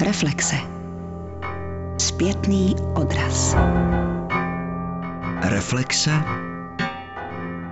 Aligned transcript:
Reflexe. 0.00 0.56
Zpětný 1.98 2.74
odraz. 2.94 3.56
Reflexe. 5.42 6.10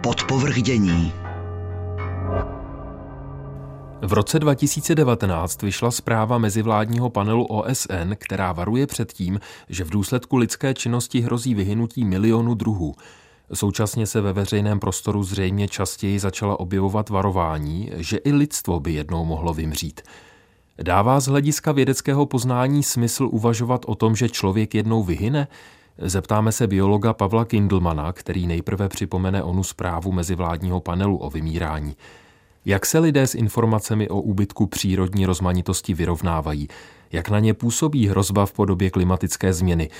Podpovrdění. 0.03 1.13
V 4.03 4.13
roce 4.13 4.39
2019 4.39 5.63
vyšla 5.63 5.91
zpráva 5.91 6.39
mezivládního 6.39 7.11
panelu 7.11 7.45
OSN, 7.45 8.13
která 8.15 8.53
varuje 8.53 8.87
před 8.87 9.13
tím, 9.13 9.41
že 9.69 9.85
v 9.85 9.91
důsledku 9.91 10.37
lidské 10.37 10.75
činnosti 10.75 11.21
hrozí 11.21 11.55
vyhynutí 11.55 12.05
milionu 12.05 12.55
druhů. 12.55 12.95
Současně 13.55 14.07
se 14.07 14.21
ve 14.21 14.33
veřejném 14.33 14.81
prostoru 14.81 15.23
zřejmě 15.23 15.69
častěji 15.69 16.19
začala 16.19 16.61
objevovat 16.61 17.09
varování, 17.09 17.91
že 17.97 18.17
i 18.17 18.33
lidstvo 18.33 18.81
by 18.81 18.93
jednou 18.93 19.25
mohlo 19.25 19.55
vymřít. 19.55 20.01
Dává 20.83 21.21
z 21.21 21.27
hlediska 21.27 21.73
vědeckého 21.73 22.27
poznání 22.27 22.83
smysl 22.83 23.29
uvažovat 23.33 23.83
o 23.87 23.95
tom, 23.95 24.17
že 24.17 24.29
člověk 24.29 24.75
jednou 24.75 25.05
vyhyne? 25.05 25.49
Zeptáme 25.99 26.53
se 26.53 26.67
biologa 26.67 27.13
Pavla 27.13 27.45
Kindlmana, 27.45 28.13
který 28.13 28.47
nejprve 28.47 28.89
připomene 28.89 29.43
onu 29.43 29.65
zprávu 29.65 30.13
mezivládního 30.13 30.81
panelu 30.81 31.17
o 31.17 31.31
vymírání. 31.31 31.97
Jak 32.65 32.87
se 32.87 32.99
lidé 32.99 33.27
s 33.27 33.35
informacemi 33.35 34.09
o 34.09 34.21
úbytku 34.21 34.67
přírodní 34.67 35.27
rozmanitosti 35.27 35.95
vyrovnávají? 35.95 36.69
Jak 37.13 37.31
na 37.31 37.39
ně 37.39 37.55
působí 37.55 38.09
hrozba 38.09 38.47
v 38.47 38.53
podobě 38.53 38.91
klimatické 38.91 39.53
změny? 39.53 39.91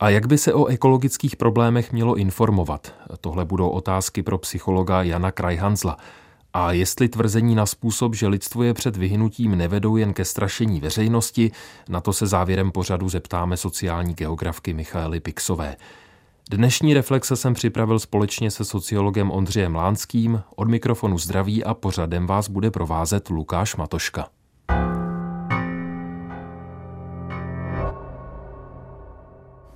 A 0.00 0.10
jak 0.10 0.26
by 0.26 0.38
se 0.38 0.54
o 0.54 0.66
ekologických 0.66 1.36
problémech 1.36 1.92
mělo 1.92 2.14
informovat? 2.14 2.94
Tohle 3.20 3.44
budou 3.44 3.68
otázky 3.68 4.22
pro 4.22 4.38
psychologa 4.38 5.02
Jana 5.02 5.30
Krajhanzla. 5.30 5.96
A 6.56 6.72
jestli 6.72 7.08
tvrzení 7.08 7.54
na 7.54 7.66
způsob, 7.66 8.14
že 8.14 8.26
lidstvo 8.26 8.62
je 8.62 8.74
před 8.74 8.96
vyhynutím, 8.96 9.58
nevedou 9.58 9.96
jen 9.96 10.14
ke 10.14 10.24
strašení 10.24 10.80
veřejnosti, 10.80 11.50
na 11.88 12.00
to 12.00 12.12
se 12.12 12.26
závěrem 12.26 12.72
pořadu 12.72 13.08
zeptáme 13.08 13.56
sociální 13.56 14.14
geografky 14.14 14.72
Michaely 14.72 15.20
Pixové. 15.20 15.76
Dnešní 16.50 16.94
reflexe 16.94 17.36
jsem 17.36 17.54
připravil 17.54 17.98
společně 17.98 18.50
se 18.50 18.64
sociologem 18.64 19.30
Ondřejem 19.30 19.74
Lánským. 19.74 20.42
Od 20.56 20.68
mikrofonu 20.68 21.18
zdraví 21.18 21.64
a 21.64 21.74
pořadem 21.74 22.26
vás 22.26 22.48
bude 22.48 22.70
provázet 22.70 23.28
Lukáš 23.28 23.76
Matoška. 23.76 24.28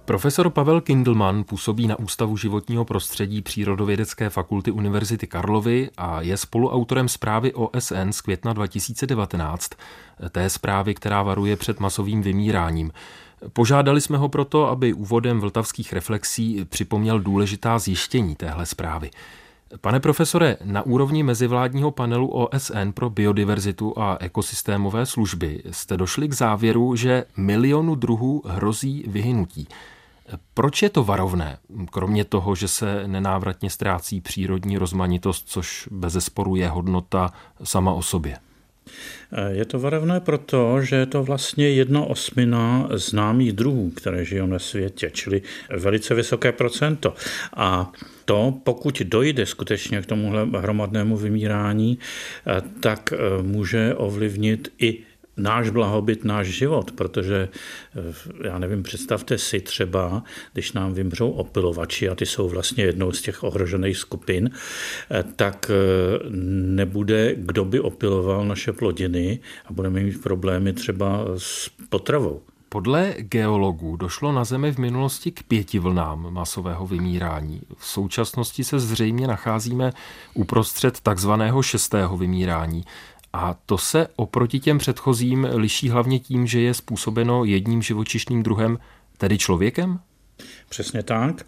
Profesor 0.09 0.51
Pavel 0.51 0.81
Kindelman 0.81 1.45
působí 1.45 1.87
na 1.87 1.98
Ústavu 1.98 2.37
životního 2.37 2.84
prostředí 2.84 3.42
Přírodovědecké 3.42 4.31
fakulty 4.31 4.70
Univerzity 4.70 5.27
Karlovy 5.27 5.91
a 5.97 6.20
je 6.20 6.37
spoluautorem 6.37 7.09
zprávy 7.09 7.55
OSN 7.55 8.11
z 8.11 8.20
května 8.20 8.53
2019, 8.53 9.70
té 10.31 10.50
zprávy, 10.50 10.95
která 10.95 11.23
varuje 11.23 11.56
před 11.56 11.81
masovým 11.81 12.23
vymíráním. 12.23 12.92
Požádali 13.53 14.00
jsme 14.00 14.19
ho 14.19 14.28
proto, 14.28 14.69
aby 14.69 14.92
úvodem 14.92 15.41
vltavských 15.41 15.92
reflexí 15.92 16.65
připomněl 16.65 17.20
důležitá 17.20 17.78
zjištění 17.78 18.37
téhle 18.37 18.67
zprávy. 18.67 19.11
Pane 19.81 20.00
profesore, 20.00 20.56
na 20.65 20.83
úrovni 20.83 21.22
mezivládního 21.22 21.91
panelu 21.91 22.28
OSN 22.28 22.91
pro 22.95 23.11
biodiverzitu 23.11 23.98
a 23.98 24.17
ekosystémové 24.20 25.06
služby 25.06 25.62
jste 25.70 25.97
došli 25.97 26.28
k 26.28 26.33
závěru, 26.33 26.97
že 26.97 27.25
milionu 27.37 27.95
druhů 27.95 28.43
hrozí 28.47 29.05
vyhynutí. 29.06 29.69
Proč 30.55 30.83
je 30.83 30.91
to 30.91 31.05
varovné, 31.05 31.59
kromě 31.91 32.25
toho, 32.25 32.55
že 32.55 32.69
se 32.69 33.03
nenávratně 33.07 33.71
ztrácí 33.71 34.21
přírodní 34.21 34.79
rozmanitost, 34.79 35.48
což 35.48 35.89
bez 35.91 36.12
zesporu 36.12 36.57
je 36.57 36.69
hodnota 36.69 37.33
sama 37.65 37.93
o 37.93 38.03
sobě? 38.03 38.37
Je 39.49 39.65
to 39.65 39.79
varovné 39.79 40.21
proto, 40.21 40.83
že 40.83 40.97
je 40.97 41.06
to 41.06 41.23
vlastně 41.23 41.69
jedna 41.69 42.05
osmina 42.05 42.89
známých 42.93 43.53
druhů, 43.53 43.91
které 43.91 44.25
žijou 44.25 44.47
na 44.47 44.59
světě, 44.59 45.11
čili 45.15 45.43
velice 45.77 46.15
vysoké 46.15 46.53
procento. 46.53 47.15
A 47.56 47.93
to, 48.25 48.55
pokud 48.65 49.03
dojde 49.05 49.47
skutečně 49.47 50.03
k 50.03 50.06
tomuhle 50.06 50.45
hromadnému 50.45 51.16
vymírání, 51.16 51.99
tak 52.81 53.12
může 53.43 53.95
ovlivnit 53.95 54.72
i 54.78 54.99
náš 55.38 55.71
blahobyt, 55.71 56.25
náš 56.25 56.47
život, 56.47 56.93
protože 56.93 57.49
eh, 57.97 58.49
já 58.49 58.59
nevím, 58.59 58.82
představte 58.82 59.38
si 59.38 59.60
třeba, 59.60 60.22
když 60.53 60.72
nám 60.72 60.94
vymřou 60.94 61.31
opilovači 61.31 62.09
a 62.09 62.15
ty 62.15 62.26
jsou 62.26 62.49
vlastně 62.49 62.84
jednou 62.84 63.12
z 63.12 63.22
těch 63.22 63.43
ohrožených 63.44 63.97
skupin, 63.97 64.50
eh, 65.10 65.25
tak 65.37 65.71
eh, 65.71 66.19
nebude, 66.31 67.34
kdo 67.37 67.65
by 67.65 67.81
opiloval 67.81 68.44
naše 68.44 68.72
plodiny 68.72 69.38
a 69.66 69.72
budeme 69.72 70.00
mít 70.00 70.22
problémy 70.22 70.72
třeba 70.72 71.25
s 71.37 71.71
potravou. 71.88 72.43
Podle 72.71 73.15
geologů 73.19 73.97
došlo 73.97 74.32
na 74.32 74.44
Zemi 74.44 74.72
v 74.72 74.78
minulosti 74.78 75.31
k 75.31 75.43
pěti 75.43 75.78
vlnám 75.78 76.31
masového 76.31 76.87
vymírání. 76.87 77.60
V 77.77 77.87
současnosti 77.87 78.65
se 78.65 78.78
zřejmě 78.81 79.27
nacházíme 79.27 79.93
uprostřed 80.34 81.00
takzvaného 81.00 81.62
šestého 81.62 82.16
vymírání. 82.16 82.84
A 83.33 83.55
to 83.66 83.78
se 83.78 84.09
oproti 84.16 84.61
těm 84.61 84.78
předchozím 84.78 85.49
liší 85.55 85.89
hlavně 85.89 86.19
tím, 86.19 86.47
že 86.47 86.61
je 86.61 86.75
způsobeno 86.75 87.44
jedním 87.44 87.83
živočišným 87.83 88.43
druhem, 88.43 88.78
tedy 89.19 89.39
člověkem? 89.39 90.00
Přesně 90.69 91.03
tak. 91.03 91.47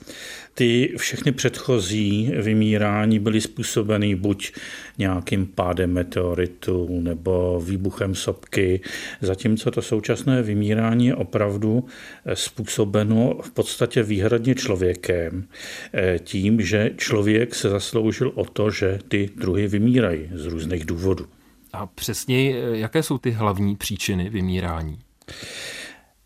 Ty 0.54 0.94
všechny 0.96 1.32
předchozí 1.32 2.32
vymírání 2.42 3.18
byly 3.18 3.40
způsobeny 3.40 4.14
buď 4.14 4.52
nějakým 4.98 5.46
pádem 5.46 5.92
meteoritu 5.92 7.00
nebo 7.00 7.60
výbuchem 7.64 8.14
sopky, 8.14 8.80
zatímco 9.20 9.70
to 9.70 9.82
současné 9.82 10.42
vymírání 10.42 11.06
je 11.06 11.14
opravdu 11.14 11.84
způsobeno 12.34 13.38
v 13.42 13.50
podstatě 13.50 14.02
výhradně 14.02 14.54
člověkem, 14.54 15.44
eh, 15.94 16.18
tím, 16.18 16.60
že 16.60 16.90
člověk 16.96 17.54
se 17.54 17.68
zasloužil 17.68 18.32
o 18.34 18.44
to, 18.44 18.70
že 18.70 18.98
ty 19.08 19.30
druhy 19.36 19.68
vymírají 19.68 20.30
z 20.34 20.46
různých 20.46 20.84
důvodů. 20.84 21.26
A 21.72 21.86
přesně, 21.86 22.50
jaké 22.72 23.02
jsou 23.02 23.18
ty 23.18 23.30
hlavní 23.30 23.76
příčiny 23.76 24.30
vymírání? 24.30 24.98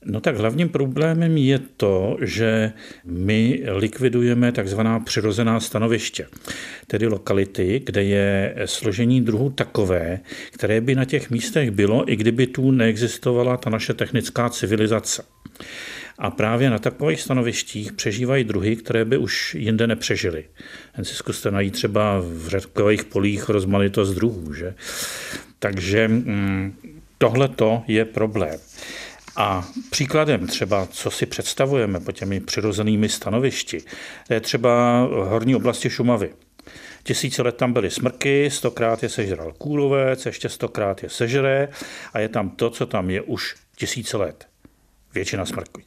No 0.04 0.20
tak 0.20 0.36
hlavním 0.36 0.68
problémem 0.68 1.36
je 1.36 1.58
to, 1.58 2.16
že 2.20 2.72
my 3.04 3.62
likvidujeme 3.66 4.52
takzvaná 4.52 5.00
přirozená 5.00 5.60
stanoviště, 5.60 6.26
tedy 6.86 7.06
lokality, 7.06 7.82
kde 7.86 8.04
je 8.04 8.54
složení 8.64 9.20
druhů 9.20 9.50
takové, 9.50 10.20
které 10.50 10.80
by 10.80 10.94
na 10.94 11.04
těch 11.04 11.30
místech 11.30 11.70
bylo, 11.70 12.12
i 12.12 12.16
kdyby 12.16 12.46
tu 12.46 12.70
neexistovala 12.70 13.56
ta 13.56 13.70
naše 13.70 13.94
technická 13.94 14.48
civilizace. 14.48 15.24
A 16.18 16.30
právě 16.30 16.70
na 16.70 16.78
takových 16.78 17.20
stanovištích 17.20 17.92
přežívají 17.92 18.44
druhy, 18.44 18.76
které 18.76 19.04
by 19.04 19.16
už 19.16 19.54
jinde 19.54 19.86
nepřežily. 19.86 20.44
Jen 20.96 21.04
si 21.04 21.14
zkuste 21.14 21.50
najít 21.50 21.74
třeba 21.74 22.20
v 22.20 22.48
řadkových 22.48 23.04
polích 23.04 23.48
rozmanitost 23.48 24.14
druhů. 24.14 24.54
Že? 24.54 24.74
Takže 25.58 26.08
mm, 26.08 26.78
tohle 27.18 27.48
je 27.86 28.04
problém. 28.04 28.60
A 29.36 29.68
příkladem 29.90 30.46
třeba, 30.46 30.86
co 30.86 31.10
si 31.10 31.26
představujeme 31.26 32.00
po 32.00 32.12
těmi 32.12 32.40
přirozenými 32.40 33.08
stanovišti, 33.08 33.82
je 34.30 34.40
třeba 34.40 35.00
horní 35.10 35.56
oblasti 35.56 35.90
Šumavy. 35.90 36.30
Tisíce 37.02 37.42
let 37.42 37.56
tam 37.56 37.72
byly 37.72 37.90
smrky, 37.90 38.50
stokrát 38.50 39.02
je 39.02 39.08
sežral 39.08 39.52
kůlovec, 39.52 40.26
ještě 40.26 40.48
stokrát 40.48 41.02
je 41.02 41.10
sežere 41.10 41.68
a 42.12 42.18
je 42.18 42.28
tam 42.28 42.50
to, 42.50 42.70
co 42.70 42.86
tam 42.86 43.10
je 43.10 43.20
už 43.20 43.54
tisíce 43.76 44.16
let. 44.16 44.46
Většina 45.14 45.44
smrků. 45.44 45.80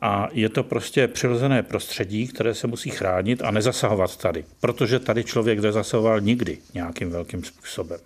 A 0.00 0.28
je 0.32 0.48
to 0.48 0.64
prostě 0.64 1.08
přirozené 1.08 1.62
prostředí, 1.62 2.28
které 2.28 2.54
se 2.54 2.66
musí 2.66 2.90
chránit 2.90 3.42
a 3.42 3.50
nezasahovat 3.50 4.16
tady, 4.16 4.44
protože 4.60 4.98
tady 4.98 5.24
člověk 5.24 5.58
nezasahoval 5.58 6.20
nikdy 6.20 6.58
nějakým 6.74 7.10
velkým 7.10 7.44
způsobem. 7.44 8.00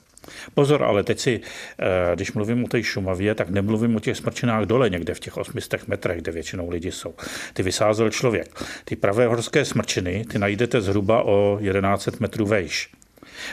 Pozor, 0.55 0.83
ale 0.83 1.03
teď 1.03 1.19
si, 1.19 1.41
eh, 1.79 2.15
když 2.15 2.33
mluvím 2.33 2.65
o 2.65 2.69
té 2.69 2.83
Šumavě, 2.83 3.35
tak 3.35 3.51
nemluvím 3.51 3.97
o 3.97 4.01
těch 4.01 4.17
smrčinách 4.17 4.65
dole, 4.65 4.91
někde 4.91 5.15
v 5.15 5.21
těch 5.21 5.37
800 5.37 5.89
metrech, 5.89 6.21
kde 6.21 6.33
většinou 6.33 6.71
lidi 6.71 6.93
jsou. 6.93 7.15
Ty 7.55 7.63
vysázel 7.63 8.11
člověk. 8.11 8.65
Ty 8.85 8.97
pravé 8.97 9.27
horské 9.27 9.65
smrčiny, 9.65 10.25
ty 10.31 10.39
najdete 10.39 10.81
zhruba 10.81 11.23
o 11.23 11.59
1100 11.73 12.21
metrů 12.21 12.47
vejš. 12.47 12.91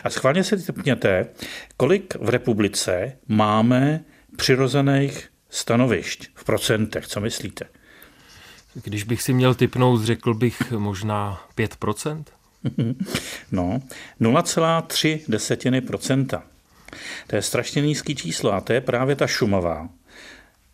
A 0.04 0.10
schválně 0.10 0.44
si 0.44 0.58
typněte, 0.58 1.28
kolik 1.78 2.16
v 2.16 2.30
republice 2.30 3.18
máme 3.28 4.04
přirozených 4.38 5.30
stanovišť 5.50 6.28
v 6.34 6.44
procentech. 6.44 7.08
Co 7.08 7.20
myslíte? 7.22 7.66
Když 8.74 9.04
bych 9.04 9.22
si 9.22 9.34
měl 9.34 9.56
typnout, 9.56 10.04
řekl 10.04 10.34
bych 10.34 10.72
možná 10.72 11.42
5%? 11.58 12.24
No, 13.52 13.82
0,3 14.22 15.20
desetiny 15.28 15.82
procenta. 15.82 16.44
To 17.28 17.36
je 17.36 17.42
strašně 17.42 17.82
nízký 17.82 18.16
číslo 18.16 18.54
a 18.54 18.62
to 18.62 18.74
je 18.74 18.82
právě 18.82 19.16
ta 19.16 19.28
Šumava. 19.28 19.90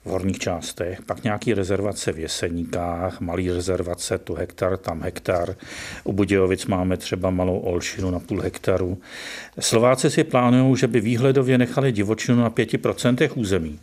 V 0.05 0.09
horních 0.09 0.39
částech, 0.39 1.01
pak 1.01 1.23
nějaký 1.23 1.53
rezervace 1.53 2.11
v 2.11 2.19
Jeseníkách, 2.19 3.21
malý 3.21 3.51
rezervace, 3.51 4.17
tu 4.17 4.33
hektar, 4.33 4.77
tam 4.77 5.01
hektar. 5.01 5.55
U 6.03 6.13
Budějovic 6.13 6.65
máme 6.65 6.97
třeba 6.97 7.29
malou 7.29 7.59
Olšinu 7.59 8.11
na 8.11 8.19
půl 8.19 8.41
hektaru. 8.41 8.97
Slováci 9.59 10.09
si 10.09 10.23
plánují, 10.23 10.77
že 10.77 10.87
by 10.87 11.01
výhledově 11.01 11.57
nechali 11.57 11.91
divočinu 11.91 12.41
na 12.41 12.49
5% 12.49 13.31
území. 13.35 13.79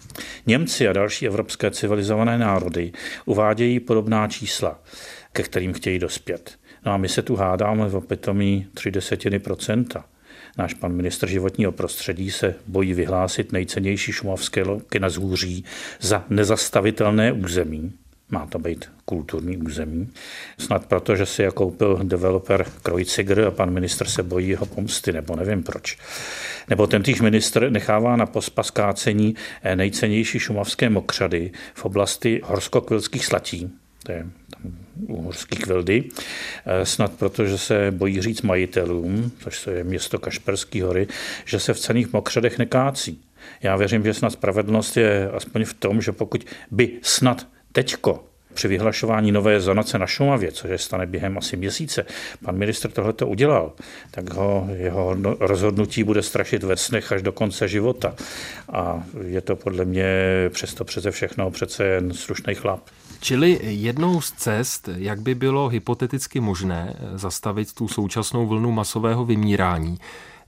Němci 0.47 0.89
a 0.89 0.93
další 0.93 1.27
evropské 1.27 1.71
civilizované 1.71 2.39
národy 2.39 2.93
uvádějí 3.25 3.81
podobná 3.81 4.29
čísla, 4.29 4.81
ke 5.33 5.43
kterým 5.43 5.73
chtějí 5.73 5.99
dospět. 5.99 6.53
No 6.87 6.93
a 6.93 6.97
my 6.97 7.09
se 7.09 7.23
tu 7.23 7.37
hádáme 7.37 7.89
v 7.89 7.97
opitomí 7.97 8.67
3 8.75 8.91
desetiny 8.91 9.39
procenta. 9.39 10.05
Náš 10.59 10.75
pan 10.75 10.93
ministr 10.93 11.29
životního 11.29 11.73
prostředí 11.73 12.31
se 12.31 12.55
bojí 12.67 12.95
vyhlásit 12.95 13.53
nejcennější 13.53 14.13
šumavské 14.13 14.63
loky 14.63 15.01
na 15.01 15.09
zhůří 15.09 15.65
za 16.01 16.25
nezastavitelné 16.31 17.33
území. 17.33 17.93
Má 18.31 18.47
to 18.47 18.59
být 18.59 18.91
kulturní 19.05 19.57
území. 19.57 20.09
Snad 20.59 20.87
proto, 20.87 21.17
že 21.17 21.27
si 21.27 21.43
je 21.43 21.51
koupil 21.51 22.01
developer 22.03 22.67
Krojciger 22.83 23.41
a 23.41 23.51
pan 23.51 23.71
ministr 23.71 24.09
se 24.09 24.23
bojí 24.23 24.49
jeho 24.49 24.67
pomsty, 24.67 25.13
nebo 25.13 25.37
nevím 25.37 25.63
proč. 25.63 25.99
Nebo 26.69 26.87
ten 26.87 27.03
týž 27.03 27.21
ministr 27.21 27.71
nechává 27.71 28.17
na 28.17 28.27
pospas 28.27 28.71
kácení 28.71 29.35
nejcennější 29.75 30.39
šumavské 30.39 30.91
mokřady 30.91 31.51
v 31.75 31.85
oblasti 31.85 32.41
horskokvilských 32.45 33.27
slatí. 33.27 33.82
To 34.03 34.13
je 34.13 34.27
tam 34.51 34.73
uhorský 35.07 35.57
kvildy, 35.57 36.05
eh, 36.67 36.87
snad 36.87 37.13
proto, 37.13 37.47
že 37.47 37.59
se 37.59 37.91
bojí 37.91 38.23
říct 38.23 38.43
majitelům, 38.43 39.33
což 39.39 39.67
je 39.67 39.85
město 39.85 40.19
Kašperský 40.19 40.81
hory, 40.81 41.07
že 41.45 41.61
se 41.61 41.75
v 41.75 41.81
cených 41.81 42.13
mokřadech 42.13 42.59
nekácí. 42.59 43.25
Já 43.63 43.77
věřím, 43.77 44.05
že 44.05 44.15
snad 44.15 44.31
spravedlnost 44.31 44.97
je 44.97 45.31
aspoň 45.31 45.65
v 45.65 45.75
tom, 45.75 46.03
že 46.03 46.13
pokud 46.13 46.47
by 46.71 46.99
snad 47.03 47.47
teďko 47.73 48.32
při 48.55 48.69
vyhlašování 48.69 49.33
nové 49.33 49.61
zonace 49.61 49.99
na 49.99 50.07
Šumavě, 50.07 50.53
což 50.53 50.71
je 50.71 50.79
stane 50.79 51.07
během 51.07 51.39
asi 51.39 51.57
měsíce, 51.57 52.07
pan 52.45 52.57
ministr 52.57 52.91
tohle 52.91 53.13
to 53.13 53.27
udělal, 53.27 53.73
tak 54.11 54.35
ho, 54.35 54.69
jeho 54.73 55.17
rozhodnutí 55.41 56.05
bude 56.05 56.23
strašit 56.23 56.63
ve 56.63 56.77
snech 56.77 57.13
až 57.13 57.23
do 57.23 57.33
konce 57.33 57.69
života. 57.69 58.15
A 58.73 59.03
je 59.27 59.41
to 59.41 59.57
podle 59.57 59.85
mě 59.85 60.07
přesto 60.49 60.85
přeze 60.85 61.11
všechno 61.11 61.51
přece 61.51 61.85
jen 61.85 62.15
slušný 62.15 62.55
chlap. 62.55 62.81
Čili 63.21 63.59
jednou 63.63 64.21
z 64.21 64.33
cest, 64.33 64.89
jak 64.97 65.21
by 65.21 65.35
bylo 65.35 65.69
hypoteticky 65.69 66.41
možné 66.41 66.97
zastavit 67.15 67.73
tu 67.73 67.89
současnou 67.89 68.47
vlnu 68.47 68.71
masového 68.73 69.25
vymírání, 69.25 69.99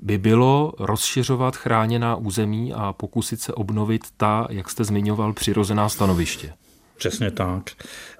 by 0.01 0.19
bylo 0.19 0.73
rozšiřovat 0.79 1.57
chráněná 1.57 2.17
území 2.17 2.73
a 2.73 2.93
pokusit 2.93 3.41
se 3.41 3.53
obnovit 3.53 4.03
ta, 4.17 4.47
jak 4.51 4.71
jste 4.71 4.85
zmiňoval, 4.85 5.33
přirozená 5.33 5.89
stanoviště. 5.89 6.53
Přesně 6.97 7.31
tak. 7.31 7.71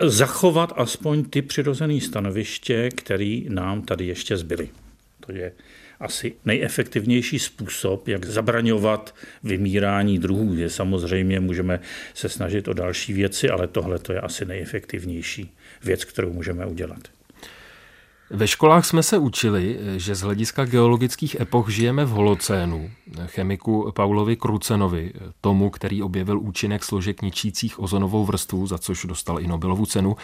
Zachovat 0.01 0.73
aspoň 0.77 1.25
ty 1.25 1.43
přirozené 1.43 2.01
stanoviště, 2.01 2.89
které 2.91 3.41
nám 3.49 3.83
tady 3.83 4.07
ještě 4.07 4.37
zbyly. 4.37 4.69
To 5.27 5.33
je 5.33 5.53
asi 6.01 6.35
nejefektivnější 6.45 7.39
způsob, 7.39 8.09
jak 8.09 8.25
zabraňovat 8.25 9.15
vymírání 9.43 10.19
druhů. 10.19 10.55
Je 10.55 10.71
samozřejmě 10.71 11.41
můžeme 11.41 11.81
se 12.15 12.29
snažit 12.29 12.69
o 12.69 12.73
další 12.73 13.13
věci, 13.13 13.51
ale 13.51 13.69
tohle 13.69 13.99
to 13.99 14.13
je 14.13 14.21
asi 14.21 14.45
nejefektivnější 14.45 15.55
věc, 15.83 16.05
kterou 16.05 16.33
můžeme 16.33 16.67
udělat. 16.67 17.14
Ve 18.35 18.49
školách 18.49 18.85
jsme 18.85 19.03
se 19.03 19.19
učili, 19.19 19.79
že 19.97 20.15
z 20.15 20.21
hlediska 20.21 20.65
geologických 20.65 21.41
epoch 21.41 21.69
žijeme 21.69 22.05
v 22.05 22.09
holocénu. 22.09 22.91
Chemiku 23.27 23.93
Paulovi 23.95 24.37
Krucenovi, 24.37 25.13
tomu, 25.41 25.71
který 25.71 26.03
objevil 26.03 26.39
účinek 26.41 26.85
složek 26.85 27.23
ničících 27.23 27.81
ozonovou 27.81 28.25
vrstvu, 28.25 28.67
za 28.67 28.79
což 28.79 29.05
dostal 29.05 29.41
i 29.41 29.47
Nobelovu 29.47 29.87
cenu, 29.87 30.17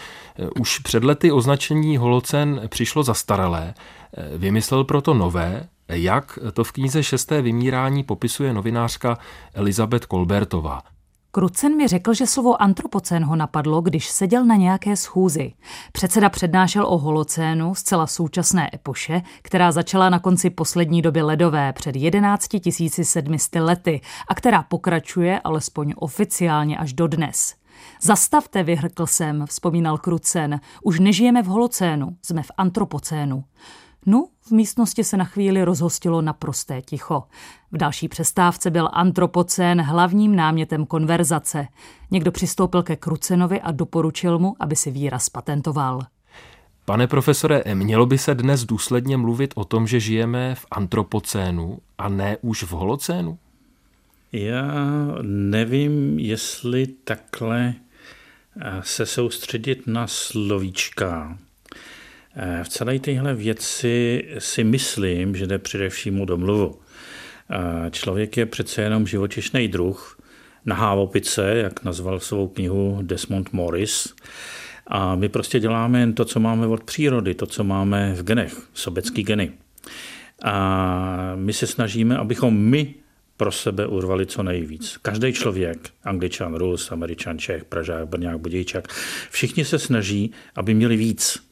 už 0.61 0.79
před 0.79 1.05
lety 1.05 1.33
označení 1.33 1.97
holocén 1.97 2.63
přišlo 2.69 3.03
zastaralé. 3.03 3.75
Vymyslel 4.37 4.85
proto 4.85 5.15
nové, 5.15 5.69
jak 5.89 6.39
to 6.53 6.65
v 6.65 6.73
knize 6.73 7.03
Šesté 7.03 7.43
vymírání 7.43 8.05
popisuje 8.05 8.53
novinářka 8.53 9.19
Elizabeth 9.55 10.07
Kolbertová. 10.07 10.83
Krucen 11.33 11.77
mi 11.77 11.89
řekl, 11.89 12.15
že 12.15 12.27
slovo 12.27 12.63
antropocén 12.63 13.25
ho 13.25 13.37
napadlo, 13.37 13.81
když 13.81 14.09
seděl 14.09 14.45
na 14.45 14.57
nějaké 14.57 14.97
schůzi. 14.97 15.53
Předseda 15.93 16.29
přednášel 16.29 16.87
o 16.87 16.99
holocénu, 16.99 17.75
zcela 17.75 18.07
současné 18.07 18.71
epoše, 18.75 19.23
která 19.43 19.73
začala 19.73 20.11
na 20.11 20.19
konci 20.19 20.51
poslední 20.51 21.03
doby 21.03 21.23
ledové 21.23 21.73
před 21.73 21.97
11 21.97 22.47
700 23.03 23.55
lety 23.63 24.01
a 24.29 24.35
která 24.35 24.63
pokračuje 24.63 25.41
alespoň 25.41 25.95
oficiálně 25.97 26.79
až 26.79 26.93
do 26.93 27.07
dnes. 27.07 27.55
Zastavte, 28.03 28.63
vyhrkl 28.63 29.07
jsem, 29.07 29.47
vzpomínal 29.47 29.99
Krucen. 29.99 30.61
Už 30.83 31.01
nežijeme 31.01 31.43
v 31.43 31.47
holocénu, 31.47 32.17
jsme 32.23 32.43
v 32.43 32.51
antropocénu. 32.57 33.45
No, 34.07 34.29
v 34.41 34.51
místnosti 34.51 35.05
se 35.05 35.17
na 35.17 35.25
chvíli 35.25 35.65
rozhostilo 35.65 36.23
naprosté 36.23 36.83
ticho. 36.83 37.23
V 37.73 37.77
další 37.77 38.09
přestávce 38.09 38.71
byl 38.71 38.89
antropocén 38.93 39.81
hlavním 39.81 40.37
námětem 40.37 40.87
konverzace. 40.87 41.67
Někdo 42.11 42.33
přistoupil 42.33 42.83
ke 42.83 42.97
Krucenovi 42.97 43.61
a 43.61 43.71
doporučil 43.71 44.39
mu, 44.39 44.57
aby 44.61 44.77
si 44.77 44.91
výraz 44.91 45.29
patentoval. 45.29 46.01
Pane 46.85 47.07
profesore, 47.07 47.63
mělo 47.75 48.07
by 48.07 48.19
se 48.19 48.35
dnes 48.35 48.65
důsledně 48.65 49.17
mluvit 49.17 49.53
o 49.57 49.65
tom, 49.65 49.87
že 49.87 50.01
žijeme 50.01 50.55
v 50.55 50.67
antropocénu 50.71 51.79
a 51.99 52.09
ne 52.09 52.37
už 52.41 52.63
v 52.63 52.71
holocénu? 52.71 53.39
Já 54.33 54.73
nevím, 55.23 56.19
jestli 56.19 56.87
takhle 56.87 57.75
eh, 58.61 58.81
se 58.83 59.07
soustředit 59.07 59.87
na 59.87 60.07
slovíčka. 60.07 61.39
Eh, 62.37 62.65
v 62.65 62.69
celé 62.69 62.99
téhle 62.99 63.35
věci 63.35 64.25
si 64.39 64.65
myslím, 64.65 65.37
že 65.37 65.47
jde 65.47 65.59
především 65.59 66.21
o 66.21 66.25
domluvu. 66.25 66.81
Eh, 67.51 67.91
člověk 67.91 68.37
je 68.37 68.47
přece 68.47 68.83
jenom 68.83 69.07
živočišný 69.07 69.69
druh, 69.69 70.19
nahá 70.65 70.93
opice, 70.93 71.55
jak 71.57 71.85
nazval 71.85 72.21
svou 72.21 72.49
knihu 72.49 72.99
Desmond 73.03 73.53
Morris. 73.53 74.15
A 74.87 75.15
my 75.15 75.29
prostě 75.29 75.61
děláme 75.61 76.01
jen 76.01 76.13
to, 76.15 76.25
co 76.25 76.41
máme 76.41 76.67
od 76.67 76.85
přírody, 76.85 77.35
to, 77.35 77.47
co 77.47 77.65
máme 77.65 78.15
v 78.15 78.23
genech, 78.23 78.57
sobecký 78.75 79.23
geny. 79.23 79.53
A 80.43 81.33
my 81.37 81.53
se 81.53 81.67
snažíme, 81.67 82.17
abychom 82.17 82.57
my 82.57 82.95
pro 83.37 83.53
sebe 83.53 83.87
urvali 83.87 84.27
co 84.27 84.43
nejvíc. 84.43 84.97
Každý 85.03 85.33
člověk, 85.33 85.91
angličan, 86.05 86.55
Rus, 86.55 86.93
američan, 86.93 87.39
Čech, 87.39 87.65
Pražák, 87.65 88.09
Brňák, 88.09 88.39
Budějčák, 88.39 88.89
všichni 89.31 89.65
se 89.65 89.79
snaží, 89.79 90.33
aby 90.55 90.75
měli 90.75 90.97
víc. 90.97 91.50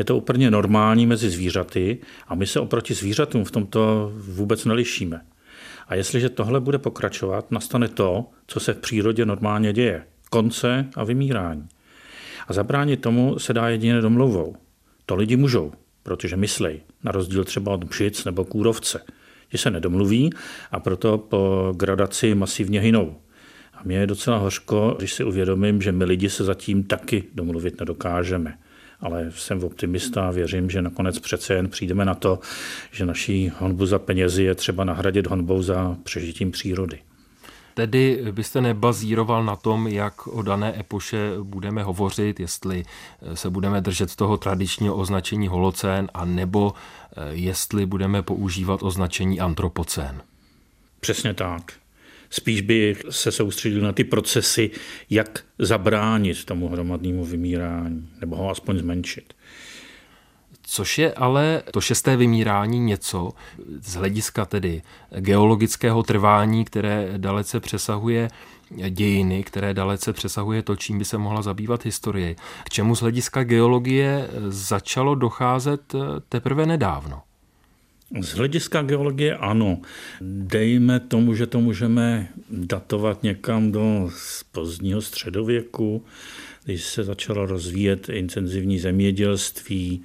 Je 0.00 0.04
to 0.04 0.16
úplně 0.16 0.50
normální 0.50 1.06
mezi 1.06 1.30
zvířaty 1.30 1.98
a 2.28 2.34
my 2.34 2.46
se 2.46 2.60
oproti 2.60 2.94
zvířatům 2.94 3.44
v 3.44 3.50
tomto 3.50 4.12
vůbec 4.14 4.64
nelišíme. 4.64 5.20
A 5.88 5.94
jestliže 5.94 6.28
tohle 6.28 6.60
bude 6.60 6.78
pokračovat, 6.78 7.50
nastane 7.50 7.88
to, 7.88 8.26
co 8.46 8.60
se 8.60 8.72
v 8.74 8.78
přírodě 8.78 9.26
normálně 9.26 9.72
děje. 9.72 10.04
Konce 10.30 10.86
a 10.96 11.04
vymírání. 11.04 11.68
A 12.48 12.52
zabránit 12.52 13.00
tomu 13.00 13.38
se 13.38 13.52
dá 13.52 13.68
jedině 13.68 14.00
domluvou. 14.00 14.56
To 15.06 15.16
lidi 15.16 15.36
můžou, 15.36 15.72
protože 16.02 16.36
myslej, 16.36 16.80
na 17.04 17.12
rozdíl 17.12 17.44
třeba 17.44 17.72
od 17.72 17.84
pšic 17.84 18.24
nebo 18.24 18.44
kůrovce, 18.44 19.04
že 19.48 19.58
se 19.58 19.70
nedomluví 19.70 20.30
a 20.70 20.80
proto 20.80 21.18
po 21.18 21.72
gradaci 21.76 22.34
masivně 22.34 22.80
hynou. 22.80 23.16
A 23.74 23.80
mě 23.84 23.96
je 23.96 24.06
docela 24.06 24.36
hořko, 24.36 24.94
když 24.98 25.12
si 25.12 25.24
uvědomím, 25.24 25.82
že 25.82 25.92
my 25.92 26.04
lidi 26.04 26.30
se 26.30 26.44
zatím 26.44 26.84
taky 26.84 27.24
domluvit 27.34 27.80
nedokážeme 27.80 28.58
ale 29.00 29.32
jsem 29.36 29.64
optimista 29.64 30.28
a 30.28 30.30
věřím, 30.30 30.70
že 30.70 30.82
nakonec 30.82 31.18
přece 31.18 31.54
jen 31.54 31.68
přijdeme 31.68 32.04
na 32.04 32.14
to, 32.14 32.38
že 32.92 33.06
naší 33.06 33.52
honbu 33.58 33.86
za 33.86 33.98
penězi 33.98 34.42
je 34.42 34.54
třeba 34.54 34.84
nahradit 34.84 35.26
honbou 35.26 35.62
za 35.62 35.96
přežitím 36.02 36.50
přírody. 36.50 36.98
Tedy 37.74 38.24
byste 38.32 38.60
nebazíroval 38.60 39.44
na 39.44 39.56
tom, 39.56 39.88
jak 39.88 40.26
o 40.26 40.42
dané 40.42 40.80
epoše 40.80 41.30
budeme 41.42 41.82
hovořit, 41.82 42.40
jestli 42.40 42.84
se 43.34 43.50
budeme 43.50 43.80
držet 43.80 44.16
toho 44.16 44.36
tradičního 44.36 44.96
označení 44.96 45.48
holocén, 45.48 46.08
a 46.14 46.24
nebo 46.24 46.72
eh, 46.72 47.14
jestli 47.30 47.86
budeme 47.86 48.22
používat 48.22 48.82
označení 48.82 49.40
antropocén. 49.40 50.22
Přesně 51.00 51.34
tak. 51.34 51.72
Spíš 52.30 52.60
by 52.60 52.96
se 53.10 53.32
soustředil 53.32 53.82
na 53.82 53.92
ty 53.92 54.04
procesy, 54.04 54.70
jak 55.10 55.44
zabránit 55.58 56.44
tomu 56.44 56.68
hromadnému 56.68 57.24
vymírání, 57.24 58.08
nebo 58.20 58.36
ho 58.36 58.50
aspoň 58.50 58.78
zmenšit. 58.78 59.34
Což 60.62 60.98
je 60.98 61.14
ale 61.14 61.62
to 61.70 61.80
šesté 61.80 62.16
vymírání 62.16 62.80
něco 62.80 63.30
z 63.80 63.94
hlediska 63.94 64.44
tedy 64.44 64.82
geologického 65.18 66.02
trvání, 66.02 66.64
které 66.64 67.12
dalece 67.16 67.60
přesahuje 67.60 68.28
dějiny, 68.90 69.44
které 69.44 69.74
dalece 69.74 70.12
přesahuje 70.12 70.62
to, 70.62 70.76
čím 70.76 70.98
by 70.98 71.04
se 71.04 71.18
mohla 71.18 71.42
zabývat 71.42 71.84
historie. 71.84 72.34
K 72.64 72.68
čemu 72.68 72.96
z 72.96 73.00
hlediska 73.00 73.44
geologie 73.44 74.28
začalo 74.48 75.14
docházet 75.14 75.94
teprve 76.28 76.66
nedávno? 76.66 77.22
Z 78.20 78.34
hlediska 78.34 78.82
geologie 78.82 79.36
ano. 79.36 79.80
Dejme 80.20 81.00
tomu, 81.00 81.34
že 81.34 81.46
to 81.46 81.60
můžeme 81.60 82.28
datovat 82.50 83.22
někam 83.22 83.72
do 83.72 84.10
pozdního 84.52 85.02
středověku, 85.02 86.04
když 86.64 86.84
se 86.84 87.04
začalo 87.04 87.46
rozvíjet 87.46 88.08
intenzivní 88.08 88.78
zemědělství, 88.78 90.02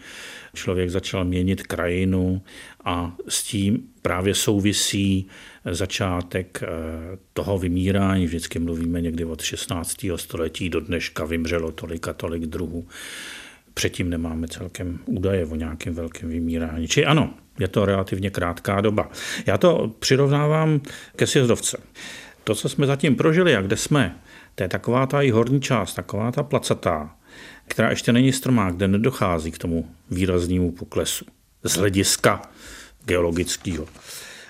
člověk 0.54 0.90
začal 0.90 1.26
měnit 1.26 1.64
krajinu 1.64 2.42
a 2.84 3.16
s 3.28 3.44
tím 3.44 3.84
právě 4.02 4.36
souvisí 4.36 5.28
začátek 5.72 6.64
eh, 6.64 6.68
toho 7.34 7.58
vymírání. 7.58 8.26
Vždycky 8.26 8.60
mluvíme 8.60 9.02
někdy 9.02 9.26
od 9.26 9.42
16. 9.42 9.98
století 10.16 10.70
do 10.70 10.80
dneška 10.80 11.26
vymřelo 11.26 11.72
tolik 11.72 12.08
a 12.08 12.14
tolik 12.14 12.46
druhů. 12.46 12.88
Předtím 13.74 14.10
nemáme 14.10 14.48
celkem 14.48 15.00
údaje 15.06 15.46
o 15.46 15.56
nějakém 15.56 15.94
velkém 15.94 16.30
vymírání. 16.30 16.88
Či 16.88 17.06
ano, 17.06 17.34
je 17.60 17.68
to 17.68 17.86
relativně 17.86 18.30
krátká 18.30 18.82
doba. 18.82 19.10
Já 19.46 19.58
to 19.58 19.92
přirovnávám 20.00 20.82
ke 21.16 21.28
sjezdovce. 21.28 21.78
To, 22.44 22.56
co 22.56 22.70
jsme 22.70 22.88
zatím 22.88 23.16
prožili 23.16 23.56
a 23.56 23.62
kde 23.62 23.78
jsme, 23.78 24.16
to 24.56 24.64
je 24.64 24.70
taková 24.70 25.06
ta 25.06 25.22
i 25.22 25.30
horní 25.30 25.62
část, 25.62 25.94
taková 25.94 26.32
ta 26.32 26.44
placatá, 26.44 27.16
která 27.68 27.90
ještě 27.90 28.14
není 28.14 28.34
strmá, 28.34 28.72
kde 28.72 28.88
nedochází 28.88 29.52
k 29.52 29.58
tomu 29.58 29.90
výraznému 30.12 30.72
poklesu 30.72 31.26
z 31.64 31.78
hlediska 31.78 32.42
geologického. 33.06 33.88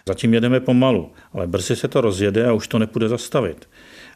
Zatím 0.08 0.34
jedeme 0.34 0.60
pomalu, 0.60 1.12
ale 1.34 1.48
brzy 1.48 1.76
se 1.76 1.88
to 1.88 2.02
rozjede 2.02 2.48
a 2.48 2.54
už 2.54 2.68
to 2.68 2.80
nepůjde 2.80 3.10
zastavit. 3.10 3.70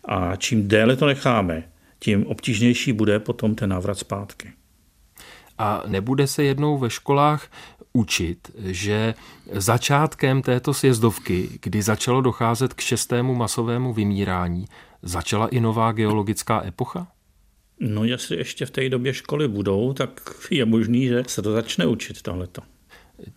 A 0.05 0.36
čím 0.36 0.67
déle 0.67 0.96
to 0.96 1.05
necháme, 1.05 1.63
tím 2.00 2.25
obtížnější 2.27 2.93
bude 2.93 3.19
potom 3.19 3.55
ten 3.55 3.69
návrat 3.69 3.98
zpátky. 3.98 4.51
A 5.60 5.84
nebude 5.88 6.28
se 6.28 6.44
jednou 6.44 6.78
ve 6.78 6.89
školách 6.89 7.48
učit, 7.94 8.51
že 8.58 9.13
začátkem 9.51 10.42
této 10.42 10.74
sjezdovky, 10.74 11.50
kdy 11.62 11.82
začalo 11.82 12.22
docházet 12.22 12.74
k 12.74 12.82
šestému 12.82 13.36
masovému 13.36 13.94
vymírání, 13.94 14.66
začala 15.01 15.48
i 15.48 15.60
nová 15.60 15.92
geologická 15.92 16.66
epocha? 16.66 17.08
No 17.80 18.04
jestli 18.04 18.38
ještě 18.38 18.66
v 18.66 18.72
té 18.72 18.89
době 18.89 19.13
školy 19.13 19.48
budou, 19.48 19.94
tak 19.94 20.22
je 20.51 20.66
možný, 20.66 21.08
že 21.08 21.24
se 21.28 21.42
to 21.42 21.51
začne 21.51 21.86
učit 21.86 22.22
tohleto. 22.22 22.62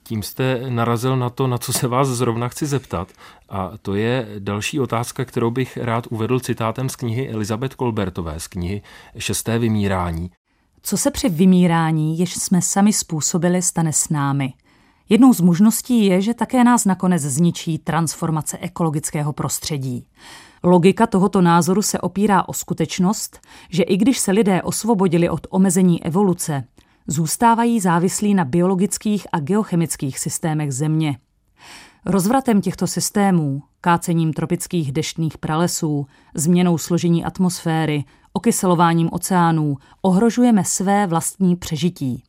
Tím 0.02 0.23
jste 0.23 0.71
narazil 0.71 1.17
na 1.17 1.31
to, 1.31 1.47
na 1.47 1.59
co 1.59 1.73
se 1.73 1.88
vás 1.88 2.09
zrovna 2.09 2.49
chci 2.49 2.67
zeptat. 2.67 3.12
A 3.49 3.73
to 3.83 3.95
je 3.95 4.29
další 4.38 4.81
otázka, 4.81 5.25
kterou 5.25 5.50
bych 5.50 5.76
rád 5.76 6.07
uvedl 6.11 6.41
citátem 6.41 6.88
z 6.88 6.97
knihy 6.97 7.31
Elizabeth 7.31 7.75
Kolbertové, 7.75 8.41
z 8.41 8.49
knihy 8.49 8.83
Šesté 9.19 9.59
vymírání. 9.59 10.31
Co 10.83 10.97
se 10.97 11.11
při 11.11 11.29
vymírání, 11.29 12.19
jež 12.19 12.35
jsme 12.35 12.62
sami 12.62 12.93
způsobili, 12.93 13.62
stane 13.62 13.93
s 13.93 14.09
námi? 14.09 14.53
Jednou 15.09 15.35
z 15.35 15.41
možností 15.41 16.07
je, 16.07 16.23
že 16.23 16.35
také 16.35 16.65
nás 16.65 16.85
nakonec 16.85 17.23
zničí 17.23 17.79
transformace 17.79 18.59
ekologického 18.59 19.33
prostředí. 19.33 20.07
Logika 20.65 21.07
tohoto 21.07 21.41
názoru 21.41 21.83
se 21.83 22.01
opírá 22.01 22.49
o 22.49 22.53
skutečnost, 22.53 23.41
že 23.71 23.83
i 23.83 23.97
když 23.97 24.19
se 24.19 24.33
lidé 24.33 24.62
osvobodili 24.62 25.29
od 25.29 25.47
omezení 25.51 26.05
evoluce, 26.05 26.65
zůstávají 27.07 27.81
závislí 27.81 28.35
na 28.35 28.45
biologických 28.45 29.27
a 29.33 29.41
geochemických 29.41 30.19
systémech 30.19 30.73
Země. 30.73 31.19
Rozvratem 32.04 32.61
těchto 32.61 32.87
systémů, 32.87 33.62
kácením 33.80 34.32
tropických 34.32 34.92
deštných 34.92 35.38
pralesů, 35.38 36.06
změnou 36.35 36.78
složení 36.78 37.25
atmosféry, 37.25 38.04
okyselováním 38.32 39.09
oceánů 39.12 39.76
ohrožujeme 40.02 40.64
své 40.64 41.06
vlastní 41.06 41.56
přežití. 41.56 42.23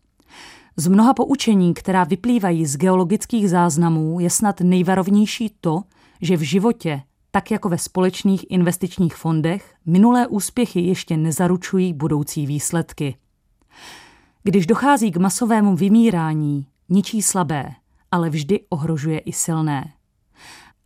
Z 0.78 0.88
mnoha 0.88 1.14
poučení, 1.14 1.74
která 1.74 2.04
vyplývají 2.04 2.66
z 2.66 2.78
geologických 2.78 3.50
záznamů, 3.50 4.20
je 4.20 4.30
snad 4.30 4.62
nejvarovnější 4.62 5.56
to, 5.62 5.84
že 6.22 6.38
v 6.38 6.42
životě, 6.42 7.02
tak 7.32 7.52
jako 7.52 7.70
ve 7.70 7.78
společných 7.78 8.46
investičních 8.52 9.16
fondech, 9.16 9.74
minulé 9.86 10.28
úspěchy 10.28 10.80
ještě 10.80 11.18
nezaručují 11.18 11.94
budoucí 11.94 12.48
výsledky. 12.48 13.16
Když 14.44 14.68
dochází 14.68 15.12
k 15.12 15.18
masovému 15.18 15.76
vymírání, 15.76 16.68
ničí 16.90 17.22
slabé, 17.22 17.72
ale 18.14 18.30
vždy 18.30 18.60
ohrožuje 18.70 19.20
i 19.20 19.34
silné. 19.34 19.94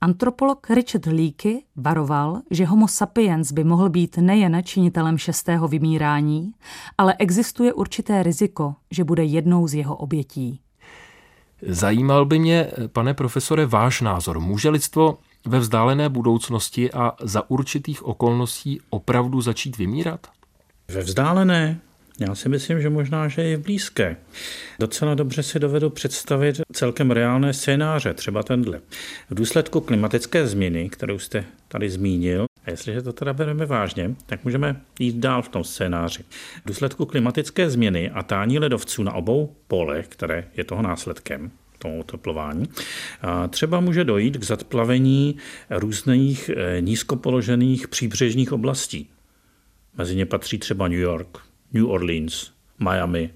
Antropolog 0.01 0.69
Richard 0.69 1.05
Leakey 1.05 1.61
varoval, 1.75 2.41
že 2.51 2.65
homo 2.65 2.87
sapiens 2.87 3.51
by 3.51 3.63
mohl 3.63 3.89
být 3.89 4.17
nejen 4.17 4.61
činitelem 4.63 5.17
šestého 5.17 5.67
vymírání, 5.67 6.51
ale 6.97 7.15
existuje 7.19 7.73
určité 7.73 8.23
riziko, 8.23 8.75
že 8.91 9.03
bude 9.03 9.23
jednou 9.23 9.67
z 9.67 9.73
jeho 9.73 9.95
obětí. 9.95 10.61
Zajímal 11.61 12.25
by 12.25 12.39
mě, 12.39 12.71
pane 12.87 13.13
profesore, 13.13 13.65
váš 13.65 14.01
názor. 14.01 14.39
Může 14.39 14.69
lidstvo 14.69 15.17
ve 15.45 15.59
vzdálené 15.59 16.09
budoucnosti 16.09 16.91
a 16.91 17.11
za 17.21 17.49
určitých 17.49 18.05
okolností 18.05 18.81
opravdu 18.89 19.41
začít 19.41 19.77
vymírat? 19.77 20.27
Ve 20.87 21.01
vzdálené? 21.01 21.79
Já 22.19 22.35
si 22.35 22.49
myslím, 22.49 22.81
že 22.81 22.89
možná, 22.89 23.27
že 23.27 23.41
je 23.41 23.57
blízké. 23.57 24.17
Docela 24.79 25.15
dobře 25.15 25.43
si 25.43 25.59
dovedu 25.59 25.89
představit 25.89 26.61
celkem 26.73 27.11
reálné 27.11 27.53
scénáře, 27.53 28.13
třeba 28.13 28.43
tenhle. 28.43 28.81
V 29.29 29.35
důsledku 29.35 29.81
klimatické 29.81 30.47
změny, 30.47 30.89
kterou 30.89 31.19
jste 31.19 31.45
tady 31.67 31.89
zmínil, 31.89 32.45
a 32.65 32.69
jestliže 32.69 33.01
to 33.01 33.13
teda 33.13 33.33
bereme 33.33 33.65
vážně, 33.65 34.15
tak 34.25 34.43
můžeme 34.43 34.81
jít 34.99 35.15
dál 35.15 35.41
v 35.41 35.49
tom 35.49 35.63
scénáři. 35.63 36.23
V 36.65 36.67
důsledku 36.67 37.05
klimatické 37.05 37.69
změny 37.69 38.09
a 38.09 38.23
tání 38.23 38.59
ledovců 38.59 39.03
na 39.03 39.13
obou 39.13 39.55
polech, 39.67 40.07
které 40.07 40.47
je 40.57 40.63
toho 40.63 40.81
následkem, 40.81 41.51
tomu 41.79 41.99
oteplování. 41.99 42.69
A 43.21 43.47
třeba 43.47 43.79
může 43.79 44.03
dojít 44.03 44.37
k 44.37 44.43
zadplavení 44.43 45.37
různých 45.69 46.49
eh, 46.49 46.81
nízkopoložených 46.81 47.87
příbřežních 47.87 48.53
oblastí. 48.53 49.09
Mezi 49.97 50.15
ně 50.15 50.25
patří 50.25 50.57
třeba 50.57 50.87
New 50.87 50.99
York, 50.99 51.46
New 51.73 51.89
Orleans, 51.89 52.51
Miami, 52.79 53.29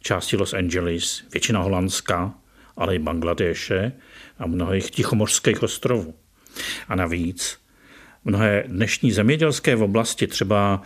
části 0.00 0.36
Los 0.36 0.54
Angeles, 0.54 1.22
většina 1.32 1.60
Holandska, 1.60 2.34
ale 2.76 2.94
i 2.94 2.98
Bangladeše 2.98 3.92
a 4.38 4.46
mnohých 4.46 4.90
tichomorských 4.90 5.62
ostrovů. 5.62 6.14
A 6.88 6.94
navíc 6.94 7.58
mnohé 8.24 8.64
dnešní 8.66 9.12
zemědělské 9.12 9.76
v 9.76 9.82
oblasti, 9.82 10.26
třeba 10.26 10.82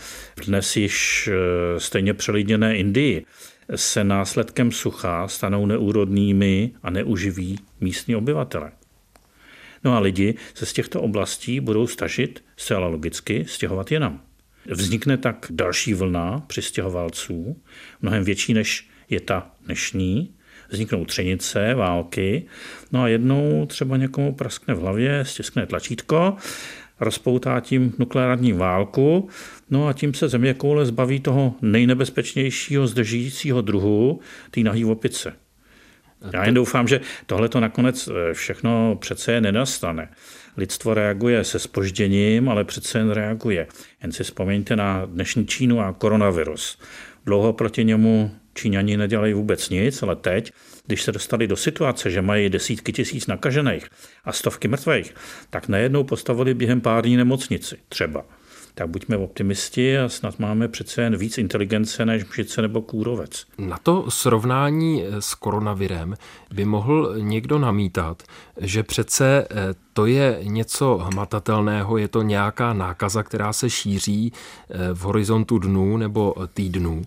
dnes 0.47 0.77
již 0.77 1.29
e, 1.29 1.81
stejně 1.81 2.15
přelidněné 2.15 2.77
Indii, 2.77 3.25
se 3.75 4.05
následkem 4.05 4.73
sucha 4.73 5.29
stanou 5.29 5.67
neúrodnými 5.67 6.71
a 6.83 6.91
neuživí 6.91 7.59
místní 7.81 8.17
obyvatele. 8.17 8.73
No 9.85 9.97
a 9.97 9.99
lidi 9.99 10.35
se 10.55 10.67
z 10.67 10.73
těchto 10.73 11.03
oblastí 11.03 11.61
budou 11.61 11.87
stažit 11.87 12.45
zcela 12.57 12.89
logicky 12.89 13.45
stěhovat 13.49 13.93
jinam. 13.93 14.21
Vznikne 14.67 15.17
tak 15.17 15.47
další 15.51 15.95
vlna 15.95 16.43
přistěhovalců, 16.47 17.63
mnohem 18.03 18.25
větší 18.25 18.55
než 18.55 18.89
je 19.11 19.21
ta 19.21 19.51
dnešní. 19.67 20.35
Vzniknou 20.71 21.05
třenice, 21.05 21.75
války, 21.75 22.47
no 22.93 23.03
a 23.03 23.09
jednou 23.09 23.67
třeba 23.67 23.97
někomu 23.97 24.35
praskne 24.35 24.75
v 24.75 24.79
hlavě, 24.79 25.25
stiskne 25.25 25.67
tlačítko, 25.67 26.37
rozpoutá 27.01 27.61
tím 27.61 27.95
nukleární 27.99 28.53
válku, 28.53 29.29
no 29.71 29.89
a 29.89 29.93
tím 29.93 30.15
se 30.15 30.29
země 30.29 30.55
koule 30.55 30.87
zbaví 30.87 31.21
toho 31.21 31.55
nejnebezpečnějšího 31.63 32.87
zdržícího 32.87 33.63
druhu, 33.63 34.21
té 34.51 34.61
nahý 34.61 34.85
opice. 34.85 35.33
Já 36.33 36.45
jen 36.45 36.55
doufám, 36.55 36.89
že 36.89 37.01
tohle 37.27 37.49
to 37.49 37.61
nakonec 37.61 38.09
eh, 38.09 38.35
všechno 38.35 38.97
přece 39.01 39.41
nenastane. 39.41 40.09
Lidstvo 40.57 40.95
reaguje 40.95 41.45
se 41.45 41.59
spožděním, 41.59 42.49
ale 42.49 42.65
přece 42.65 42.99
jen 42.99 43.11
reaguje. 43.11 43.67
Jen 44.03 44.13
si 44.13 44.25
vzpomeňte 44.25 44.77
na 44.77 45.07
dnešní 45.07 45.47
Čínu 45.47 45.81
a 45.81 45.93
koronavirus. 45.93 46.79
Dlouho 47.27 47.53
proti 47.53 47.85
němu 47.85 48.31
Číňani 48.55 48.97
nedělají 48.97 49.35
vůbec 49.35 49.71
nic, 49.71 50.03
ale 50.03 50.17
teď, 50.17 50.53
když 50.87 51.03
se 51.03 51.13
dostali 51.13 51.47
do 51.47 51.57
situace, 51.57 52.11
že 52.11 52.23
mají 52.23 52.49
desítky 52.49 52.93
tisíc 52.93 53.27
nakažených 53.27 53.89
a 54.25 54.33
stovky 54.33 54.69
mrtvých, 54.69 55.15
tak 55.51 55.69
najednou 55.69 56.05
postavili 56.05 56.55
během 56.55 56.81
pár 56.81 57.05
dní 57.05 57.17
nemocnici 57.17 57.77
třeba 57.89 58.25
tak 58.75 58.89
buďme 58.89 59.17
optimisti 59.17 59.99
a 59.99 60.09
snad 60.09 60.39
máme 60.39 60.69
přece 60.69 61.03
jen 61.03 61.17
víc 61.17 61.39
inteligence 61.39 62.07
než 62.07 62.29
mšice 62.29 62.63
nebo 62.63 62.83
kůrovec. 62.83 63.47
Na 63.59 63.79
to 63.79 64.11
srovnání 64.11 65.05
s 65.21 65.35
koronavirem 65.35 66.15
by 66.55 66.65
mohl 66.65 67.15
někdo 67.19 67.59
namítat, 67.59 68.23
že 68.61 68.83
přece 68.83 69.47
eh, 69.51 69.75
to 69.93 70.07
je 70.07 70.39
něco 70.43 70.97
hmatatelného, 70.97 71.97
je 71.97 72.09
to 72.09 72.23
nějaká 72.23 72.73
nákaza, 72.73 73.23
která 73.23 73.53
se 73.53 73.71
šíří 73.71 74.33
eh, 74.33 74.95
v 74.95 75.01
horizontu 75.01 75.59
dnů 75.59 75.97
nebo 75.97 76.35
týdnů. 76.55 77.03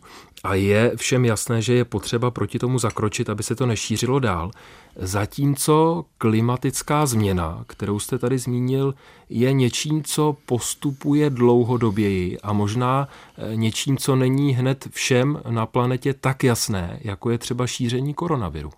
A 0.46 0.54
je 0.54 0.92
všem 0.96 1.26
jasné, 1.26 1.62
že 1.62 1.74
je 1.74 1.86
potřeba 1.86 2.32
proti 2.32 2.60
tomu 2.60 2.80
zakročit, 2.80 3.30
aby 3.30 3.44
se 3.44 3.56
to 3.56 3.66
nešířilo 3.66 4.20
dál. 4.20 4.52
Zatímco 4.96 6.06
klimatická 6.18 7.06
změna, 7.06 7.64
kterou 7.68 8.00
jste 8.00 8.18
tady 8.18 8.38
zmínil, 8.38 8.96
je 9.30 9.54
něčím, 9.54 10.04
co 10.04 10.38
postupuje 10.46 11.30
dlouhodoběji 11.30 12.40
a 12.40 12.54
možná 12.54 13.08
eh, 13.38 13.56
něčím, 13.56 13.98
co 13.98 14.16
není 14.16 14.54
hned 14.54 14.88
všem 14.92 15.42
na 15.50 15.66
planetě 15.66 16.14
tak 16.14 16.44
jasné, 16.44 17.00
jako 17.02 17.30
je 17.30 17.38
třeba 17.38 17.68
šíření 17.68 18.14
koronaviru. 18.14 18.70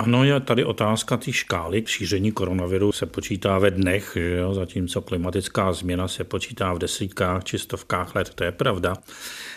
Ano, 0.00 0.24
je 0.24 0.40
tady 0.40 0.64
otázka 0.64 1.16
té 1.16 1.32
škály. 1.32 1.82
Šíření 1.86 2.32
koronaviru 2.32 2.92
se 2.92 3.06
počítá 3.06 3.58
ve 3.58 3.70
dnech, 3.70 4.12
že 4.14 4.36
jo? 4.36 4.54
zatímco 4.54 5.00
klimatická 5.00 5.72
změna 5.72 6.08
se 6.08 6.24
počítá 6.24 6.72
v 6.72 6.78
desítkách 6.78 7.44
či 7.44 7.58
stovkách 7.58 8.14
let, 8.14 8.34
to 8.34 8.44
je 8.44 8.52
pravda. 8.52 8.96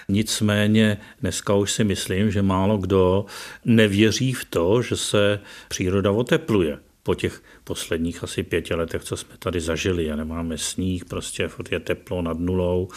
Nicméně 0.09 0.97
dneska 1.21 1.53
už 1.53 1.71
si 1.71 1.83
myslím, 1.83 2.31
že 2.31 2.41
málo 2.41 2.77
kdo 2.77 3.25
nevěří 3.65 4.33
v 4.33 4.45
to, 4.45 4.81
že 4.81 4.95
se 4.95 5.39
příroda 5.69 6.11
otepluje 6.11 6.79
po 7.03 7.15
těch 7.15 7.43
posledních 7.63 8.23
asi 8.23 8.43
pěti 8.43 8.73
letech, 8.73 9.03
co 9.03 9.17
jsme 9.17 9.37
tady 9.39 9.59
zažili 9.59 10.11
a 10.11 10.15
nemáme 10.15 10.57
sníh, 10.57 11.05
prostě 11.05 11.49
je 11.71 11.79
teplo 11.79 12.21
nad 12.21 12.39
nulou. 12.39 12.87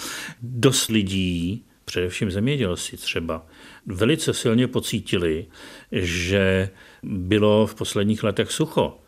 Dost 0.43 0.89
lidí, 0.89 1.65
především 1.85 2.31
zemědělci 2.31 2.97
třeba, 2.97 3.47
velice 3.87 4.35
silně 4.35 4.69
pocítili, 4.69 5.47
že 5.93 6.71
bylo 7.07 7.67
v 7.67 7.75
posledních 7.75 8.23
letech 8.23 8.53
sucho. 8.53 8.99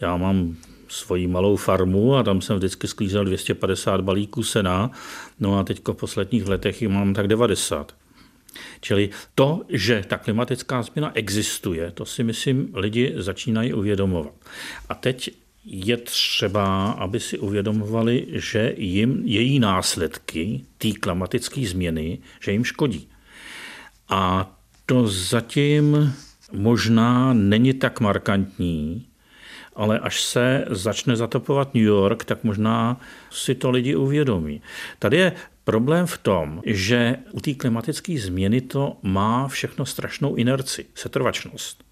Já 0.00 0.16
mám 0.16 0.56
svoji 0.88 1.26
malou 1.26 1.56
farmu 1.56 2.16
a 2.16 2.22
tam 2.22 2.40
jsem 2.40 2.56
vždycky 2.56 2.88
sklízel 2.88 3.24
250 3.24 4.00
balíků 4.00 4.42
sena, 4.42 4.90
no 5.40 5.58
a 5.58 5.64
teď 5.64 5.80
v 5.88 5.92
posledních 5.92 6.46
letech 6.46 6.82
jich 6.82 6.90
mám 6.90 7.14
tak 7.14 7.28
90. 7.28 7.94
Čili 8.80 9.10
to, 9.34 9.62
že 9.68 10.04
ta 10.08 10.18
klimatická 10.18 10.82
změna 10.82 11.10
existuje, 11.14 11.90
to 11.90 12.04
si 12.04 12.24
myslím 12.24 12.70
lidi 12.74 13.12
začínají 13.16 13.74
uvědomovat. 13.74 14.32
A 14.88 14.94
teď 14.94 15.30
je 15.64 15.96
třeba, 15.96 16.90
aby 16.90 17.20
si 17.20 17.38
uvědomovali, 17.38 18.26
že 18.32 18.74
jim 18.76 19.22
její 19.24 19.58
následky, 19.58 20.60
té 20.78 20.92
klimatické 20.92 21.66
změny, 21.66 22.18
že 22.40 22.52
jim 22.52 22.64
škodí. 22.64 23.08
A 24.08 24.52
to 24.86 25.06
zatím 25.06 26.14
možná 26.52 27.32
není 27.32 27.74
tak 27.74 28.00
markantní, 28.00 29.06
ale 29.74 29.98
až 29.98 30.22
se 30.22 30.64
začne 30.70 31.16
zatopovat 31.16 31.74
New 31.74 31.84
York, 31.84 32.24
tak 32.24 32.44
možná 32.44 33.00
si 33.30 33.54
to 33.54 33.70
lidi 33.70 33.96
uvědomí. 33.96 34.62
Tady 34.98 35.16
je 35.16 35.32
problém 35.64 36.06
v 36.06 36.18
tom, 36.18 36.62
že 36.66 37.16
u 37.32 37.40
té 37.40 37.54
klimatické 37.54 38.18
změny 38.18 38.60
to 38.60 38.96
má 39.02 39.48
všechno 39.48 39.86
strašnou 39.86 40.34
inerci, 40.34 40.86
setrvačnost. 40.94 41.84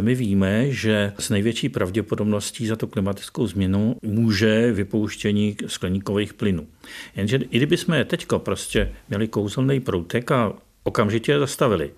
My 0.00 0.14
víme, 0.14 0.70
že 0.70 1.12
s 1.18 1.30
největší 1.30 1.68
pravděpodobností 1.68 2.66
za 2.66 2.76
tu 2.76 2.86
klimatickou 2.86 3.46
změnu 3.46 3.96
může 4.02 4.72
vypouštění 4.72 5.56
skleníkových 5.66 6.34
plynů. 6.34 6.66
Jenže 7.16 7.36
i 7.36 7.56
kdyby 7.56 7.76
jsme 7.76 8.04
teď 8.04 8.26
prostě 8.38 8.92
měli 9.08 9.28
kouzelný 9.28 9.80
proutek 9.80 10.30
a 10.30 10.52
okamžitě 10.82 11.32
je 11.32 11.38
zastavili, 11.38 11.90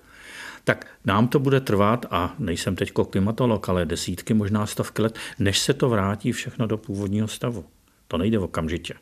tak 0.70 0.86
nám 1.04 1.28
to 1.28 1.38
bude 1.38 1.60
trvat, 1.60 2.06
a 2.10 2.34
nejsem 2.38 2.76
teď 2.76 2.92
klimatolog, 3.10 3.68
ale 3.68 3.86
desítky, 3.86 4.34
možná 4.34 4.66
stovky 4.66 5.02
let, 5.02 5.18
než 5.38 5.58
se 5.58 5.74
to 5.74 5.88
vrátí 5.88 6.32
všechno 6.32 6.66
do 6.66 6.78
původního 6.78 7.28
stavu. 7.28 7.64
To 8.08 8.18
nejde 8.18 8.38
okamžitě. 8.38 8.94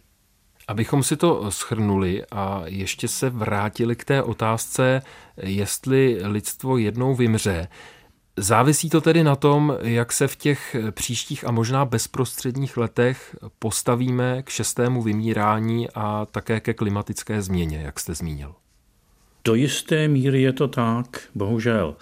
Abychom 0.69 1.03
si 1.03 1.17
to 1.17 1.51
schrnuli 1.51 2.25
a 2.31 2.63
ještě 2.65 3.09
se 3.09 3.31
vrátili 3.31 3.97
k 3.97 4.05
té 4.05 4.23
otázce, 4.23 5.03
jestli 5.37 6.19
lidstvo 6.23 6.79
jednou 6.79 7.15
vymře, 7.15 7.69
Závisí 8.41 8.91
to 8.91 9.01
tedy 9.01 9.25
na 9.25 9.37
tom, 9.37 9.79
jak 9.83 10.13
se 10.13 10.29
v 10.29 10.37
těch 10.37 10.77
příštích 10.91 11.47
a 11.47 11.51
možná 11.51 11.85
bezprostředních 11.85 12.77
letech 12.77 13.37
postavíme 13.59 14.43
k 14.43 14.49
šestému 14.49 15.03
vymírání 15.03 15.89
a 15.95 16.27
také 16.31 16.61
ke 16.61 16.75
klimatické 16.75 17.43
změně, 17.43 17.79
jak 17.79 18.01
jste 18.01 18.15
zmínil. 18.15 18.55
Do 19.49 19.55
jisté 19.55 20.09
míry 20.09 20.43
je 20.43 20.53
to 20.53 20.69
tak, 20.69 21.29
bohužel. 21.35 21.97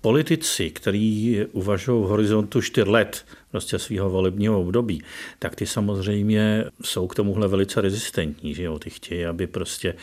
Politici, 0.00 0.70
kteří 0.70 1.38
uvažují 1.52 2.04
v 2.04 2.06
horizontu 2.06 2.62
4 2.62 2.90
let 2.90 3.26
prostě 3.50 3.78
svého 3.78 4.10
volebního 4.10 4.60
období, 4.60 5.02
tak 5.38 5.54
ty 5.54 5.66
samozřejmě 5.66 6.64
jsou 6.82 7.06
k 7.06 7.14
tomuhle 7.14 7.48
velice 7.48 7.80
rezistentní. 7.80 8.54
Že 8.54 8.62
jo? 8.62 8.78
Ty 8.78 8.90
chtějí, 8.90 9.24
aby 9.24 9.46
prostě 9.46 9.94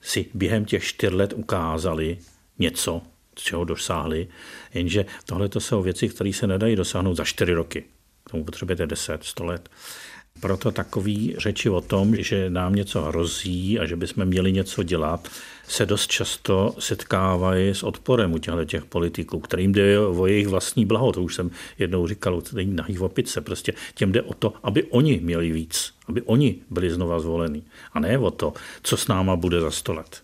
si 0.00 0.26
během 0.34 0.64
těch 0.64 0.84
4 0.84 1.14
let 1.14 1.32
ukázali 1.36 2.18
něco, 2.58 3.02
čeho 3.34 3.64
dosáhli, 3.64 4.28
jenže 4.74 5.06
tohle 5.26 5.48
to 5.48 5.60
jsou 5.60 5.82
věci, 5.82 6.08
které 6.08 6.32
se 6.32 6.46
nedají 6.46 6.76
dosáhnout 6.76 7.14
za 7.14 7.24
4 7.24 7.52
roky. 7.52 7.84
K 8.24 8.30
tomu 8.30 8.44
potřebujete 8.44 8.86
10, 8.86 9.24
100 9.24 9.44
let. 9.44 9.68
Proto 10.40 10.70
takový 10.70 11.34
řeči 11.38 11.70
o 11.70 11.80
tom, 11.80 12.16
že 12.16 12.50
nám 12.50 12.74
něco 12.74 13.02
hrozí 13.02 13.78
a 13.78 13.86
že 13.86 13.96
bychom 13.96 14.24
měli 14.24 14.52
něco 14.52 14.82
dělat, 14.82 15.28
se 15.68 15.86
dost 15.86 16.06
často 16.10 16.74
setkávají 16.78 17.68
s 17.68 17.82
odporem 17.82 18.32
u 18.32 18.38
těchto 18.38 18.64
těch 18.64 18.84
politiků, 18.84 19.40
kterým 19.40 19.72
jde 19.72 19.98
o 19.98 20.26
jejich 20.26 20.48
vlastní 20.48 20.86
blaho. 20.86 21.12
To 21.12 21.22
už 21.22 21.34
jsem 21.34 21.50
jednou 21.78 22.06
říkal, 22.06 22.40
to 22.40 22.56
není 22.56 22.74
nahý 22.74 22.98
opice. 22.98 23.40
Prostě 23.40 23.72
těm 23.94 24.12
jde 24.12 24.22
o 24.22 24.34
to, 24.34 24.52
aby 24.62 24.84
oni 24.84 25.20
měli 25.22 25.52
víc, 25.52 25.94
aby 26.08 26.22
oni 26.22 26.56
byli 26.70 26.90
znova 26.90 27.20
zvoleni. 27.20 27.62
A 27.92 28.00
ne 28.00 28.18
o 28.18 28.30
to, 28.30 28.52
co 28.82 28.96
s 28.96 29.08
náma 29.08 29.36
bude 29.36 29.60
za 29.60 29.70
sto 29.70 29.92
let. 29.94 30.22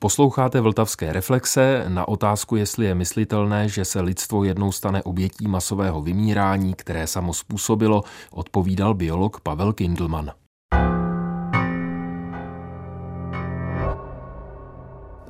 Posloucháte 0.00 0.60
Vltavské 0.60 1.12
reflexe 1.12 1.84
na 1.88 2.08
otázku, 2.08 2.56
jestli 2.56 2.86
je 2.86 2.94
myslitelné, 2.94 3.68
že 3.68 3.84
se 3.84 4.00
lidstvo 4.00 4.44
jednou 4.44 4.72
stane 4.72 5.02
obětí 5.02 5.48
masového 5.48 6.02
vymírání, 6.02 6.74
které 6.74 7.06
samo 7.06 7.34
způsobilo, 7.34 8.02
odpovídal 8.30 8.94
biolog 8.94 9.40
Pavel 9.40 9.72
Kindelman. 9.72 10.32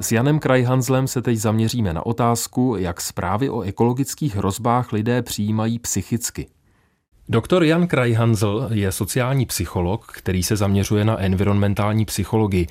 S 0.00 0.12
Janem 0.12 0.38
Krajhanzlem 0.38 1.08
se 1.08 1.22
teď 1.22 1.36
zaměříme 1.36 1.92
na 1.92 2.06
otázku, 2.06 2.76
jak 2.78 3.00
zprávy 3.00 3.50
o 3.50 3.60
ekologických 3.60 4.36
hrozbách 4.36 4.92
lidé 4.92 5.22
přijímají 5.22 5.78
psychicky. 5.78 6.46
Doktor 7.28 7.64
Jan 7.64 7.86
Krajhanzl 7.86 8.68
je 8.72 8.92
sociální 8.92 9.46
psycholog, 9.46 10.06
který 10.06 10.42
se 10.42 10.56
zaměřuje 10.56 11.04
na 11.04 11.20
environmentální 11.20 12.04
psychologii. 12.04 12.66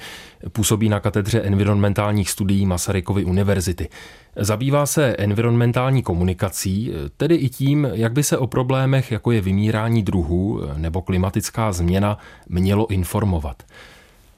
Působí 0.52 0.90
na 0.90 1.00
katedře 1.00 1.42
environmentálních 1.42 2.30
studií 2.30 2.66
Masarykovy 2.66 3.26
univerzity. 3.26 3.90
Zabývá 4.36 4.86
se 4.86 5.06
environmentální 5.06 6.04
komunikací, 6.04 6.94
tedy 7.18 7.36
i 7.36 7.50
tím, 7.50 7.88
jak 7.94 8.13
by 8.13 8.24
se 8.24 8.38
o 8.38 8.48
problémech, 8.48 9.12
jako 9.12 9.32
je 9.32 9.42
vymírání 9.42 10.04
druhů 10.04 10.62
nebo 10.78 11.02
klimatická 11.02 11.72
změna, 11.72 12.18
mělo 12.50 12.88
informovat. 12.88 13.63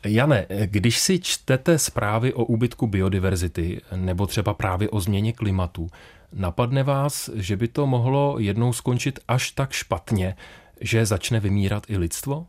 Jane, 0.05 0.45
když 0.65 0.99
si 0.99 1.19
čtete 1.19 1.79
zprávy 1.79 2.33
o 2.33 2.45
úbytku 2.45 2.88
biodiverzity 2.88 3.81
nebo 3.95 4.27
třeba 4.27 4.53
právě 4.53 4.89
o 4.89 4.99
změně 4.99 5.33
klimatu, 5.33 5.89
napadne 6.33 6.83
vás, 6.83 7.29
že 7.35 7.57
by 7.57 7.67
to 7.67 7.88
mohlo 7.88 8.35
jednou 8.39 8.73
skončit 8.73 9.19
až 9.27 9.51
tak 9.51 9.71
špatně, 9.71 10.35
že 10.81 11.05
začne 11.05 11.39
vymírat 11.39 11.83
i 11.88 11.97
lidstvo? 11.97 12.45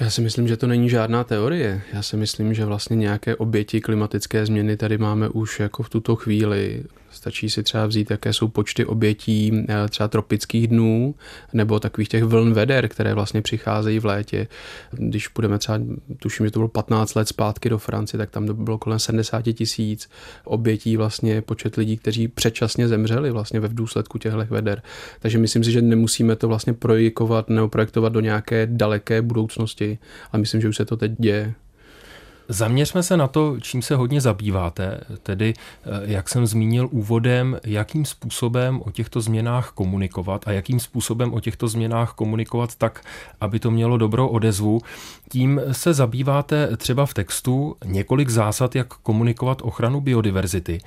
Já 0.00 0.10
si 0.10 0.20
myslím, 0.20 0.48
že 0.48 0.56
to 0.56 0.66
není 0.66 0.88
žádná 0.88 1.24
teorie. 1.24 1.82
Já 1.92 2.02
si 2.02 2.16
myslím, 2.16 2.54
že 2.54 2.64
vlastně 2.64 2.96
nějaké 2.96 3.36
oběti 3.36 3.80
klimatické 3.80 4.46
změny 4.46 4.76
tady 4.76 4.98
máme 4.98 5.28
už 5.28 5.60
jako 5.60 5.82
v 5.82 5.88
tuto 5.88 6.16
chvíli. 6.16 6.84
Stačí 7.14 7.50
si 7.50 7.62
třeba 7.62 7.86
vzít, 7.86 8.10
jaké 8.10 8.32
jsou 8.32 8.48
počty 8.48 8.84
obětí 8.84 9.64
eh, 9.68 9.88
třeba 9.88 10.08
tropických 10.08 10.68
dnů 10.68 11.14
nebo 11.52 11.80
takových 11.80 12.08
těch 12.08 12.24
vln 12.24 12.52
veder, 12.52 12.88
které 12.88 13.14
vlastně 13.14 13.42
přicházejí 13.42 13.98
v 13.98 14.04
létě. 14.04 14.46
Když 14.90 15.28
půjdeme 15.28 15.58
třeba, 15.58 15.78
tuším, 16.18 16.46
že 16.46 16.50
to 16.50 16.58
bylo 16.58 16.68
15 16.68 17.14
let 17.14 17.28
zpátky 17.28 17.68
do 17.68 17.78
Francie, 17.78 18.18
tak 18.18 18.30
tam 18.30 18.64
bylo 18.64 18.78
kolem 18.78 18.98
70 18.98 19.42
tisíc 19.42 20.08
obětí 20.44 20.96
vlastně 20.96 21.42
počet 21.42 21.76
lidí, 21.76 21.96
kteří 21.96 22.28
předčasně 22.28 22.88
zemřeli 22.88 23.30
vlastně 23.30 23.60
ve 23.60 23.68
důsledku 23.68 24.18
těchto 24.18 24.44
veder. 24.50 24.82
Takže 25.20 25.38
myslím 25.38 25.64
si, 25.64 25.72
že 25.72 25.82
nemusíme 25.82 26.36
to 26.36 26.48
vlastně 26.48 26.72
projekovat 26.72 27.48
nebo 27.48 27.68
projektovat 27.68 28.12
do 28.12 28.20
nějaké 28.20 28.66
daleké 28.66 29.22
budoucnosti, 29.22 29.98
ale 30.32 30.40
myslím, 30.40 30.60
že 30.60 30.68
už 30.68 30.76
se 30.76 30.84
to 30.84 30.96
teď 30.96 31.12
děje. 31.18 31.54
Zaměřme 32.48 33.02
se 33.02 33.16
na 33.16 33.28
to, 33.28 33.56
čím 33.60 33.82
se 33.82 33.96
hodně 33.96 34.20
zabýváte, 34.20 35.00
tedy, 35.22 35.54
eh, 35.56 35.88
jak 36.04 36.28
jsem 36.28 36.46
zmínil 36.46 36.88
úvodem, 36.90 37.60
jakým 37.64 38.04
způsobem 38.04 38.82
o 38.84 38.90
těchto 38.90 39.20
změnách 39.20 39.70
komunikovat 39.70 40.48
a 40.48 40.52
jakým 40.52 40.80
způsobem 40.80 41.34
o 41.34 41.40
těchto 41.40 41.68
změnách 41.68 42.12
komunikovat 42.12 42.74
tak, 42.74 43.04
aby 43.40 43.58
to 43.58 43.70
mělo 43.70 43.98
dobrou 43.98 44.26
odezvu. 44.26 44.80
Tím 45.28 45.60
se 45.72 45.94
zabýváte 45.94 46.76
třeba 46.76 47.06
v 47.06 47.14
textu 47.14 47.76
několik 47.84 48.28
zásad, 48.28 48.74
jak 48.74 48.88
komunikovat 48.94 49.62
ochranu 49.62 50.00
biodiverzity. 50.00 50.80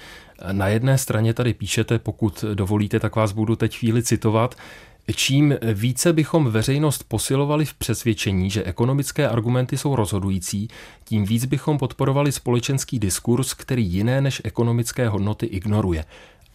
Na 0.51 0.67
jedné 0.67 0.97
straně 0.97 1.33
tady 1.33 1.53
píšete, 1.53 1.99
pokud 1.99 2.45
dovolíte, 2.53 2.99
tak 2.99 3.15
vás 3.15 3.31
budu 3.31 3.55
teď 3.55 3.77
chvíli 3.77 4.03
citovat, 4.03 4.55
Čím 5.15 5.55
více 5.73 6.13
bychom 6.13 6.51
veřejnost 6.51 7.03
posilovali 7.07 7.65
v 7.65 7.73
přesvědčení, 7.73 8.49
že 8.49 8.63
ekonomické 8.63 9.29
argumenty 9.29 9.77
jsou 9.77 9.95
rozhodující, 9.95 10.67
tím 11.03 11.25
víc 11.25 11.45
bychom 11.45 11.77
podporovali 11.77 12.31
společenský 12.31 12.99
diskurs, 12.99 13.53
který 13.53 13.85
jiné 13.85 14.21
než 14.21 14.41
ekonomické 14.43 15.09
hodnoty 15.09 15.45
ignoruje. 15.45 16.05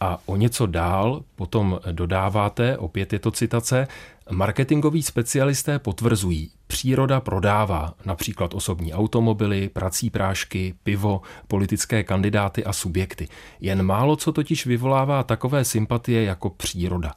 A 0.01 0.19
o 0.27 0.37
něco 0.37 0.67
dál 0.67 1.23
potom 1.37 1.81
dodáváte, 1.93 2.79
opět 2.79 3.13
je 3.13 3.19
to 3.19 3.31
citace, 3.31 3.89
marketingoví 4.31 5.03
specialisté 5.03 5.79
potvrzují, 5.79 6.51
příroda 6.67 7.21
prodává 7.21 7.95
například 8.05 8.55
osobní 8.55 8.95
automobily, 8.95 9.69
prací 9.69 10.11
prášky, 10.11 10.75
pivo, 10.83 11.23
politické 11.49 12.03
kandidáty 12.05 12.65
a 12.65 12.73
subjekty. 12.73 13.29
Jen 13.61 13.83
málo 13.83 14.17
co 14.17 14.33
totiž 14.33 14.67
vyvolává 14.67 15.23
takové 15.23 15.65
sympatie 15.65 16.25
jako 16.25 16.51
příroda. 16.51 17.15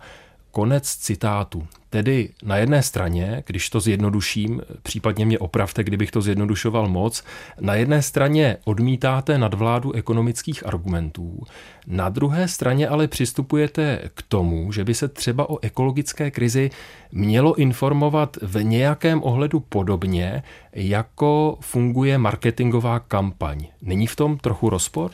Konec 0.55 0.95
citátu. 0.95 1.67
Tedy 1.89 2.29
na 2.43 2.57
jedné 2.57 2.83
straně, 2.83 3.43
když 3.47 3.69
to 3.69 3.79
zjednoduším, 3.79 4.61
případně 4.83 5.25
mě 5.25 5.39
opravte, 5.39 5.83
kdybych 5.83 6.11
to 6.11 6.21
zjednodušoval 6.21 6.87
moc, 6.87 7.23
na 7.59 7.75
jedné 7.75 8.01
straně 8.01 8.57
odmítáte 8.65 9.37
nadvládu 9.37 9.91
ekonomických 9.91 10.67
argumentů, 10.67 11.43
na 11.87 12.09
druhé 12.09 12.47
straně 12.47 12.87
ale 12.87 13.07
přistupujete 13.07 14.09
k 14.13 14.21
tomu, 14.21 14.71
že 14.71 14.83
by 14.83 14.93
se 14.93 15.07
třeba 15.07 15.49
o 15.49 15.59
ekologické 15.61 16.31
krizi 16.31 16.69
mělo 17.11 17.55
informovat 17.55 18.37
v 18.41 18.63
nějakém 18.63 19.23
ohledu 19.23 19.59
podobně, 19.59 20.43
jako 20.73 21.57
funguje 21.61 22.17
marketingová 22.17 22.99
kampaň. 22.99 23.67
Není 23.81 24.07
v 24.07 24.15
tom 24.15 24.37
trochu 24.37 24.69
rozpor? 24.69 25.11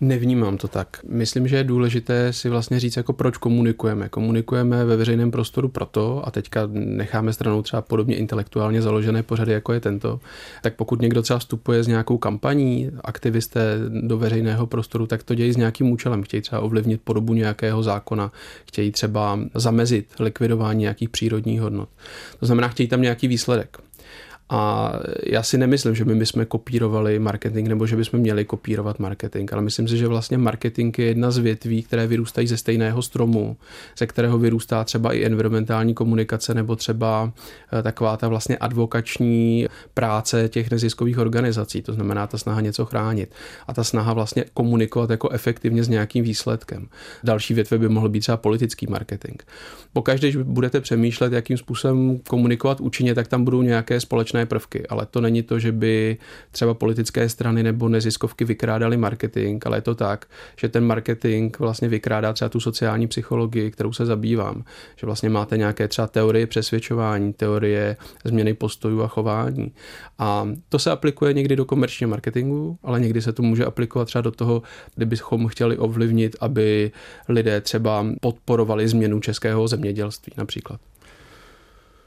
Nevnímám 0.00 0.56
to 0.56 0.68
tak. 0.68 1.00
Myslím, 1.08 1.48
že 1.48 1.56
je 1.56 1.64
důležité 1.64 2.32
si 2.32 2.48
vlastně 2.48 2.80
říct, 2.80 2.96
jako 2.96 3.12
proč 3.12 3.36
komunikujeme. 3.36 4.08
Komunikujeme 4.08 4.84
ve 4.84 4.96
veřejném 4.96 5.30
prostoru 5.30 5.68
proto, 5.68 6.22
a 6.26 6.30
teďka 6.30 6.68
necháme 6.72 7.32
stranou 7.32 7.62
třeba 7.62 7.82
podobně 7.82 8.16
intelektuálně 8.16 8.82
založené 8.82 9.22
pořady, 9.22 9.52
jako 9.52 9.72
je 9.72 9.80
tento, 9.80 10.20
tak 10.62 10.74
pokud 10.74 11.02
někdo 11.02 11.22
třeba 11.22 11.38
vstupuje 11.38 11.82
s 11.82 11.86
nějakou 11.86 12.18
kampaní, 12.18 12.90
aktivisté 13.04 13.78
do 14.00 14.18
veřejného 14.18 14.66
prostoru, 14.66 15.06
tak 15.06 15.22
to 15.22 15.34
dějí 15.34 15.52
s 15.52 15.56
nějakým 15.56 15.90
účelem. 15.90 16.22
Chtějí 16.22 16.40
třeba 16.40 16.62
ovlivnit 16.62 17.00
podobu 17.04 17.34
nějakého 17.34 17.82
zákona, 17.82 18.32
chtějí 18.68 18.92
třeba 18.92 19.40
zamezit 19.54 20.06
likvidování 20.20 20.80
nějakých 20.80 21.08
přírodních 21.08 21.60
hodnot. 21.60 21.88
To 22.40 22.46
znamená, 22.46 22.68
chtějí 22.68 22.88
tam 22.88 23.02
nějaký 23.02 23.28
výsledek. 23.28 23.78
A 24.48 24.92
já 25.26 25.42
si 25.42 25.58
nemyslím, 25.58 25.94
že 25.94 26.04
my 26.04 26.14
bychom 26.14 26.46
kopírovali 26.46 27.18
marketing 27.18 27.68
nebo 27.68 27.86
že 27.86 27.96
bychom 27.96 28.20
měli 28.20 28.44
kopírovat 28.44 28.98
marketing, 28.98 29.52
ale 29.52 29.62
myslím 29.62 29.88
si, 29.88 29.96
že 29.96 30.08
vlastně 30.08 30.38
marketing 30.38 30.98
je 30.98 31.04
jedna 31.04 31.30
z 31.30 31.38
větví, 31.38 31.82
které 31.82 32.06
vyrůstají 32.06 32.46
ze 32.46 32.56
stejného 32.56 33.02
stromu, 33.02 33.56
ze 33.98 34.06
kterého 34.06 34.38
vyrůstá 34.38 34.84
třeba 34.84 35.12
i 35.12 35.24
environmentální 35.24 35.94
komunikace 35.94 36.54
nebo 36.54 36.76
třeba 36.76 37.32
eh, 37.78 37.82
taková 37.82 38.16
ta 38.16 38.28
vlastně 38.28 38.56
advokační 38.56 39.66
práce 39.94 40.48
těch 40.48 40.70
neziskových 40.70 41.18
organizací, 41.18 41.82
to 41.82 41.92
znamená 41.92 42.26
ta 42.26 42.38
snaha 42.38 42.60
něco 42.60 42.84
chránit 42.84 43.34
a 43.66 43.74
ta 43.74 43.84
snaha 43.84 44.12
vlastně 44.12 44.44
komunikovat 44.54 45.10
jako 45.10 45.30
efektivně 45.30 45.84
s 45.84 45.88
nějakým 45.88 46.24
výsledkem. 46.24 46.88
Další 47.24 47.54
větve 47.54 47.78
by 47.78 47.88
mohl 47.88 48.08
být 48.08 48.20
třeba 48.20 48.36
politický 48.36 48.86
marketing. 48.86 49.42
Pokaždé, 49.92 50.28
když 50.28 50.36
budete 50.36 50.80
přemýšlet, 50.80 51.32
jakým 51.32 51.58
způsobem 51.58 52.18
komunikovat 52.28 52.80
účinně, 52.80 53.14
tak 53.14 53.28
tam 53.28 53.44
budou 53.44 53.62
nějaké 53.62 54.00
společné 54.00 54.35
společné 54.36 54.46
prvky, 54.46 54.86
ale 54.86 55.06
to 55.06 55.20
není 55.20 55.42
to, 55.42 55.58
že 55.58 55.72
by 55.72 56.16
třeba 56.52 56.74
politické 56.74 57.28
strany 57.28 57.62
nebo 57.62 57.88
neziskovky 57.88 58.44
vykrádali 58.44 58.96
marketing, 58.96 59.62
ale 59.66 59.76
je 59.76 59.82
to 59.82 59.94
tak, 59.94 60.26
že 60.56 60.68
ten 60.68 60.84
marketing 60.84 61.58
vlastně 61.58 61.88
vykrádá 61.88 62.32
třeba 62.32 62.48
tu 62.48 62.60
sociální 62.60 63.06
psychologii, 63.06 63.70
kterou 63.70 63.92
se 63.92 64.06
zabývám, 64.06 64.64
že 64.96 65.06
vlastně 65.06 65.30
máte 65.30 65.56
nějaké 65.56 65.88
třeba 65.88 66.08
teorie 66.08 66.46
přesvědčování, 66.46 67.32
teorie 67.32 67.96
změny 68.24 68.54
postojů 68.54 69.02
a 69.02 69.08
chování. 69.08 69.72
A 70.18 70.48
to 70.68 70.78
se 70.78 70.90
aplikuje 70.90 71.32
někdy 71.32 71.56
do 71.56 71.64
komerčního 71.64 72.10
marketingu, 72.10 72.78
ale 72.82 73.00
někdy 73.00 73.22
se 73.22 73.32
to 73.32 73.42
může 73.42 73.64
aplikovat 73.64 74.04
třeba 74.04 74.22
do 74.22 74.30
toho, 74.30 74.62
kdybychom 74.94 75.48
chtěli 75.48 75.78
ovlivnit, 75.78 76.36
aby 76.40 76.92
lidé 77.28 77.60
třeba 77.60 78.06
podporovali 78.20 78.88
změnu 78.88 79.20
českého 79.20 79.68
zemědělství 79.68 80.32
například. 80.36 80.80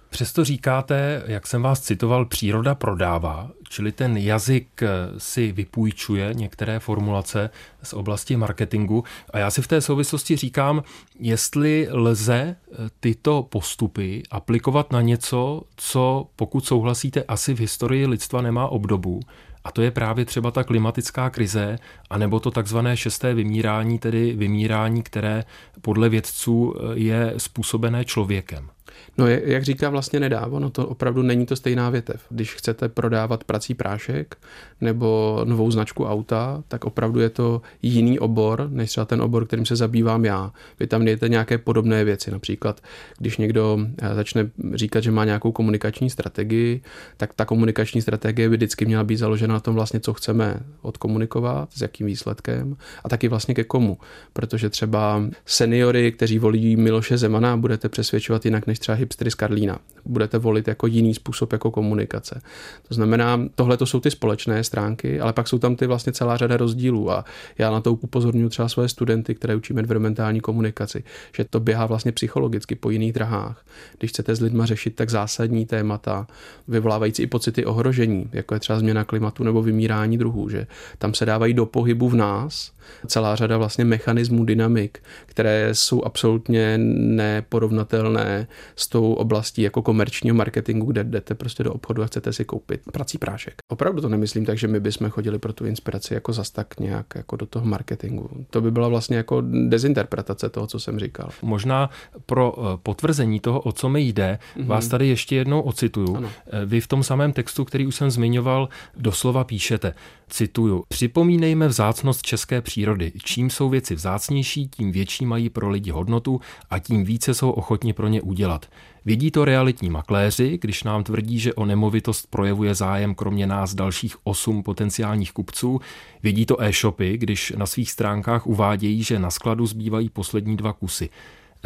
Přesto 0.09 0.45
říkáte, 0.45 1.23
jak 1.25 1.47
jsem 1.47 1.61
vás 1.61 1.79
citoval, 1.79 2.25
příroda 2.25 2.75
prodává, 2.75 3.51
čili 3.69 3.91
ten 3.91 4.17
jazyk 4.17 4.83
si 5.17 5.51
vypůjčuje 5.51 6.33
některé 6.33 6.79
formulace 6.79 7.49
z 7.83 7.93
oblasti 7.93 8.37
marketingu. 8.37 9.03
A 9.33 9.39
já 9.39 9.51
si 9.51 9.61
v 9.61 9.67
té 9.67 9.81
souvislosti 9.81 10.35
říkám, 10.35 10.83
jestli 11.19 11.87
lze 11.91 12.55
tyto 12.99 13.43
postupy 13.49 14.23
aplikovat 14.31 14.91
na 14.91 15.01
něco, 15.01 15.61
co, 15.75 16.27
pokud 16.35 16.65
souhlasíte, 16.65 17.23
asi 17.23 17.53
v 17.53 17.59
historii 17.59 18.07
lidstva 18.07 18.41
nemá 18.41 18.67
obdobu. 18.67 19.19
A 19.63 19.71
to 19.71 19.81
je 19.81 19.91
právě 19.91 20.25
třeba 20.25 20.51
ta 20.51 20.63
klimatická 20.63 21.29
krize, 21.29 21.79
anebo 22.09 22.39
to 22.39 22.51
takzvané 22.51 22.97
šesté 22.97 23.33
vymírání, 23.33 23.99
tedy 23.99 24.33
vymírání, 24.33 25.03
které 25.03 25.43
podle 25.81 26.09
vědců 26.09 26.75
je 26.93 27.33
způsobené 27.37 28.05
člověkem. 28.05 28.69
No, 29.17 29.27
jak 29.27 29.63
říká 29.63 29.89
vlastně 29.89 30.19
nedá, 30.19 30.49
no 30.59 30.69
to 30.69 30.88
opravdu 30.88 31.21
není 31.21 31.45
to 31.45 31.55
stejná 31.55 31.89
větev. 31.89 32.21
Když 32.29 32.53
chcete 32.53 32.89
prodávat 32.89 33.43
prací 33.43 33.73
prášek 33.73 34.38
nebo 34.81 35.41
novou 35.43 35.71
značku 35.71 36.05
auta, 36.05 36.63
tak 36.67 36.85
opravdu 36.85 37.19
je 37.19 37.29
to 37.29 37.62
jiný 37.81 38.19
obor, 38.19 38.67
než 38.71 38.89
třeba 38.89 39.05
ten 39.05 39.21
obor, 39.21 39.45
kterým 39.45 39.65
se 39.65 39.75
zabývám 39.75 40.25
já. 40.25 40.51
Vy 40.79 40.88
tam 40.88 41.01
mějete 41.01 41.29
nějaké 41.29 41.57
podobné 41.57 42.03
věci. 42.03 42.31
Například, 42.31 42.81
když 43.17 43.38
někdo 43.38 43.79
eh, 43.97 44.15
začne 44.15 44.49
říkat, 44.73 45.03
že 45.03 45.12
má 45.12 45.25
nějakou 45.25 45.51
komunikační 45.51 46.09
strategii, 46.09 46.81
tak 47.17 47.33
ta 47.33 47.45
komunikační 47.45 48.01
strategie 48.01 48.49
by 48.49 48.55
vždycky 48.57 48.85
měla 48.85 49.03
být 49.03 49.17
založena 49.17 49.53
na 49.53 49.59
tom 49.59 49.75
vlastně, 49.75 49.99
co 49.99 50.13
chceme 50.13 50.59
odkomunikovat, 50.81 51.69
s 51.73 51.81
jakým 51.81 52.07
výsledkem 52.07 52.77
a 53.03 53.09
taky 53.09 53.27
vlastně 53.27 53.53
ke 53.53 53.63
komu. 53.63 53.97
Protože 54.33 54.69
třeba 54.69 55.23
seniory, 55.45 56.12
kteří 56.12 56.39
volí 56.39 56.75
Miloše 56.75 57.17
Zemana, 57.17 57.57
budete 57.57 57.89
přesvědčovat 57.89 58.45
jinak 58.45 58.67
než 58.67 58.79
třeba 58.79 58.88
hipstery 58.93 59.32
z 59.32 59.36
Karlína. 59.36 59.80
Budete 60.06 60.38
volit 60.38 60.67
jako 60.67 60.88
jiný 60.88 61.13
způsob 61.13 61.54
jako 61.54 61.71
komunikace. 61.71 62.41
To 62.88 62.93
znamená, 62.93 63.41
tohle 63.56 63.78
to 63.78 63.86
jsou 63.86 63.99
ty 63.99 64.12
společné 64.12 64.63
stránky, 64.63 65.19
ale 65.19 65.34
pak 65.34 65.47
jsou 65.47 65.60
tam 65.60 65.75
ty 65.75 65.88
vlastně 65.88 66.13
celá 66.13 66.38
řada 66.38 66.58
rozdílů 66.58 67.12
a 67.12 67.25
já 67.58 67.71
na 67.71 67.82
to 67.82 67.93
upozorňuji 67.93 68.49
třeba 68.49 68.69
své 68.69 68.89
studenty, 68.89 69.36
které 69.36 69.56
učím 69.56 69.80
environmentální 69.80 70.39
komunikaci, 70.41 71.04
že 71.36 71.43
to 71.43 71.60
běhá 71.60 71.86
vlastně 71.86 72.12
psychologicky 72.12 72.75
po 72.75 72.89
jiných 72.89 73.13
drahách. 73.13 73.65
Když 73.97 74.12
chcete 74.12 74.36
s 74.36 74.41
lidma 74.41 74.65
řešit 74.65 74.95
tak 74.95 75.10
zásadní 75.10 75.65
témata, 75.65 76.28
vyvolávající 76.67 77.23
i 77.23 77.28
pocity 77.28 77.65
ohrožení, 77.65 78.30
jako 78.34 78.54
je 78.54 78.60
třeba 78.60 78.80
změna 78.80 79.04
klimatu 79.04 79.43
nebo 79.43 79.62
vymírání 79.62 80.17
druhů, 80.17 80.49
že 80.49 80.67
tam 80.97 81.13
se 81.13 81.25
dávají 81.25 81.54
do 81.54 81.65
pohybu 81.65 82.10
v 82.10 82.15
nás 82.15 82.71
celá 83.08 83.36
řada 83.36 83.58
vlastně 83.58 83.86
mechanismů, 83.86 84.45
dynamik, 84.45 84.99
které 85.25 85.69
jsou 85.75 86.04
absolutně 86.04 86.78
neporovnatelné 86.78 88.47
s 88.79 88.87
tou 88.87 89.13
oblastí 89.13 89.61
jako 89.61 89.81
komerčního 89.81 90.35
marketingu, 90.35 90.85
kde 90.85 91.03
jdete 91.03 91.35
prostě 91.35 91.63
do 91.63 91.73
obchodu 91.73 92.03
a 92.03 92.05
chcete 92.05 92.33
si 92.33 92.45
koupit 92.45 92.81
prací 92.91 93.17
prášek. 93.17 93.53
Opravdu 93.67 94.01
to 94.01 94.09
nemyslím 94.09 94.45
tak, 94.45 94.57
že 94.57 94.67
my 94.67 94.79
bychom 94.79 95.09
chodili 95.09 95.39
pro 95.39 95.53
tu 95.53 95.65
inspiraci 95.65 96.13
jako 96.13 96.33
zas 96.33 96.51
tak 96.51 96.79
nějak 96.79 97.05
jako 97.15 97.35
do 97.35 97.45
toho 97.45 97.65
marketingu. 97.65 98.29
To 98.49 98.61
by 98.61 98.71
byla 98.71 98.87
vlastně 98.87 99.17
jako 99.17 99.43
dezinterpretace 99.67 100.49
toho, 100.49 100.67
co 100.67 100.79
jsem 100.79 100.99
říkal. 100.99 101.29
Možná 101.41 101.89
pro 102.25 102.53
eh, 102.57 102.77
potvrzení 102.83 103.39
toho, 103.39 103.59
o 103.59 103.71
co 103.71 103.89
mi 103.89 104.01
jde, 104.01 104.39
mm-hmm. 104.57 104.65
vás 104.65 104.87
tady 104.87 105.07
ještě 105.07 105.35
jednou 105.35 105.61
ocituju. 105.61 106.15
Ano. 106.15 106.29
Eh, 106.47 106.65
vy 106.65 106.81
v 106.81 106.87
tom 106.87 107.03
samém 107.03 107.33
textu, 107.33 107.65
který 107.65 107.87
už 107.87 107.95
jsem 107.95 108.11
zmiňoval, 108.11 108.69
doslova 108.97 109.43
píšete, 109.43 109.93
cituju, 110.29 110.83
připomínejme 110.87 111.67
vzácnost 111.67 112.21
české 112.21 112.61
přírody. 112.61 113.11
Čím 113.23 113.49
jsou 113.49 113.69
věci 113.69 113.95
vzácnější, 113.95 114.67
tím 114.67 114.91
větší 114.91 115.25
mají 115.25 115.49
pro 115.49 115.69
lidi 115.69 115.91
hodnotu 115.91 116.41
a 116.69 116.79
tím 116.79 117.03
více 117.05 117.33
jsou 117.33 117.51
ochotni 117.51 117.93
pro 117.93 118.07
ně 118.07 118.21
udělat. 118.21 118.65
Vidí 119.05 119.31
to 119.31 119.45
realitní 119.45 119.89
makléři, 119.89 120.57
když 120.62 120.83
nám 120.83 121.03
tvrdí, 121.03 121.39
že 121.39 121.53
o 121.53 121.65
nemovitost 121.65 122.27
projevuje 122.29 122.75
zájem 122.75 123.15
kromě 123.15 123.47
nás 123.47 123.75
dalších 123.75 124.15
osm 124.23 124.63
potenciálních 124.63 125.31
kupců. 125.31 125.81
Vidí 126.23 126.45
to 126.45 126.62
e-shopy, 126.62 127.17
když 127.17 127.53
na 127.57 127.65
svých 127.65 127.91
stránkách 127.91 128.47
uvádějí, 128.47 129.03
že 129.03 129.19
na 129.19 129.31
skladu 129.31 129.65
zbývají 129.65 130.09
poslední 130.09 130.57
dva 130.57 130.73
kusy. 130.73 131.09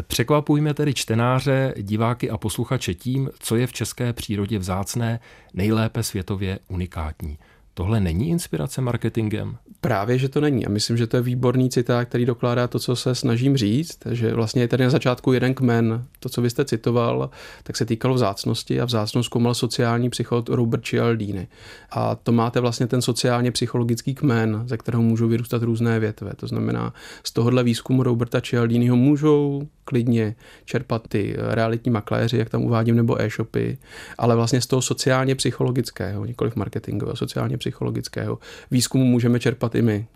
Překvapujme 0.01 0.73
tedy 0.73 0.93
čtenáře, 0.93 1.73
diváky 1.77 2.29
a 2.29 2.37
posluchače 2.37 2.93
tím, 2.93 3.29
co 3.39 3.55
je 3.55 3.67
v 3.67 3.73
české 3.73 4.13
přírodě 4.13 4.59
vzácné, 4.59 5.19
nejlépe 5.53 6.03
světově 6.03 6.59
unikátní. 6.67 7.37
Tohle 7.73 7.99
není 7.99 8.29
inspirace 8.29 8.81
marketingem? 8.81 9.57
Právě, 9.81 10.17
že 10.17 10.29
to 10.29 10.41
není. 10.41 10.65
A 10.65 10.69
myslím, 10.69 10.97
že 10.97 11.07
to 11.07 11.17
je 11.17 11.23
výborný 11.23 11.69
citát, 11.69 12.05
který 12.05 12.25
dokládá 12.25 12.67
to, 12.67 12.79
co 12.79 12.95
se 12.95 13.15
snažím 13.15 13.57
říct, 13.57 13.97
že 14.11 14.33
vlastně 14.33 14.61
je 14.61 14.67
tady 14.67 14.83
na 14.83 14.89
začátku 14.89 15.33
jeden 15.33 15.53
kmen. 15.53 16.05
To, 16.19 16.29
co 16.29 16.41
vy 16.41 16.49
jste 16.49 16.65
citoval, 16.65 17.29
tak 17.63 17.77
se 17.77 17.85
týkalo 17.85 18.13
vzácnosti 18.13 18.81
a 18.81 18.85
vzácnost 18.85 19.25
zkoumal 19.25 19.53
sociální 19.53 20.09
psycholog 20.09 20.49
Robert 20.49 20.85
Cialdini. 20.85 21.47
A 21.91 22.15
to 22.15 22.31
máte 22.31 22.59
vlastně 22.59 22.87
ten 22.87 23.01
sociálně 23.01 23.51
psychologický 23.51 24.15
kmen, 24.15 24.63
ze 24.67 24.77
kterého 24.77 25.03
můžou 25.03 25.27
vyrůstat 25.27 25.63
různé 25.63 25.99
větve. 25.99 26.31
To 26.35 26.47
znamená, 26.47 26.93
z 27.23 27.31
tohohle 27.31 27.63
výzkumu 27.63 28.03
Roberta 28.03 28.41
Cialdiniho 28.41 28.95
můžou 28.95 29.67
klidně 29.85 30.35
čerpat 30.65 31.07
ty 31.07 31.35
realitní 31.37 31.91
makléři, 31.91 32.37
jak 32.37 32.49
tam 32.49 32.63
uvádím, 32.63 32.95
nebo 32.95 33.21
e-shopy, 33.21 33.77
ale 34.17 34.35
vlastně 34.35 34.61
z 34.61 34.67
toho 34.67 34.81
sociálně 34.81 35.35
psychologického, 35.35 36.25
nikoliv 36.25 36.55
marketingového, 36.55 37.15
sociálně 37.15 37.57
psychologického 37.63 38.39
výzkumu 38.71 39.05
můžeme 39.05 39.39
čerpat 39.39 39.75
i 39.75 39.81
my. 39.81 40.07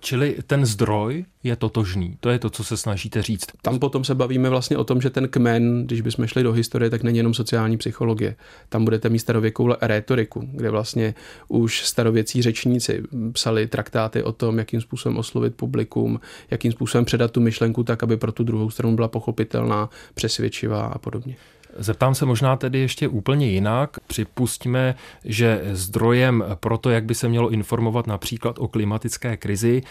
Čili 0.00 0.36
ten 0.46 0.66
zdroj 0.66 1.24
je 1.42 1.56
totožný. 1.56 2.16
To 2.20 2.30
je 2.30 2.38
to, 2.38 2.50
co 2.50 2.64
se 2.64 2.76
snažíte 2.76 3.22
říct. 3.22 3.46
Tam 3.62 3.78
potom 3.78 4.04
se 4.04 4.14
bavíme 4.14 4.48
vlastně 4.48 4.76
o 4.76 4.84
tom, 4.84 5.00
že 5.00 5.10
ten 5.10 5.28
kmen, 5.28 5.86
když 5.86 6.00
bychom 6.00 6.26
šli 6.26 6.42
do 6.42 6.52
historie, 6.52 6.90
tak 6.90 7.02
není 7.02 7.18
jenom 7.18 7.34
sociální 7.34 7.76
psychologie. 7.76 8.36
Tam 8.68 8.84
budete 8.84 9.08
mít 9.08 9.18
starověkou 9.18 9.74
rétoriku, 9.80 10.48
kde 10.52 10.70
vlastně 10.70 11.14
už 11.48 11.86
starověcí 11.86 12.42
řečníci 12.42 13.02
psali 13.32 13.66
traktáty 13.66 14.22
o 14.22 14.32
tom, 14.32 14.58
jakým 14.58 14.80
způsobem 14.80 15.18
oslovit 15.18 15.54
publikum, 15.54 16.20
jakým 16.50 16.72
způsobem 16.72 17.04
předat 17.04 17.30
tu 17.30 17.40
myšlenku 17.40 17.84
tak, 17.84 18.02
aby 18.02 18.16
pro 18.16 18.32
tu 18.32 18.44
druhou 18.44 18.70
stranu 18.70 18.94
byla 18.94 19.08
pochopitelná, 19.08 19.90
přesvědčivá 20.14 20.82
a 20.82 20.98
podobně. 20.98 21.36
Zeptám 21.76 22.14
se 22.14 22.26
možná 22.26 22.56
tedy 22.56 22.78
ještě 22.78 23.08
úplně 23.08 23.46
jinak. 23.46 23.96
Připustíme, 24.06 24.94
že 25.24 25.60
zdrojem 25.72 26.44
pro 26.54 26.78
to, 26.78 26.90
jak 26.90 27.04
by 27.04 27.14
se 27.14 27.28
mělo 27.28 27.50
informovat 27.50 28.06
například 28.06 28.58
o 28.58 28.68
klimatické 28.68 29.36
krizi, 29.36 29.82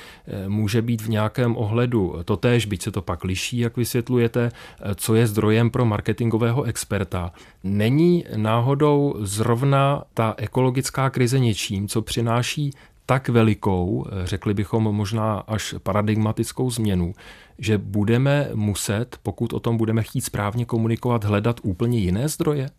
může 0.48 0.82
být 0.82 1.02
v 1.02 1.10
nějakém 1.10 1.58
ohledu 1.58 2.16
totéž, 2.26 2.66
byť 2.66 2.82
se 2.82 2.92
to 2.92 3.02
pak 3.02 3.24
liší, 3.24 3.58
jak 3.58 3.78
vysvětlujete, 3.78 4.52
co 4.96 5.16
je 5.16 5.28
zdrojem 5.28 5.70
pro 5.70 5.86
marketingového 5.86 6.64
experta. 6.64 7.32
Není 7.64 8.26
náhodou 8.36 9.16
zrovna 9.20 10.04
ta 10.14 10.34
ekologická 10.38 11.10
krize 11.10 11.40
něčím, 11.40 11.88
co 11.88 12.02
přináší 12.02 12.72
tak 13.06 13.30
velikou, 13.30 14.06
řekli 14.24 14.54
bychom 14.54 14.84
možná 14.84 15.40
až 15.40 15.76
paradigmatickou 15.84 16.72
změnu, 16.72 17.14
že 17.62 17.78
budeme 17.78 18.50
muset, 18.54 19.18
pokud 19.24 19.54
o 19.54 19.60
tom 19.60 19.78
budeme 19.78 20.04
chtít 20.04 20.22
správně 20.22 20.66
komunikovat, 20.66 21.24
hledat 21.24 21.60
úplně 21.64 22.00
jiné 22.00 22.28
zdroje? 22.28 22.70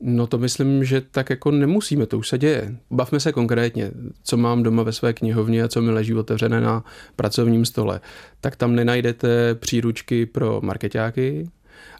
No 0.00 0.26
to 0.26 0.38
myslím, 0.38 0.84
že 0.84 1.00
tak 1.00 1.30
jako 1.30 1.50
nemusíme, 1.50 2.06
to 2.06 2.18
už 2.18 2.28
se 2.28 2.38
děje. 2.38 2.76
Bavme 2.90 3.20
se 3.20 3.32
konkrétně, 3.32 3.90
co 4.22 4.36
mám 4.36 4.62
doma 4.62 4.82
ve 4.82 4.92
své 4.92 5.12
knihovně 5.12 5.62
a 5.62 5.68
co 5.68 5.82
mi 5.82 5.90
leží 5.90 6.14
otevřené 6.14 6.60
na 6.60 6.84
pracovním 7.16 7.64
stole. 7.64 8.00
Tak 8.40 8.56
tam 8.56 8.74
nenajdete 8.74 9.54
příručky 9.54 10.26
pro 10.26 10.60
marketáky, 10.62 11.48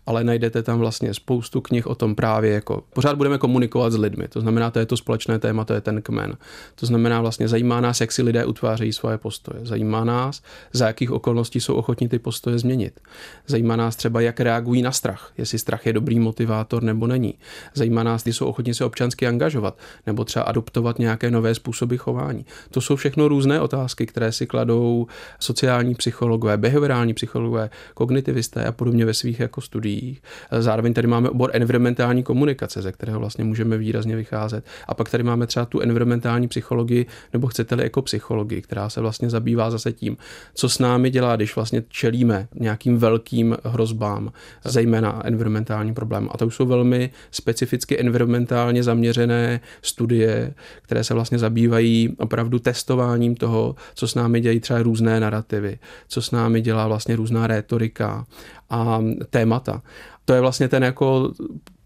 ale 0.09 0.25
najdete 0.25 0.63
tam 0.63 0.79
vlastně 0.79 1.15
spoustu 1.15 1.61
knih 1.61 1.87
o 1.87 1.95
tom 1.95 2.15
právě 2.15 2.53
jako 2.53 2.83
pořád 2.95 3.17
budeme 3.17 3.39
komunikovat 3.39 3.93
s 3.93 3.97
lidmi. 3.97 4.29
To 4.29 4.41
znamená, 4.41 4.71
to 4.71 4.79
je 4.79 4.87
to 4.87 4.97
společné 4.97 5.39
téma, 5.39 5.65
to 5.65 5.75
je 5.75 5.81
ten 5.81 6.03
kmen. 6.03 6.37
To 6.75 6.87
znamená, 6.87 7.21
vlastně 7.21 7.49
zajímá 7.49 7.81
nás, 7.81 8.01
jak 8.01 8.13
si 8.13 8.23
lidé 8.23 8.45
utvářejí 8.45 8.93
svoje 8.93 9.19
postoje. 9.19 9.61
Zajímá 9.63 10.05
nás, 10.05 10.43
za 10.73 10.87
jakých 10.87 11.11
okolností 11.11 11.61
jsou 11.61 11.75
ochotní 11.75 12.09
ty 12.09 12.19
postoje 12.19 12.59
změnit. 12.59 13.01
Zajímá 13.47 13.77
nás 13.77 13.97
třeba, 13.97 14.21
jak 14.21 14.41
reagují 14.41 14.83
na 14.83 14.93
strach, 14.93 15.33
jestli 15.39 15.59
strach 15.59 15.87
je 15.87 15.93
dobrý 15.93 16.21
motivátor 16.21 16.83
nebo 16.83 17.07
není. 17.07 17.35
Zajímá 17.75 18.03
nás, 18.03 18.21
jestli 18.21 18.33
jsou 18.33 18.47
ochotní 18.47 18.75
se 18.75 18.85
občansky 18.85 19.27
angažovat 19.27 19.79
nebo 20.07 20.25
třeba 20.25 20.45
adoptovat 20.45 20.99
nějaké 20.99 21.31
nové 21.31 21.55
způsoby 21.55 21.97
chování. 21.97 22.47
To 22.71 22.81
jsou 22.81 22.97
všechno 22.97 23.29
různé 23.29 23.61
otázky, 23.61 24.07
které 24.07 24.33
si 24.33 24.47
kladou 24.47 25.07
sociální 25.39 25.95
psychologové, 25.95 26.57
behaviorální 26.57 27.15
psychologové, 27.15 27.71
kognitivisté 27.95 28.65
a 28.65 28.73
podobně 28.73 29.05
ve 29.05 29.15
svých 29.15 29.41
jako 29.41 29.61
studiích 29.61 29.98
studiích. 29.99 30.23
Zároveň 30.59 30.95
tady 30.95 31.07
máme 31.07 31.31
obor 31.31 31.51
environmentální 31.53 32.23
komunikace, 32.23 32.83
ze 32.83 32.93
kterého 32.93 33.21
vlastně 33.21 33.45
můžeme 33.45 33.79
výrazně 33.79 34.17
vycházet. 34.17 34.65
A 34.89 34.95
pak 34.95 35.11
tady 35.11 35.23
máme 35.23 35.47
třeba 35.47 35.67
tu 35.67 35.81
environmentální 35.81 36.49
psychologii, 36.49 37.07
nebo 37.33 37.47
chcete-li 37.47 37.83
jako 37.83 38.03
psychologii, 38.03 38.63
která 38.63 38.89
se 38.89 39.01
vlastně 39.01 39.31
zabývá 39.31 39.71
zase 39.71 39.93
tím, 39.93 40.17
co 40.55 40.69
s 40.69 40.79
námi 40.79 41.11
dělá, 41.11 41.37
když 41.37 41.57
vlastně 41.57 41.83
čelíme 41.89 42.49
nějakým 42.55 42.99
velkým 42.99 43.57
hrozbám, 43.65 44.33
zejména 44.65 45.23
environmentální 45.25 45.95
problém. 45.95 46.29
A 46.33 46.39
to 46.39 46.47
už 46.47 46.55
jsou 46.55 46.67
velmi 46.67 47.11
specificky 47.31 48.01
environmentálně 48.01 48.83
zaměřené 48.83 49.61
studie, 49.83 50.55
které 50.83 51.05
se 51.05 51.15
vlastně 51.15 51.39
zabývají 51.39 52.17
opravdu 52.19 52.59
testováním 52.59 53.35
toho, 53.35 53.75
co 53.95 54.09
s 54.09 54.15
námi 54.15 54.41
dělají 54.41 54.61
třeba 54.61 54.83
různé 54.83 55.21
narrativy, 55.21 55.79
co 56.09 56.23
s 56.23 56.31
námi 56.31 56.61
dělá 56.61 56.89
vlastně 56.89 57.17
různá 57.17 57.47
rétorika 57.47 58.27
a 58.71 59.01
témata. 59.31 59.83
To 60.29 60.35
je 60.35 60.41
vlastně 60.41 60.69
ten 60.69 60.85
jako 60.85 61.33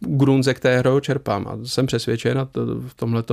grunt, 0.01 0.45
ze 0.45 0.55
kterého 0.55 1.01
čerpám. 1.01 1.47
A 1.49 1.59
jsem 1.65 1.87
přesvědčen, 1.87 2.39
a 2.39 2.45
to, 2.45 2.67
v 2.81 2.95
tomhle 2.95 3.25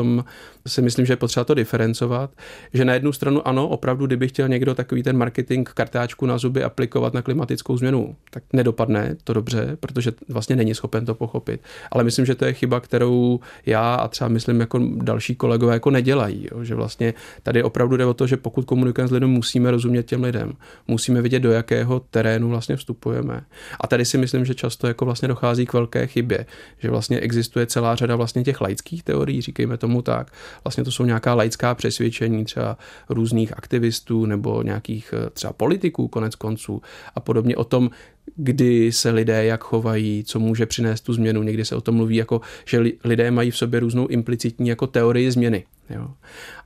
si 0.67 0.81
myslím, 0.81 1.05
že 1.05 1.13
je 1.13 1.17
potřeba 1.17 1.43
to 1.43 1.53
diferencovat, 1.53 2.31
že 2.73 2.85
na 2.85 2.93
jednu 2.93 3.11
stranu 3.11 3.47
ano, 3.47 3.67
opravdu, 3.67 4.05
kdyby 4.05 4.27
chtěl 4.27 4.47
někdo 4.47 4.75
takový 4.75 5.03
ten 5.03 5.17
marketing 5.17 5.69
kartáčku 5.69 6.25
na 6.25 6.37
zuby 6.37 6.63
aplikovat 6.63 7.13
na 7.13 7.21
klimatickou 7.21 7.77
změnu, 7.77 8.15
tak 8.31 8.43
nedopadne 8.53 9.15
to 9.23 9.33
dobře, 9.33 9.77
protože 9.79 10.11
vlastně 10.29 10.55
není 10.55 10.75
schopen 10.75 11.05
to 11.05 11.15
pochopit. 11.15 11.61
Ale 11.91 12.03
myslím, 12.03 12.25
že 12.25 12.35
to 12.35 12.45
je 12.45 12.53
chyba, 12.53 12.79
kterou 12.79 13.39
já 13.65 13.95
a 13.95 14.07
třeba 14.07 14.27
myslím 14.27 14.59
jako 14.59 14.79
další 14.95 15.35
kolegové 15.35 15.73
jako 15.73 15.89
nedělají. 15.89 16.47
Jo? 16.51 16.63
Že 16.63 16.75
vlastně 16.75 17.13
tady 17.43 17.63
opravdu 17.63 17.97
jde 17.97 18.05
o 18.05 18.13
to, 18.13 18.27
že 18.27 18.37
pokud 18.37 18.65
komunikujeme 18.65 19.07
s 19.07 19.11
lidem, 19.11 19.29
musíme 19.29 19.71
rozumět 19.71 20.03
těm 20.03 20.23
lidem. 20.23 20.53
Musíme 20.87 21.21
vidět, 21.21 21.39
do 21.39 21.51
jakého 21.51 21.99
terénu 21.99 22.49
vlastně 22.49 22.75
vstupujeme. 22.75 23.43
A 23.81 23.87
tady 23.87 24.05
si 24.05 24.17
myslím, 24.17 24.45
že 24.45 24.55
často 24.55 24.87
jako 24.87 24.98
vlastně 25.05 25.27
dochází 25.27 25.65
k 25.65 25.73
velké 25.73 26.07
chybě, 26.07 26.45
že 26.79 26.89
vlastně 26.89 27.19
existuje 27.19 27.65
celá 27.65 27.95
řada 27.95 28.15
vlastně 28.15 28.43
těch 28.43 28.61
laických 28.61 29.03
teorií, 29.03 29.41
říkejme 29.41 29.77
tomu 29.77 30.01
tak. 30.01 30.33
Vlastně 30.63 30.83
to 30.83 30.91
jsou 30.91 31.05
nějaká 31.05 31.33
laická 31.33 31.75
přesvědčení 31.75 32.45
třeba 32.45 32.77
různých 33.09 33.57
aktivistů 33.57 34.25
nebo 34.25 34.63
nějakých 34.63 35.13
eh, 35.17 35.29
třeba 35.29 35.53
politiků 35.53 36.07
konec 36.07 36.35
konců 36.35 36.81
a 37.15 37.19
podobně 37.19 37.55
o 37.55 37.63
tom, 37.63 37.89
kdy 38.35 38.91
se 38.91 39.11
lidé 39.11 39.45
jak 39.45 39.63
chovají, 39.63 40.23
co 40.23 40.39
může 40.39 40.65
přinést 40.65 41.01
tu 41.01 41.13
změnu. 41.13 41.43
Někdy 41.43 41.65
se 41.65 41.75
o 41.75 41.81
tom 41.81 41.95
mluví 41.95 42.15
jako, 42.15 42.41
že 42.65 42.83
lidé 43.03 43.31
mají 43.31 43.51
v 43.51 43.57
sobě 43.57 43.79
různou 43.79 44.07
implicitní 44.07 44.69
jako 44.69 44.87
teorii 44.87 45.31
změny. 45.31 45.65
Jo. 45.89 46.07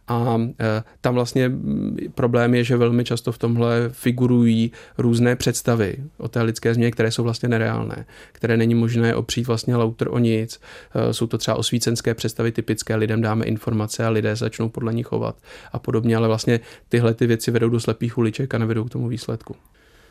A 0.08 0.38
e, 0.60 0.84
tam 1.02 1.13
vlastně 1.13 1.52
problém 2.16 2.56
je, 2.56 2.63
že 2.63 2.78
velmi 2.78 3.04
často 3.04 3.32
v 3.32 3.38
tomhle 3.38 3.89
figurují 3.89 4.72
různé 4.98 5.36
představy 5.36 5.98
o 6.18 6.28
té 6.28 6.42
lidské 6.42 6.74
změně, 6.74 6.92
které 6.92 7.12
jsou 7.12 7.24
vlastně 7.24 7.50
nereálné, 7.50 8.06
které 8.32 8.58
není 8.58 8.76
možné 8.76 9.16
opřít 9.16 9.48
vlastně 9.48 9.76
lauter 9.76 10.08
o 10.12 10.20
nic. 10.20 10.62
E, 10.96 11.13
jsou 11.13 11.28
to 11.28 11.38
třeba 11.38 11.58
osvícenské 11.58 12.13
představy 12.13 12.52
typické, 12.52 12.96
lidem 12.96 13.22
dáme 13.22 13.46
informace 13.46 14.06
a 14.06 14.10
lidé 14.10 14.36
začnou 14.36 14.70
podle 14.70 14.94
nich 14.94 15.08
chovat 15.08 15.36
a 15.72 15.80
podobně, 15.80 16.18
ale 16.18 16.28
vlastně 16.28 16.60
tyhle 16.89 17.13
ty 17.13 17.28
věci 17.28 17.52
vedou 17.52 17.70
do 17.70 17.80
slepých 17.80 18.18
uliček 18.18 18.54
a 18.54 18.58
nevedou 18.58 18.84
k 18.84 18.89
tomu 18.89 19.08
výsledku. 19.08 19.56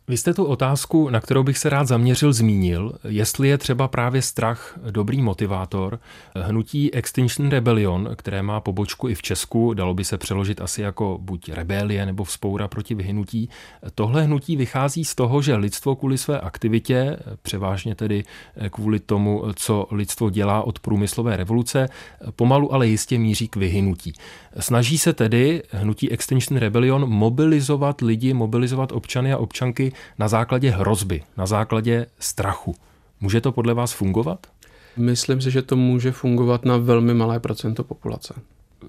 Vy 0.08 0.16
jste 0.16 0.34
tu 0.34 0.44
otázku, 0.44 1.08
na 1.08 1.20
kterou 1.20 1.42
bych 1.42 1.58
se 1.58 1.70
rád 1.70 1.88
zaměřil, 1.88 2.32
zmínil, 2.32 2.92
jestli 3.08 3.48
je 3.48 3.58
třeba 3.58 3.88
právě 3.88 4.22
strach 4.22 4.78
dobrý 4.90 5.22
motivátor. 5.22 6.00
Hnutí 6.36 6.94
Extinction 6.94 7.48
Rebellion, 7.48 8.08
které 8.16 8.42
má 8.42 8.60
pobočku 8.60 9.08
i 9.08 9.14
v 9.14 9.22
Česku, 9.22 9.74
dalo 9.74 9.94
by 9.94 10.04
se 10.04 10.18
přeložit 10.18 10.60
asi 10.60 10.82
jako 10.82 11.18
buď 11.20 11.48
rebelie 11.48 12.06
nebo 12.06 12.24
vzpoura 12.24 12.68
proti 12.68 12.94
vyhynutí. 12.94 13.48
Tohle 13.94 14.22
hnutí 14.22 14.56
vychází 14.56 15.04
z 15.04 15.14
toho, 15.14 15.42
že 15.42 15.56
lidstvo 15.56 15.96
kvůli 15.96 16.18
své 16.18 16.40
aktivitě, 16.40 17.16
převážně 17.42 17.94
tedy 17.94 18.24
kvůli 18.70 19.00
tomu, 19.00 19.42
co 19.54 19.86
lidstvo 19.90 20.30
dělá 20.30 20.62
od 20.62 20.78
průmyslové 20.78 21.36
revoluce, 21.36 21.88
pomalu 22.36 22.74
ale 22.74 22.88
jistě 22.88 23.18
míří 23.18 23.48
k 23.48 23.56
vyhynutí. 23.56 24.12
Snaží 24.58 24.98
se 24.98 25.12
tedy 25.12 25.62
hnutí 25.70 26.10
Extinction 26.10 26.58
Rebellion 26.58 27.10
mobilizovat 27.10 28.00
lidi, 28.00 28.34
mobilizovat 28.34 28.92
občany 28.92 29.32
a 29.32 29.38
občanky 29.38 29.91
na 30.18 30.28
základě 30.28 30.70
hrozby, 30.70 31.22
na 31.37 31.46
základě 31.46 32.07
strachu. 32.18 32.74
Může 33.20 33.40
to 33.40 33.52
podle 33.52 33.74
vás 33.74 33.92
fungovat? 33.92 34.46
Myslím 34.96 35.40
si, 35.40 35.50
že 35.50 35.62
to 35.62 35.76
může 35.76 36.12
fungovat 36.12 36.64
na 36.64 36.76
velmi 36.76 37.14
malé 37.14 37.40
procento 37.40 37.85
populace 37.85 38.35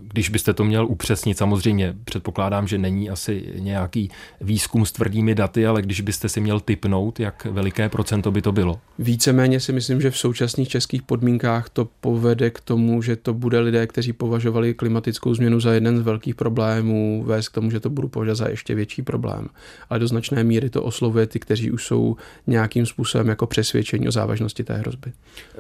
když 0.02 0.30
byste 0.30 0.54
to 0.54 0.64
měl 0.64 0.86
upřesnit, 0.86 1.38
samozřejmě 1.38 1.96
předpokládám, 2.06 2.68
že 2.68 2.78
není 2.78 3.10
asi 3.10 3.54
nějaký 3.56 4.10
výzkum 4.42 4.86
s 4.86 4.92
tvrdými 4.92 5.36
daty, 5.36 5.68
ale 5.68 5.82
když 5.82 6.02
byste 6.02 6.30
si 6.30 6.42
měl 6.42 6.60
typnout, 6.60 7.20
jak 7.20 7.46
veliké 7.46 7.90
procento 7.90 8.32
by 8.32 8.42
to 8.42 8.52
bylo? 8.52 8.80
Víceméně 9.00 9.60
si 9.60 9.74
myslím, 9.74 10.02
že 10.02 10.12
v 10.12 10.18
současných 10.18 10.70
českých 10.70 11.02
podmínkách 11.02 11.70
to 11.70 11.88
povede 12.02 12.50
k 12.50 12.60
tomu, 12.60 13.02
že 13.02 13.16
to 13.16 13.34
bude 13.34 13.60
lidé, 13.60 13.88
kteří 13.88 14.14
považovali 14.14 14.74
klimatickou 14.74 15.34
změnu 15.34 15.60
za 15.60 15.74
jeden 15.74 15.98
z 15.98 16.02
velkých 16.02 16.36
problémů, 16.36 17.24
vést 17.28 17.50
k 17.50 17.54
tomu, 17.54 17.72
že 17.72 17.80
to 17.80 17.90
budu 17.90 18.08
považovat 18.08 18.36
za 18.36 18.50
ještě 18.50 18.76
větší 18.76 19.02
problém. 19.02 19.48
Ale 19.90 20.00
do 20.00 20.08
značné 20.08 20.44
míry 20.44 20.70
to 20.70 20.84
oslovuje 20.84 21.28
ty, 21.28 21.40
kteří 21.40 21.72
už 21.72 21.86
jsou 21.86 22.16
nějakým 22.48 22.86
způsobem 22.86 23.28
jako 23.28 23.48
přesvědčení 23.48 24.08
o 24.08 24.12
závažnosti 24.12 24.64
té 24.64 24.78
hrozby. 24.78 25.12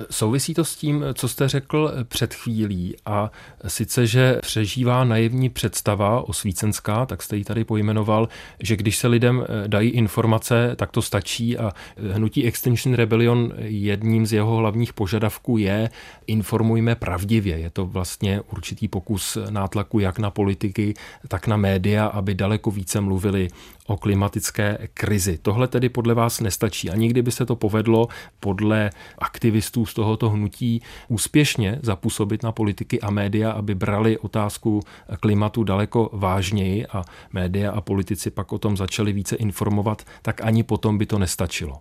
Souvisí 0.10 0.54
to 0.54 0.65
s 0.65 0.76
tím, 0.76 1.04
co 1.13 1.28
jste 1.28 1.48
řekl 1.48 1.91
před 2.04 2.34
chvílí 2.34 2.96
a 3.06 3.32
sice, 3.67 4.08
že 4.08 4.22
přežívá 4.41 5.03
naivní 5.03 5.49
představa 5.49 6.27
osvícenská, 6.29 7.05
tak 7.05 7.23
jste 7.23 7.38
ji 7.38 7.43
tady 7.43 7.63
pojmenoval, 7.63 8.29
že 8.59 8.75
když 8.75 8.97
se 8.97 9.07
lidem 9.07 9.43
eh, 9.43 9.67
dají 9.67 9.89
informace, 9.89 10.75
tak 10.75 10.91
to 10.91 11.01
stačí 11.01 11.57
a 11.57 11.71
eh, 11.97 12.13
hnutí 12.13 12.45
Extinction 12.45 12.95
Rebellion 12.95 13.53
jedním 13.57 14.25
z 14.25 14.33
jeho 14.33 14.55
hlavních 14.55 14.93
požadavků 14.93 15.57
je 15.57 15.89
informujme 16.27 16.95
pravdivě. 16.95 17.59
Je 17.59 17.69
to 17.69 17.86
vlastně 17.86 18.41
určitý 18.41 18.88
pokus 18.88 19.38
nátlaku 19.49 19.99
jak 19.99 20.19
na 20.19 20.31
politiky, 20.31 20.93
tak 21.27 21.47
na 21.47 21.57
média, 21.57 22.05
aby 22.05 22.36
daleko 22.36 22.71
více 22.71 23.01
mluvili 23.01 23.47
o 23.88 23.98
klimatické 23.98 24.88
krizi. 24.93 25.38
Tohle 25.38 25.67
tedy 25.67 25.89
podle 25.89 26.13
vás 26.13 26.39
nestačí. 26.39 26.89
A 26.89 26.96
nikdy 26.96 27.22
by 27.22 27.32
se 27.32 27.46
to 27.46 27.56
povedlo 27.56 28.08
podle 28.39 28.89
aktivistů 29.17 29.86
z 29.86 29.93
tohoto 29.93 30.30
hnutí 30.30 30.82
úspěšně 31.08 31.80
zapůsobit 31.82 32.43
na 32.43 32.52
politiky 32.52 33.02
a 33.02 33.12
média, 33.12 33.52
aby 33.52 33.76
brali 33.76 34.17
otázku 34.17 34.80
klimatu 35.19 35.63
daleko 35.63 36.10
vážněji 36.13 36.88
a 36.88 37.04
média 37.32 37.72
a 37.72 37.82
politici 37.82 38.32
pak 38.32 38.54
o 38.54 38.58
tom 38.58 38.78
začali 38.78 39.13
více 39.13 39.36
informovat, 39.36 40.04
tak 40.22 40.41
ani 40.41 40.63
potom 40.63 40.98
by 40.98 41.06
to 41.06 41.19
nestačilo. 41.19 41.80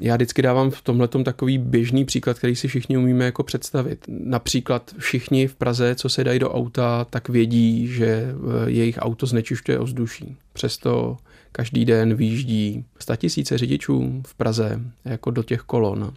Já 0.00 0.16
vždycky 0.16 0.42
dávám 0.42 0.70
v 0.70 0.82
tomhle 0.82 1.08
takový 1.08 1.58
běžný 1.58 2.04
příklad, 2.04 2.38
který 2.38 2.56
si 2.56 2.68
všichni 2.68 2.98
umíme 2.98 3.24
jako 3.24 3.42
představit. 3.42 4.04
Například 4.08 4.94
všichni 4.98 5.46
v 5.46 5.54
Praze, 5.54 5.94
co 5.94 6.08
se 6.08 6.24
dají 6.24 6.38
do 6.38 6.50
auta, 6.50 7.06
tak 7.10 7.28
vědí, 7.28 7.86
že 7.86 8.06
eh, 8.06 8.34
jejich 8.70 8.98
auto 8.98 9.26
znečišťuje 9.26 9.78
ovzduší. 9.78 10.36
Přesto 10.52 11.16
každý 11.52 11.84
den 11.84 12.14
výjíždí 12.14 12.84
tisíce 13.16 13.58
řidičů 13.58 14.22
v 14.26 14.34
Praze 14.34 14.80
jako 15.04 15.30
do 15.30 15.42
těch 15.42 15.60
kolon 15.60 16.12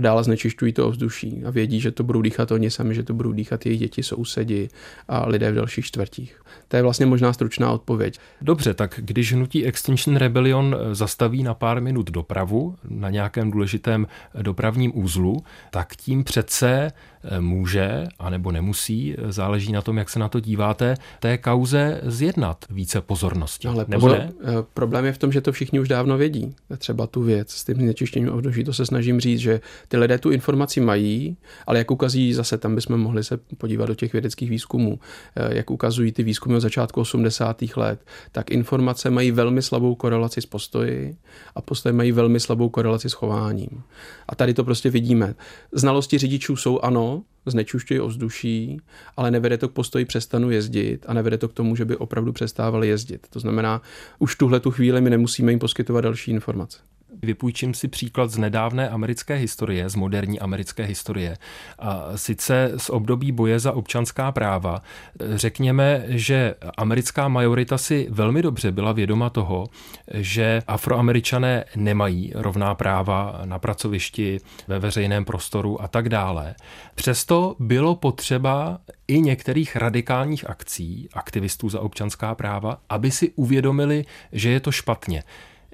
a 0.00 0.02
dále 0.02 0.24
znečišťují 0.24 0.72
to 0.72 0.88
ovzduší 0.88 1.42
a 1.44 1.50
vědí, 1.50 1.80
že 1.80 1.90
to 1.90 2.04
budou 2.04 2.22
dýchat 2.22 2.52
oni 2.52 2.70
sami, 2.70 2.94
že 2.94 3.02
to 3.02 3.14
budou 3.14 3.32
dýchat 3.32 3.66
jejich 3.66 3.80
děti, 3.80 4.02
sousedi 4.02 4.68
a 5.08 5.28
lidé 5.28 5.52
v 5.52 5.54
dalších 5.54 5.84
čtvrtích. 5.84 6.40
To 6.68 6.76
je 6.76 6.82
vlastně 6.82 7.06
možná 7.06 7.32
stručná 7.32 7.72
odpověď. 7.72 8.18
Dobře, 8.42 8.74
tak 8.74 9.00
když 9.02 9.32
hnutí 9.32 9.66
Extinction 9.66 10.16
Rebellion 10.16 10.76
zastaví 10.92 11.42
na 11.42 11.54
pár 11.54 11.82
minut 11.82 12.10
dopravu 12.10 12.76
na 12.88 13.10
nějakém 13.10 13.50
důležitém 13.50 14.06
dopravním 14.42 14.98
úzlu, 14.98 15.44
tak 15.70 15.96
tím 15.96 16.24
přece 16.24 16.92
eh, 17.24 17.40
může, 17.40 18.04
anebo 18.18 18.52
nemusí, 18.52 19.14
eh, 19.18 19.32
záleží 19.32 19.72
na 19.72 19.82
tom, 19.82 19.98
jak 19.98 20.10
se 20.10 20.18
na 20.18 20.28
to 20.28 20.40
díváte, 20.40 20.94
té 21.20 21.38
kauze 21.38 22.00
zjednat 22.04 22.64
více 22.70 23.00
pozornosti. 23.00 23.68
Ale 23.68 23.84
nebo 23.88 24.00
pozor, 24.00 24.18
ne? 24.18 24.32
Eh, 24.42 24.46
problém 24.74 25.04
je 25.04 25.12
v 25.12 25.18
tom, 25.18 25.32
že 25.32 25.40
to 25.40 25.52
všichni 25.52 25.80
už 25.80 25.88
dávno 25.88 26.18
vědí. 26.18 26.54
Třeba 26.78 27.06
tu 27.06 27.22
věc 27.22 27.50
s 27.50 27.64
tím 27.64 27.76
znečištěním 27.76 28.32
ovzduší, 28.32 28.64
to 28.64 28.72
se 28.72 28.86
snažím 28.86 29.20
říct, 29.20 29.40
že 29.40 29.60
ty 29.90 29.96
lidé 29.96 30.18
tu 30.18 30.30
informaci 30.30 30.80
mají, 30.80 31.36
ale 31.66 31.78
jak 31.78 31.90
ukazují 31.90 32.32
zase, 32.32 32.58
tam 32.58 32.74
bychom 32.74 33.00
mohli 33.00 33.24
se 33.24 33.36
podívat 33.36 33.86
do 33.86 33.94
těch 33.94 34.12
vědeckých 34.12 34.50
výzkumů, 34.50 34.98
jak 35.48 35.70
ukazují 35.70 36.12
ty 36.12 36.22
výzkumy 36.22 36.56
od 36.56 36.60
začátku 36.60 37.00
80. 37.00 37.62
let, 37.76 38.04
tak 38.32 38.50
informace 38.50 39.10
mají 39.10 39.30
velmi 39.30 39.62
slabou 39.62 39.94
korelaci 39.94 40.42
s 40.42 40.46
postoji 40.46 41.16
a 41.54 41.60
postoje 41.60 41.92
mají 41.92 42.12
velmi 42.12 42.40
slabou 42.40 42.68
korelaci 42.68 43.10
s 43.10 43.12
chováním. 43.12 43.82
A 44.28 44.34
tady 44.34 44.54
to 44.54 44.64
prostě 44.64 44.90
vidíme. 44.90 45.34
Znalosti 45.72 46.18
řidičů 46.18 46.56
jsou 46.56 46.80
ano, 46.80 47.22
znečišťují 47.46 48.00
ovzduší, 48.00 48.80
ale 49.16 49.30
nevede 49.30 49.58
to 49.58 49.68
k 49.68 49.72
postoji 49.72 50.04
přestanu 50.04 50.50
jezdit 50.50 51.04
a 51.08 51.14
nevede 51.14 51.38
to 51.38 51.48
k 51.48 51.52
tomu, 51.52 51.76
že 51.76 51.84
by 51.84 51.96
opravdu 51.96 52.32
přestávali 52.32 52.88
jezdit. 52.88 53.26
To 53.30 53.40
znamená, 53.40 53.82
už 54.18 54.36
tuhle 54.36 54.60
tu 54.60 54.70
chvíli 54.70 55.00
my 55.00 55.10
nemusíme 55.10 55.52
jim 55.52 55.58
poskytovat 55.58 56.00
další 56.00 56.30
informace. 56.30 56.78
Vypůjčím 57.22 57.74
si 57.74 57.88
příklad 57.88 58.30
z 58.30 58.38
nedávné 58.38 58.88
americké 58.88 59.34
historie, 59.34 59.88
z 59.88 59.94
moderní 59.94 60.40
americké 60.40 60.84
historie. 60.84 61.36
A 61.78 62.16
sice 62.16 62.72
z 62.76 62.90
období 62.90 63.32
boje 63.32 63.58
za 63.58 63.72
občanská 63.72 64.32
práva. 64.32 64.82
Řekněme, 65.34 66.04
že 66.06 66.54
americká 66.76 67.28
majorita 67.28 67.78
si 67.78 68.06
velmi 68.10 68.42
dobře 68.42 68.72
byla 68.72 68.92
vědoma 68.92 69.30
toho, 69.30 69.66
že 70.14 70.62
afroameričané 70.66 71.64
nemají 71.76 72.32
rovná 72.34 72.74
práva 72.74 73.40
na 73.44 73.58
pracovišti, 73.58 74.38
ve 74.68 74.78
veřejném 74.78 75.24
prostoru 75.24 75.82
a 75.82 75.88
tak 75.88 76.08
dále. 76.08 76.54
Přesto 76.94 77.56
bylo 77.58 77.94
potřeba 77.94 78.78
i 79.08 79.20
některých 79.20 79.76
radikálních 79.76 80.50
akcí 80.50 81.08
aktivistů 81.12 81.68
za 81.68 81.80
občanská 81.80 82.34
práva, 82.34 82.78
aby 82.88 83.10
si 83.10 83.30
uvědomili, 83.30 84.04
že 84.32 84.50
je 84.50 84.60
to 84.60 84.72
špatně. 84.72 85.22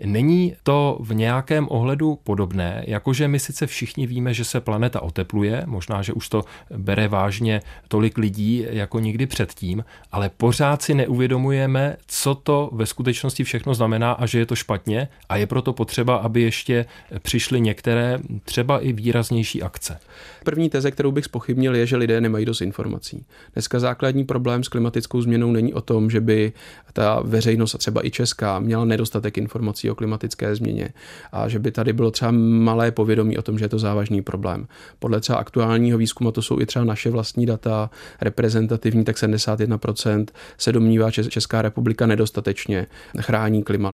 Není 0.04 0.54
to 0.62 0.98
v 1.00 1.14
nějakém 1.14 1.66
ohledu 1.70 2.18
podobné, 2.24 2.84
jakože 2.86 3.28
my 3.28 3.38
sice 3.38 3.66
všichni 3.66 4.06
víme, 4.06 4.34
že 4.34 4.44
se 4.44 4.60
planeta 4.60 5.02
otepluje, 5.02 5.62
možná, 5.66 6.02
že 6.02 6.12
už 6.12 6.28
to 6.28 6.44
bere 6.76 7.08
vážně 7.08 7.62
tolik 7.88 8.18
lidí 8.18 8.66
jako 8.70 8.98
nikdy 8.98 9.26
předtím, 9.26 9.84
ale 10.12 10.30
pořád 10.36 10.82
si 10.82 10.94
neuvědomujeme, 10.94 11.96
co 12.06 12.34
to 12.34 12.70
ve 12.72 12.86
skutečnosti 12.86 13.44
všechno 13.44 13.74
znamená 13.74 14.12
a 14.12 14.26
že 14.26 14.38
je 14.38 14.46
to 14.46 14.56
špatně 14.56 15.08
a 15.28 15.36
je 15.36 15.46
proto 15.46 15.72
potřeba, 15.72 16.16
aby 16.16 16.42
ještě 16.42 16.86
přišly 17.18 17.60
některé 17.60 18.18
třeba 18.44 18.78
i 18.78 18.92
výraznější 18.92 19.62
akce. 19.62 19.98
První 20.44 20.70
teze, 20.70 20.90
kterou 20.90 21.12
bych 21.12 21.24
spochybnil, 21.24 21.74
je, 21.74 21.86
že 21.86 21.96
lidé 21.96 22.20
nemají 22.20 22.44
dost 22.44 22.60
informací. 22.60 23.24
Dneska 23.52 23.78
základní 23.78 24.24
problém 24.24 24.64
s 24.64 24.68
klimatickou 24.68 25.22
změnou 25.22 25.52
není 25.52 25.74
o 25.74 25.80
tom, 25.80 26.10
že 26.10 26.20
by 26.20 26.52
ta 26.92 27.20
veřejnost 27.20 27.74
a 27.74 27.78
třeba 27.78 28.06
i 28.06 28.10
česká 28.10 28.58
měla 28.58 28.84
nedostatek 28.84 29.38
informací 29.38 29.85
o 29.90 29.94
klimatické 29.94 30.56
změně 30.56 30.88
a 31.32 31.48
že 31.48 31.58
by 31.58 31.70
tady 31.70 31.92
bylo 31.92 32.10
třeba 32.10 32.30
malé 32.30 32.90
povědomí 32.90 33.38
o 33.38 33.42
tom, 33.42 33.58
že 33.58 33.64
je 33.64 33.68
to 33.68 33.78
závažný 33.78 34.22
problém. 34.22 34.66
Podle 34.98 35.20
třeba 35.20 35.38
aktuálního 35.38 35.98
výzkumu, 35.98 36.32
to 36.32 36.42
jsou 36.42 36.60
i 36.60 36.66
třeba 36.66 36.84
naše 36.84 37.10
vlastní 37.10 37.46
data, 37.46 37.90
reprezentativní, 38.20 39.04
tak 39.04 39.16
71% 39.16 40.26
se 40.58 40.72
domnívá, 40.72 41.10
že 41.10 41.24
Česká 41.24 41.62
republika 41.62 42.06
nedostatečně 42.06 42.86
chrání 43.20 43.62
klima. 43.62 43.90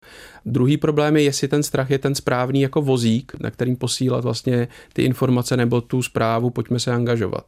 Druhý 0.46 0.78
problém 0.78 1.18
je, 1.18 1.24
jestli 1.24 1.48
ten 1.48 1.64
strach 1.64 1.90
je 1.90 2.00
ten 2.00 2.16
správný 2.16 2.62
jako 2.62 2.82
vozík, 2.82 3.32
na 3.40 3.52
kterým 3.52 3.76
posílat 3.76 4.24
vlastně 4.24 4.68
ty 4.94 5.04
informace 5.04 5.58
nebo 5.58 5.82
tu 5.82 6.02
zprávu, 6.02 6.50
pojďme 6.50 6.80
se 6.80 6.92
angažovat. 6.92 7.46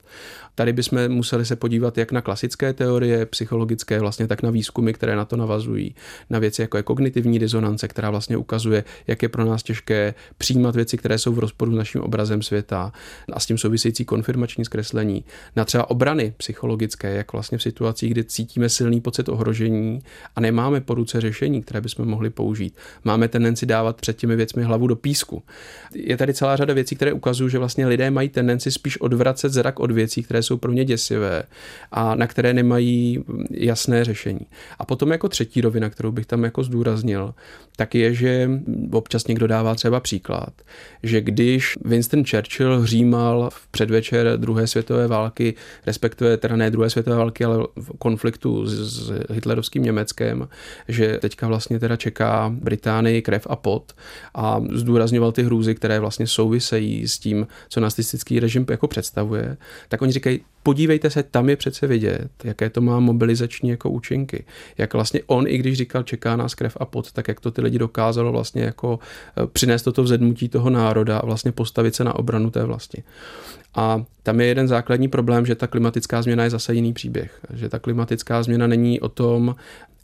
Tady 0.55 0.73
bychom 0.73 1.09
museli 1.09 1.45
se 1.45 1.55
podívat 1.55 1.97
jak 1.97 2.11
na 2.11 2.21
klasické 2.21 2.73
teorie 2.73 3.25
psychologické, 3.25 3.99
vlastně 3.99 4.27
tak 4.27 4.43
na 4.43 4.49
výzkumy, 4.49 4.93
které 4.93 5.15
na 5.15 5.25
to 5.25 5.37
navazují, 5.37 5.95
na 6.29 6.39
věci 6.39 6.61
jako 6.61 6.77
je 6.77 6.83
kognitivní 6.83 7.39
disonance, 7.39 7.87
která 7.87 8.09
vlastně 8.09 8.37
ukazuje, 8.37 8.83
jak 9.07 9.23
je 9.23 9.29
pro 9.29 9.45
nás 9.45 9.63
těžké 9.63 10.13
přijímat 10.37 10.75
věci, 10.75 10.97
které 10.97 11.17
jsou 11.17 11.33
v 11.33 11.39
rozporu 11.39 11.71
s 11.71 11.75
naším 11.75 12.01
obrazem 12.01 12.41
světa 12.41 12.91
a 13.33 13.39
s 13.39 13.45
tím 13.45 13.57
související 13.57 14.05
konfirmační 14.05 14.65
zkreslení, 14.65 15.25
na 15.55 15.65
třeba 15.65 15.89
obrany 15.89 16.33
psychologické, 16.37 17.15
jak 17.15 17.33
vlastně 17.33 17.57
v 17.57 17.61
situacích, 17.61 18.11
kdy 18.11 18.23
cítíme 18.23 18.69
silný 18.69 19.01
pocit 19.01 19.29
ohrožení 19.29 19.99
a 20.35 20.41
nemáme 20.41 20.81
po 20.81 20.93
ruce 20.93 21.21
řešení, 21.21 21.61
které 21.61 21.81
bychom 21.81 22.07
mohli 22.07 22.29
použít. 22.29 22.75
Máme 23.03 23.27
tendenci 23.27 23.65
dávat 23.65 24.01
před 24.01 24.17
těmi 24.17 24.35
věcmi 24.35 24.63
hlavu 24.63 24.87
do 24.87 24.95
písku. 24.95 25.43
Je 25.93 26.17
tady 26.17 26.33
celá 26.33 26.55
řada 26.55 26.73
věcí, 26.73 26.95
které 26.95 27.13
ukazují, 27.13 27.51
že 27.51 27.57
vlastně 27.57 27.87
lidé 27.87 28.11
mají 28.11 28.29
tendenci 28.29 28.71
spíš 28.71 29.01
odvracet 29.01 29.53
zrak 29.53 29.79
od 29.79 29.91
věcí, 29.91 30.23
které 30.23 30.42
jsou 30.43 30.57
pro 30.57 30.71
ně 30.71 30.85
děsivé 30.85 31.43
a 31.91 32.15
na 32.15 32.27
které 32.27 32.53
nemají 32.53 33.23
jasné 33.51 34.05
řešení. 34.05 34.45
A 34.79 34.85
potom 34.85 35.11
jako 35.11 35.29
třetí 35.29 35.61
rovina, 35.61 35.89
kterou 35.89 36.11
bych 36.11 36.25
tam 36.25 36.43
jako 36.43 36.63
zdůraznil, 36.63 37.33
tak 37.75 37.95
je, 37.95 38.13
že 38.13 38.49
občas 38.91 39.27
někdo 39.27 39.47
dává 39.47 39.75
třeba 39.75 39.99
příklad, 39.99 40.53
že 41.03 41.21
když 41.21 41.77
Winston 41.85 42.23
Churchill 42.25 42.79
hřímal 42.79 43.49
v 43.53 43.67
předvečer 43.67 44.37
druhé 44.37 44.67
světové 44.67 45.07
války, 45.07 45.53
respektive 45.85 46.37
teda 46.37 46.55
ne 46.55 46.71
druhé 46.71 46.89
světové 46.89 47.15
války, 47.15 47.45
ale 47.45 47.67
v 47.75 47.97
konfliktu 47.97 48.65
s, 48.65 48.71
s 48.71 49.11
hitlerovským 49.29 49.83
Německem, 49.83 50.47
že 50.87 51.17
teďka 51.21 51.47
vlastně 51.47 51.79
teda 51.79 51.95
čeká 51.95 52.55
Británii 52.55 53.21
krev 53.21 53.47
a 53.49 53.55
pot 53.55 53.93
a 54.35 54.61
zdůrazňoval 54.71 55.31
ty 55.31 55.43
hrůzy, 55.43 55.75
které 55.75 55.99
vlastně 55.99 56.27
souvisejí 56.27 57.07
s 57.07 57.19
tím, 57.19 57.47
co 57.69 57.79
nacistický 57.79 58.39
režim 58.39 58.65
jako 58.69 58.87
představuje, 58.87 59.57
tak 59.89 60.01
oni 60.01 60.11
říkají, 60.11 60.32
great 60.37 60.52
podívejte 60.63 61.09
se, 61.09 61.23
tam 61.23 61.49
je 61.49 61.55
přece 61.55 61.87
vidět, 61.87 62.29
jaké 62.43 62.69
to 62.69 62.81
má 62.81 62.99
mobilizační 62.99 63.69
jako 63.69 63.89
účinky. 63.89 64.45
Jak 64.77 64.93
vlastně 64.93 65.21
on, 65.25 65.47
i 65.47 65.57
když 65.57 65.77
říkal, 65.77 66.03
čeká 66.03 66.35
nás 66.35 66.55
krev 66.55 66.77
a 66.79 66.85
pot, 66.85 67.11
tak 67.11 67.27
jak 67.27 67.39
to 67.39 67.51
ty 67.51 67.61
lidi 67.61 67.79
dokázalo 67.79 68.31
vlastně 68.31 68.63
jako 68.63 68.99
eh, 69.37 69.47
přinést 69.47 69.83
toto 69.83 70.03
vzedmutí 70.03 70.49
toho 70.49 70.69
národa 70.69 71.17
a 71.17 71.25
vlastně 71.25 71.51
postavit 71.51 71.95
se 71.95 72.03
na 72.03 72.15
obranu 72.15 72.51
té 72.51 72.63
vlasti. 72.63 73.03
A 73.75 74.03
tam 74.23 74.41
je 74.41 74.47
jeden 74.47 74.67
základní 74.67 75.07
problém, 75.07 75.45
že 75.45 75.55
ta 75.55 75.67
klimatická 75.67 76.21
změna 76.21 76.43
je 76.43 76.49
zase 76.49 76.73
jiný 76.73 76.93
příběh. 76.93 77.39
Že 77.53 77.69
ta 77.69 77.79
klimatická 77.79 78.43
změna 78.43 78.67
není 78.67 79.01
o 79.01 79.09
tom, 79.09 79.55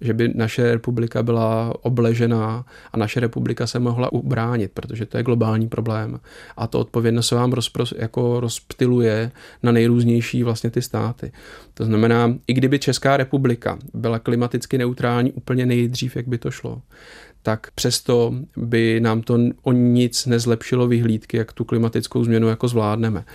že 0.01 0.13
by 0.13 0.31
naše 0.35 0.71
republika 0.71 1.23
byla 1.23 1.73
obležená 1.81 2.65
a 2.93 2.97
naše 2.97 3.19
republika 3.19 3.67
se 3.67 3.79
mohla 3.79 4.13
ubránit, 4.13 4.71
protože 4.73 5.05
to 5.05 5.17
je 5.17 5.23
globální 5.23 5.67
problém. 5.67 6.19
A 6.57 6.67
to 6.67 6.79
odpovědnost 6.79 7.27
se 7.27 7.35
vám 7.35 7.51
rozpros, 7.51 7.93
jako 7.97 8.39
rozptiluje 8.39 9.31
na 9.63 9.71
nejrůznější 9.71 10.43
vlastně 10.49 10.69
ty 10.69 10.81
státy. 10.81 11.31
To 11.73 11.85
znamená, 11.85 12.33
i 12.47 12.53
kdyby 12.53 12.79
Česká 12.79 13.17
republika 13.17 13.79
byla 13.93 14.19
klimaticky 14.19 14.77
neutrální 14.77 15.31
úplně 15.31 15.65
nejdřív, 15.65 16.15
jak 16.15 16.27
by 16.27 16.37
to 16.37 16.51
šlo, 16.51 16.81
tak 17.43 17.71
přesto 17.75 18.33
by 18.57 18.99
nám 18.99 19.21
to 19.21 19.39
o 19.61 19.71
nic 19.71 20.25
nezlepšilo 20.25 20.87
vyhlídky, 20.87 21.37
jak 21.37 21.53
tu 21.53 21.63
klimatickou 21.63 22.23
změnu 22.23 22.47
jako 22.47 22.67
zvládneme. 22.67 23.25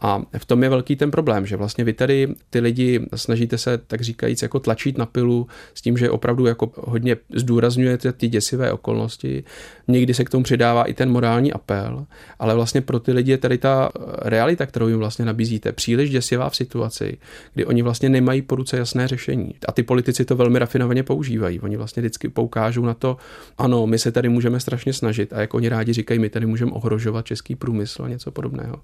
A 0.00 0.22
v 0.38 0.44
tom 0.44 0.62
je 0.62 0.68
velký 0.68 0.96
ten 0.96 1.10
problém, 1.10 1.46
že 1.46 1.56
vlastně 1.56 1.84
vy 1.84 1.92
tady 1.92 2.28
ty 2.50 2.60
lidi 2.60 3.00
snažíte 3.14 3.58
se, 3.58 3.78
tak 3.78 4.00
říkajíc, 4.00 4.42
jako 4.42 4.60
tlačit 4.60 4.98
na 4.98 5.06
pilu 5.06 5.46
s 5.74 5.82
tím, 5.82 5.96
že 5.96 6.10
opravdu 6.10 6.46
jako 6.46 6.72
hodně 6.76 7.16
zdůrazňujete 7.34 8.12
ty 8.12 8.28
děsivé 8.28 8.72
okolnosti. 8.72 9.44
Někdy 9.88 10.14
se 10.14 10.24
k 10.24 10.30
tomu 10.30 10.44
přidává 10.44 10.84
i 10.84 10.94
ten 10.94 11.10
morální 11.10 11.52
apel, 11.52 12.06
ale 12.38 12.54
vlastně 12.54 12.80
pro 12.80 13.00
ty 13.00 13.12
lidi 13.12 13.30
je 13.30 13.38
tady 13.38 13.58
ta 13.58 13.90
realita, 14.22 14.66
kterou 14.66 14.88
jim 14.88 14.98
vlastně 14.98 15.24
nabízíte, 15.24 15.72
příliš 15.72 16.10
děsivá 16.10 16.50
v 16.50 16.56
situaci, 16.56 17.18
kdy 17.54 17.66
oni 17.66 17.82
vlastně 17.82 18.08
nemají 18.08 18.42
po 18.42 18.56
ruce 18.56 18.78
jasné 18.78 19.08
řešení. 19.08 19.54
A 19.68 19.72
ty 19.72 19.82
politici 19.82 20.24
to 20.24 20.36
velmi 20.36 20.58
rafinovaně 20.58 21.02
používají. 21.02 21.60
Oni 21.60 21.76
vlastně 21.76 22.00
vždycky 22.00 22.28
poukážou 22.28 22.84
na 22.84 22.94
to, 22.94 23.16
ano, 23.58 23.86
my 23.86 23.98
se 23.98 24.12
tady 24.12 24.28
můžeme 24.28 24.60
strašně 24.60 24.92
snažit 24.92 25.32
a 25.32 25.40
jako 25.40 25.56
oni 25.56 25.68
rádi 25.68 25.92
říkají, 25.92 26.20
my 26.20 26.30
tady 26.30 26.46
můžeme 26.46 26.72
ohrožovat 26.72 27.26
český 27.26 27.54
průmysl 27.54 28.04
a 28.04 28.08
něco 28.08 28.30
podobného. 28.30 28.80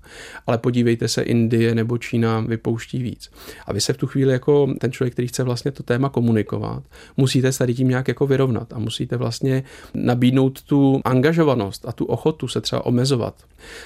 Ale 0.47 0.59
podívejte 0.59 1.09
se, 1.09 1.23
Indie 1.23 1.75
nebo 1.75 1.99
Čína 1.99 2.41
vypouští 2.41 3.03
víc. 3.03 3.31
A 3.67 3.73
vy 3.73 3.81
se 3.81 3.93
v 3.93 3.97
tu 3.97 4.07
chvíli 4.07 4.33
jako 4.33 4.75
ten 4.81 4.93
člověk, 4.93 5.13
který 5.13 5.29
chce 5.29 5.43
vlastně 5.43 5.71
to 5.71 5.83
téma 5.83 6.09
komunikovat, 6.09 6.83
musíte 7.17 7.53
se 7.53 7.59
tady 7.59 7.75
tím 7.75 7.89
nějak 7.89 8.09
jako 8.09 8.27
vyrovnat 8.27 8.73
a 8.73 8.79
musíte 8.79 9.17
vlastně 9.17 9.63
nabídnout 9.95 10.63
tu 10.63 11.01
angažovanost 11.05 11.89
a 11.89 11.93
tu 11.93 12.05
ochotu 12.05 12.49
se 12.49 12.61
třeba 12.61 12.87
omezovat. 12.87 13.35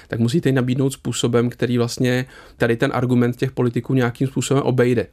Tak 0.07 0.19
musíte 0.19 0.49
ji 0.49 0.53
nabídnout 0.53 0.93
způsobem, 0.93 1.49
který 1.49 1.77
vlastně 1.77 2.25
tady 2.57 2.77
ten 2.77 2.91
argument 2.93 3.35
těch 3.35 3.51
politiků 3.51 3.93
nějakým 3.93 4.27
způsobem 4.27 4.63
obejde. 4.63 5.07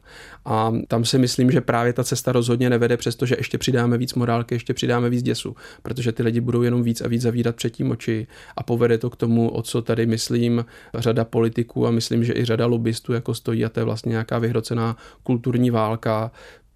A 0.45 0.73
tam 0.87 1.05
si 1.05 1.17
myslím, 1.17 1.51
že 1.51 1.61
právě 1.61 1.93
ta 1.93 2.03
cesta 2.03 2.31
rozhodně 2.31 2.69
nevede, 2.69 2.97
přestože 2.97 3.35
ještě 3.37 3.57
přidáme 3.57 3.97
víc 3.97 4.13
morálky, 4.13 4.55
ještě 4.55 4.73
přidáme 4.73 5.09
víc 5.09 5.23
děsu, 5.23 5.55
protože 5.83 6.11
ty 6.11 6.23
lidi 6.23 6.41
budou 6.41 6.61
jenom 6.61 6.83
víc 6.83 7.01
a 7.01 7.07
víc 7.07 7.21
zavírat 7.21 7.55
předtím 7.55 7.91
oči 7.91 8.27
a 8.57 8.63
povede 8.63 8.97
to 8.97 9.09
k 9.09 9.15
tomu, 9.15 9.49
o 9.49 9.61
co 9.61 9.81
tady 9.81 10.05
myslím 10.05 10.65
řada 10.93 11.25
politiků 11.25 11.87
a 11.87 11.91
myslím, 11.91 12.23
že 12.23 12.33
i 12.33 12.45
řada 12.45 12.65
lobbystů 12.65 13.13
jako 13.13 13.33
stojí 13.33 13.65
a 13.65 13.69
to 13.69 13.79
je 13.79 13.83
vlastně 13.83 14.09
nějaká 14.09 14.39
vyhrocená 14.39 14.97
kulturní 15.23 15.69
válka, 15.71 16.31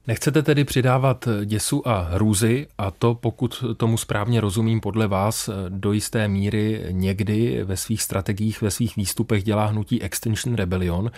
Nechcete 0.07 0.43
tedy 0.43 0.63
přidávat 0.63 1.27
děsu 1.45 1.87
a 1.87 1.99
hrůzy 2.01 2.67
a 2.77 2.91
to, 2.91 3.15
pokud 3.15 3.63
tomu 3.77 3.97
správně 3.97 4.41
rozumím, 4.41 4.81
podle 4.81 5.07
vás 5.07 5.49
do 5.69 5.93
jisté 5.93 6.27
míry 6.27 6.85
někdy 6.91 7.63
ve 7.63 7.77
svých 7.77 8.01
strategiích, 8.01 8.61
ve 8.61 8.71
svých 8.71 8.95
výstupech 8.95 9.43
dělá 9.43 9.65
hnutí 9.65 10.01
Extinction 10.01 10.55
Rebellion. 10.55 11.11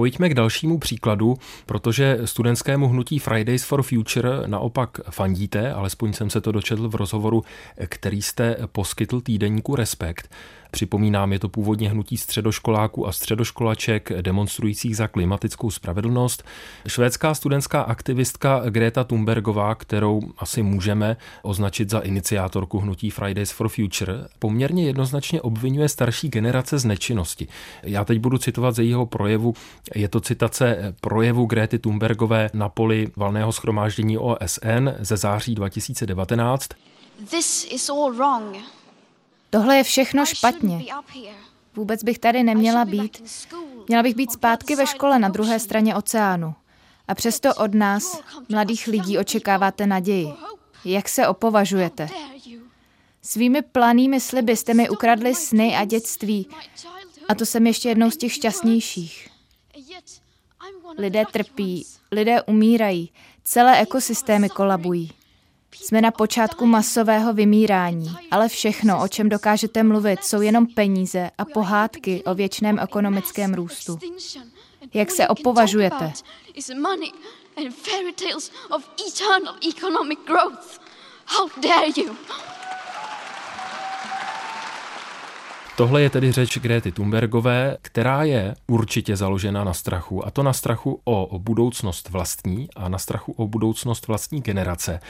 Pojďme 0.00 0.28
k 0.28 0.34
dalšímu 0.34 0.78
příkladu, 0.78 1.36
protože 1.66 2.18
studentskému 2.24 2.88
hnutí 2.88 3.18
Fridays 3.18 3.64
for 3.64 3.82
Future 3.82 4.30
naopak 4.46 5.00
fandíte, 5.10 5.72
alespoň 5.72 6.12
jsem 6.12 6.30
se 6.30 6.40
to 6.40 6.52
dočetl 6.52 6.88
v 6.88 6.94
rozhovoru, 6.94 7.42
který 7.86 8.22
jste 8.22 8.56
poskytl 8.72 9.20
týdeníku 9.20 9.76
Respekt. 9.76 10.30
Připomínám, 10.70 11.32
je 11.32 11.38
to 11.38 11.48
původně 11.48 11.90
hnutí 11.90 12.16
středoškoláků 12.16 13.06
a 13.06 13.12
středoškolaček 13.12 14.12
demonstrujících 14.22 14.96
za 14.96 15.08
klimatickou 15.08 15.70
spravedlnost. 15.70 16.44
Švédská 16.88 17.34
studentská 17.34 17.82
aktivistka 17.82 18.62
Greta 18.70 19.04
Thunbergová, 19.04 19.74
kterou 19.74 20.20
asi 20.38 20.62
můžeme 20.62 21.16
označit 21.42 21.90
za 21.90 21.98
iniciátorku 21.98 22.78
hnutí 22.78 23.10
Fridays 23.10 23.50
for 23.50 23.68
Future, 23.68 24.14
poměrně 24.38 24.84
jednoznačně 24.86 25.40
obvinuje 25.40 25.88
starší 25.88 26.28
generace 26.28 26.78
z 26.78 26.84
nečinnosti. 26.84 27.48
Já 27.82 28.04
teď 28.04 28.18
budu 28.18 28.38
citovat 28.38 28.74
ze 28.74 28.84
jeho 28.84 29.06
projevu. 29.06 29.54
Je 29.94 30.08
to 30.08 30.20
citace 30.20 30.94
projevu 31.00 31.46
Grety 31.46 31.78
Thunbergové 31.78 32.50
na 32.54 32.68
poli 32.68 33.08
valného 33.16 33.52
schromáždění 33.52 34.18
OSN 34.18 34.88
ze 35.00 35.16
září 35.16 35.54
2019. 35.54 36.68
This 37.30 37.68
is 37.70 37.88
all 37.90 38.12
wrong. 38.12 38.56
Tohle 39.50 39.76
je 39.76 39.84
všechno 39.84 40.26
špatně. 40.26 40.84
Vůbec 41.74 42.04
bych 42.04 42.18
tady 42.18 42.42
neměla 42.42 42.84
být. 42.84 43.22
Měla 43.88 44.02
bych 44.02 44.14
být 44.14 44.32
zpátky 44.32 44.76
ve 44.76 44.86
škole 44.86 45.18
na 45.18 45.28
druhé 45.28 45.60
straně 45.60 45.96
oceánu. 45.96 46.54
A 47.08 47.14
přesto 47.14 47.54
od 47.54 47.74
nás, 47.74 48.20
mladých 48.48 48.86
lidí, 48.86 49.18
očekáváte 49.18 49.86
naději. 49.86 50.28
Jak 50.84 51.08
se 51.08 51.28
opovažujete? 51.28 52.08
Svými 53.22 53.62
planými 53.62 54.20
sliby 54.20 54.56
jste 54.56 54.74
mi 54.74 54.88
ukradli 54.88 55.34
sny 55.34 55.76
a 55.76 55.84
dětství. 55.84 56.48
A 57.28 57.34
to 57.34 57.46
jsem 57.46 57.66
ještě 57.66 57.88
jednou 57.88 58.10
z 58.10 58.16
těch 58.16 58.32
šťastnějších. 58.32 59.28
Lidé 60.98 61.24
trpí, 61.32 61.86
lidé 62.12 62.42
umírají, 62.42 63.12
celé 63.44 63.80
ekosystémy 63.80 64.48
kolabují. 64.48 65.12
Jsme 65.74 66.00
na 66.00 66.10
počátku 66.10 66.66
masového 66.66 67.34
vymírání, 67.34 68.14
ale 68.30 68.48
všechno, 68.48 69.02
o 69.02 69.08
čem 69.08 69.28
dokážete 69.28 69.82
mluvit, 69.82 70.24
jsou 70.24 70.40
jenom 70.40 70.66
peníze 70.66 71.30
a 71.38 71.44
pohádky 71.44 72.24
o 72.24 72.34
věčném 72.34 72.78
ekonomickém 72.78 73.54
růstu. 73.54 73.98
Jak 74.94 75.10
se 75.10 75.28
opovažujete? 75.28 76.12
Tohle 85.76 86.02
je 86.02 86.10
tedy 86.10 86.32
řeč 86.32 86.58
Grety 86.58 86.92
Thunbergové, 86.92 87.76
která 87.82 88.22
je 88.22 88.54
určitě 88.66 89.16
založena 89.16 89.64
na 89.64 89.72
strachu, 89.72 90.26
a 90.26 90.30
to 90.30 90.42
na 90.42 90.52
strachu 90.52 91.00
o 91.04 91.38
budoucnost 91.38 92.08
vlastní 92.08 92.68
a 92.76 92.88
na 92.88 92.98
strachu 92.98 93.32
o 93.32 93.46
budoucnost 93.46 94.06
vlastní 94.06 94.40
generace. 94.40 95.00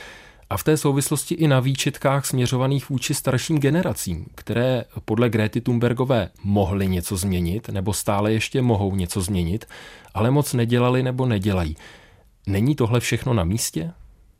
A 0.50 0.56
v 0.56 0.64
té 0.64 0.76
souvislosti 0.76 1.34
i 1.34 1.48
na 1.48 1.60
výčitkách 1.60 2.26
směřovaných 2.26 2.88
vůči 2.88 3.14
starším 3.14 3.58
generacím, 3.58 4.26
které 4.34 4.84
podle 5.04 5.30
Gréty 5.30 5.60
Thunbergové 5.60 6.30
mohly 6.44 6.88
něco 6.88 7.16
změnit, 7.16 7.68
nebo 7.68 7.92
stále 7.92 8.32
ještě 8.32 8.62
mohou 8.62 8.94
něco 8.94 9.20
změnit, 9.20 9.64
ale 10.14 10.30
moc 10.30 10.54
nedělali 10.54 11.02
nebo 11.02 11.26
nedělají. 11.26 11.76
Není 12.46 12.74
tohle 12.74 13.00
všechno 13.00 13.34
na 13.34 13.44
místě? 13.44 13.92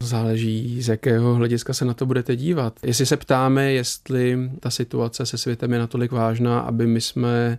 Záleží, 0.02 0.82
z 0.82 0.88
jakého 0.88 1.34
hlediska 1.34 1.74
se 1.74 1.84
na 1.84 1.94
to 1.94 2.06
budete 2.06 2.36
dívat. 2.36 2.78
Jestli 2.82 3.06
se 3.06 3.16
ptáme, 3.16 3.72
jestli 3.72 4.50
ta 4.60 4.70
situace 4.70 5.26
se 5.26 5.38
světem 5.38 5.72
je 5.72 5.78
natolik 5.78 6.12
vážná, 6.12 6.60
aby 6.60 6.86
my 6.86 7.00
jsme 7.00 7.58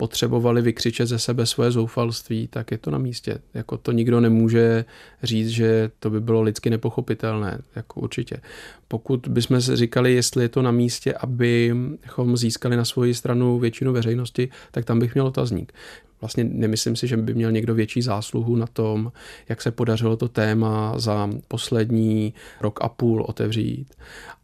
potřebovali 0.00 0.62
vykřičet 0.62 1.08
ze 1.08 1.18
sebe 1.18 1.46
svoje 1.46 1.70
zoufalství, 1.70 2.48
tak 2.48 2.70
je 2.70 2.78
to 2.78 2.90
na 2.90 2.98
místě. 2.98 3.38
Jako 3.54 3.76
to 3.76 3.92
nikdo 3.92 4.20
nemůže 4.20 4.84
říct, 5.22 5.48
že 5.48 5.90
to 5.98 6.10
by 6.10 6.20
bylo 6.20 6.42
lidsky 6.42 6.70
nepochopitelné, 6.70 7.58
jako 7.76 8.00
určitě. 8.00 8.40
Pokud 8.88 9.28
bychom 9.28 9.60
se 9.60 9.76
říkali, 9.76 10.14
jestli 10.14 10.44
je 10.44 10.48
to 10.48 10.62
na 10.62 10.70
místě, 10.70 11.14
abychom 11.14 12.36
získali 12.36 12.76
na 12.76 12.84
svoji 12.84 13.14
stranu 13.14 13.58
většinu 13.58 13.92
veřejnosti, 13.92 14.48
tak 14.70 14.84
tam 14.84 14.98
bych 14.98 15.14
měl 15.14 15.26
otazník. 15.26 15.72
Vlastně 16.20 16.44
nemyslím 16.44 16.96
si, 16.96 17.06
že 17.06 17.16
by 17.16 17.34
měl 17.34 17.52
někdo 17.52 17.74
větší 17.74 18.02
zásluhu 18.02 18.56
na 18.56 18.66
tom, 18.66 19.12
jak 19.48 19.62
se 19.62 19.70
podařilo 19.70 20.16
to 20.16 20.28
téma 20.28 20.98
za 20.98 21.30
poslední 21.48 22.34
rok 22.60 22.78
a 22.82 22.88
půl 22.88 23.22
otevřít. 23.22 23.94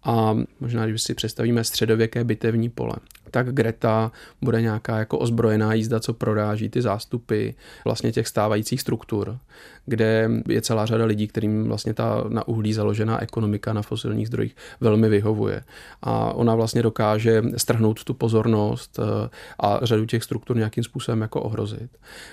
A 0.04 0.36
možná, 0.60 0.86
když 0.86 1.02
si 1.02 1.14
představíme 1.14 1.64
středověké 1.64 2.24
bitevní 2.24 2.68
pole, 2.68 2.96
tak 3.30 3.54
Greta 3.54 4.12
bude 4.42 4.62
nějaká 4.62 4.98
jako 4.98 5.18
ozbrojená 5.18 5.74
jízda, 5.74 6.00
co 6.00 6.14
proráží 6.14 6.68
ty 6.68 6.82
zástupy 6.82 7.50
vlastně 7.84 8.12
těch 8.12 8.28
stávajících 8.28 8.80
struktur, 8.80 9.38
kde 9.86 10.30
je 10.48 10.62
celá 10.62 10.86
řada 10.86 11.04
lidí, 11.04 11.26
kterým 11.26 11.68
vlastně 11.68 11.94
ta 11.94 12.24
na 12.28 12.48
uhlí 12.48 12.72
založená 12.72 13.22
ekonomika 13.22 13.72
na 13.72 13.82
fosilních 13.82 14.26
zdrojích 14.26 14.56
velmi 14.80 15.08
vyhovuje. 15.08 15.64
A 16.02 16.32
ona 16.32 16.54
vlastně 16.54 16.82
dokáže 16.82 17.42
strhnout 17.56 18.04
tu 18.04 18.14
pozornost 18.14 18.98
eh, 18.98 19.28
a 19.60 19.80
řadu 19.82 20.06
těch 20.06 20.24
struktur 20.24 20.56
nějakým 20.56 20.84
způsobem 20.84 21.20
jako 21.20 21.42
ohrozit. 21.42 21.65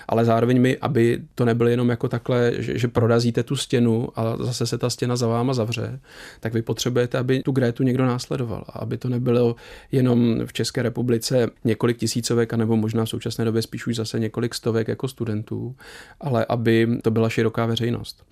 Ale 0.08 0.24
zároveň 0.24 0.60
mi, 0.60 0.78
aby 0.78 1.22
to 1.34 1.44
nebylo 1.44 1.68
jenom 1.68 1.88
jako 1.88 2.08
takhle, 2.08 2.52
že, 2.58 2.78
že 2.78 2.88
prorazíte 2.88 3.42
tu 3.42 3.56
stěnu 3.56 4.08
a 4.16 4.36
zase 4.36 4.66
se 4.66 4.78
ta 4.78 4.90
stěna 4.90 5.16
za 5.16 5.26
váma 5.26 5.54
zavře, 5.54 6.00
tak 6.40 6.54
vy 6.54 6.62
potřebujete, 6.62 7.18
aby 7.18 7.42
tu 7.42 7.52
Gretu 7.52 7.82
někdo 7.82 8.06
následoval. 8.06 8.64
A 8.68 8.78
aby 8.78 8.98
to 8.98 9.08
nebylo 9.08 9.56
jenom 9.92 10.46
v 10.46 10.52
České 10.52 10.82
republice 10.82 11.50
několik 11.64 11.96
tisícovek, 11.96 12.52
anebo 12.52 12.76
možná 12.76 13.04
v 13.04 13.08
současné 13.08 13.44
době 13.44 13.62
spíš 13.62 13.86
už 13.86 13.96
zase 13.96 14.18
několik 14.18 14.54
stovek 14.54 14.88
jako 14.88 15.08
studentů, 15.08 15.76
ale 16.20 16.46
aby 16.48 16.88
to 17.02 17.10
byla 17.10 17.28
široká 17.28 17.66
veřejnost. 17.66 18.24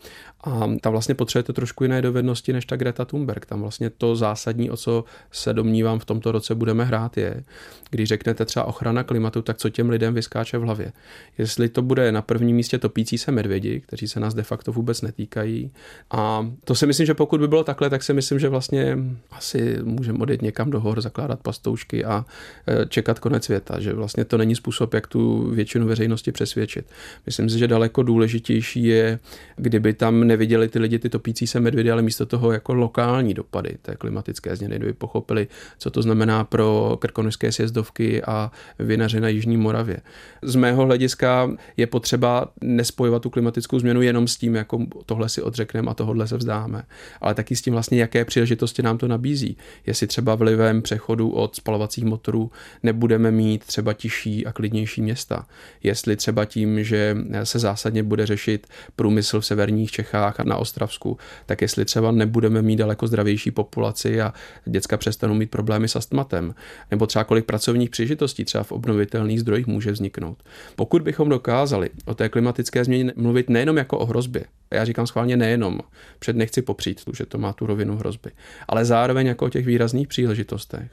A 0.45 0.71
tam 0.81 0.93
vlastně 0.93 1.15
potřebujete 1.15 1.53
trošku 1.53 1.85
jiné 1.85 2.03
dovednosti 2.03 2.53
než 2.53 2.65
ta 2.67 2.77
Greta 2.77 3.05
Thunberg. 3.05 3.47
Tam 3.47 3.61
vlastně 3.61 3.91
to 3.91 4.17
zásadní, 4.17 4.71
o 4.71 4.77
co 4.77 5.05
se 5.31 5.53
domnívám 5.53 5.99
v 5.99 6.05
tomto 6.05 6.33
roce 6.33 6.55
budeme 6.55 6.85
hrát, 6.85 7.17
je, 7.17 7.45
když 7.91 8.09
řeknete 8.09 8.45
třeba 8.45 8.65
ochrana 8.65 9.05
klimatu, 9.05 9.43
tak 9.43 9.59
co 9.59 9.71
těm 9.71 9.91
lidem 9.91 10.15
vyskáče 10.15 10.59
v 10.59 10.63
hlavě. 10.63 10.92
Jestli 11.39 11.69
to 11.69 11.83
bude 11.83 12.13
na 12.13 12.23
prvním 12.23 12.57
místě 12.57 12.79
topící 12.79 13.19
se 13.19 13.33
medvědi, 13.33 13.81
kteří 13.81 14.09
se 14.09 14.21
nás 14.21 14.35
de 14.35 14.43
facto 14.43 14.73
vůbec 14.73 15.03
netýkají. 15.03 15.71
A 16.11 16.51
to 16.65 16.75
si 16.75 16.87
myslím, 16.87 17.07
že 17.07 17.15
pokud 17.15 17.41
by 17.41 17.49
bylo 17.49 17.65
takhle, 17.65 17.91
tak 17.91 18.03
si 18.03 18.13
myslím, 18.15 18.39
že 18.39 18.49
vlastně 18.49 18.99
asi 19.31 19.79
můžeme 19.83 20.19
odjet 20.19 20.43
někam 20.43 20.71
do 20.71 20.81
hor, 20.81 21.01
zakládat 21.01 21.41
pastoušky 21.41 22.05
a 22.05 22.25
e, 22.69 22.87
čekat 22.87 23.19
konec 23.19 23.45
světa, 23.45 23.81
že 23.81 23.93
vlastně 23.93 24.25
to 24.25 24.39
není 24.39 24.55
způsob, 24.55 24.95
jak 24.95 25.07
tu 25.07 25.51
většinu 25.51 25.87
veřejnosti 25.87 26.33
přesvědčit. 26.33 26.87
Myslím 27.27 27.51
si, 27.51 27.59
že 27.59 27.69
daleko 27.69 28.03
důležitější 28.03 28.85
je, 28.85 29.19
kdyby 29.57 29.93
tam 29.93 30.27
neviděli 30.27 30.69
ty 30.69 30.79
lidi 30.79 30.99
ty 30.99 31.09
topící 31.09 31.47
se 31.47 31.61
medvědy, 31.61 31.91
ale 31.91 32.03
místo 32.03 32.27
toho 32.27 32.53
jako 32.53 32.75
lokální 32.75 33.35
dopady 33.35 33.77
té 33.83 33.97
klimatické 33.97 34.57
změny, 34.57 34.77
kdyby 34.77 34.93
pochopili, 34.93 35.49
co 35.79 35.91
to 35.91 36.03
znamená 36.03 36.45
pro 36.45 36.97
krkonožské 37.01 37.53
sjezdovky 37.53 38.23
a 38.23 38.51
vinaře 38.79 39.21
na 39.21 39.29
Jižní 39.29 39.57
Moravě. 39.57 39.97
Z 40.43 40.57
mého 40.57 40.82
hlediska 40.87 41.51
je 41.77 41.87
potřeba 41.87 42.49
nespojovat 42.61 43.23
tu 43.23 43.31
klimatickou 43.31 43.79
změnu 43.79 44.03
jenom 44.03 44.29
s 44.29 44.37
tím, 44.37 44.55
jako 44.55 44.87
tohle 45.07 45.29
si 45.29 45.43
odřekneme 45.43 45.91
a 45.91 45.95
tohle 45.95 46.29
se 46.29 46.37
vzdáme, 46.37 46.83
ale 47.21 47.35
taky 47.35 47.57
s 47.57 47.63
tím 47.63 47.73
vlastně, 47.73 48.01
jaké 48.01 48.25
příležitosti 48.25 48.83
nám 48.83 48.99
to 48.99 49.09
nabízí. 49.09 49.57
Jestli 49.87 50.07
třeba 50.07 50.35
vlivem 50.35 50.83
přechodu 50.83 51.31
od 51.31 51.57
spalovacích 51.57 52.05
motorů 52.05 52.51
nebudeme 52.83 53.31
mít 53.31 53.65
třeba 53.65 53.93
tižší 53.93 54.47
a 54.47 54.53
klidnější 54.53 55.03
města. 55.03 55.47
Jestli 55.83 56.17
třeba 56.17 56.45
tím, 56.45 56.85
že 56.85 57.17
se 57.45 57.59
zásadně 57.59 58.03
bude 58.03 58.27
řešit 58.27 58.67
průmysl 58.97 59.41
v 59.41 59.47
severních 59.47 59.91
Čechách 59.91 60.41
a 60.41 60.45
na 60.45 60.57
Ostravsku, 60.57 61.19
tak 61.47 61.63
jestli 61.63 61.85
třeba 61.85 62.11
nebudeme 62.13 62.63
mít 62.63 62.77
daleko 62.77 63.07
zdravější 63.07 63.51
populaci 63.51 64.21
a 64.21 64.33
děcka 64.65 64.97
přestanou 64.97 65.35
mít 65.35 65.51
problémy 65.51 65.89
s 65.89 65.97
astmatem, 65.97 66.55
nebo 66.91 67.07
třeba 67.07 67.25
kolik 67.25 67.45
pracovních 67.45 67.91
příležitostí 67.91 68.45
třeba 68.45 68.65
v 68.65 68.73
obnovitelných 68.73 69.41
zdrojích 69.41 69.67
může 69.67 69.93
vzniknout. 69.93 70.43
Pokud 70.77 71.03
bychom 71.03 71.29
dokázali 71.29 71.91
o 72.05 72.15
té 72.15 72.29
klimatické 72.29 72.85
změně 72.85 73.13
mluvit 73.17 73.51
nejenom 73.51 73.77
jako 73.77 73.99
o 73.99 74.07
hrozbě, 74.07 74.45
já 74.71 74.85
říkám 74.85 75.07
schválně 75.07 75.37
nejenom, 75.37 75.81
před 76.19 76.37
nechci 76.37 76.63
popřít, 76.63 77.01
že 77.13 77.27
to 77.27 77.39
má 77.39 77.53
tu 77.53 77.67
rovinu 77.67 77.97
hrozby, 77.97 78.31
ale 78.69 78.85
zároveň 78.85 79.27
jako 79.27 79.45
o 79.45 79.49
těch 79.49 79.67
výrazných 79.67 80.09
příležitostech, 80.09 80.91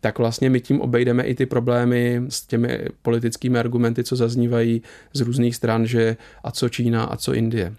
tak 0.00 0.18
vlastně 0.18 0.50
my 0.50 0.60
tím 0.60 0.80
obejdeme 0.80 1.22
i 1.22 1.34
ty 1.34 1.46
problémy 1.46 2.22
s 2.28 2.46
těmi 2.46 2.84
politickými 3.02 3.58
argumenty, 3.58 4.04
co 4.04 4.16
zaznívají 4.16 4.82
z 5.12 5.20
různých 5.20 5.56
stran, 5.56 5.86
že 5.86 6.16
a 6.44 6.50
co 6.50 6.68
Čína 6.68 7.04
a 7.04 7.16
co 7.16 7.34
Indie 7.34 7.74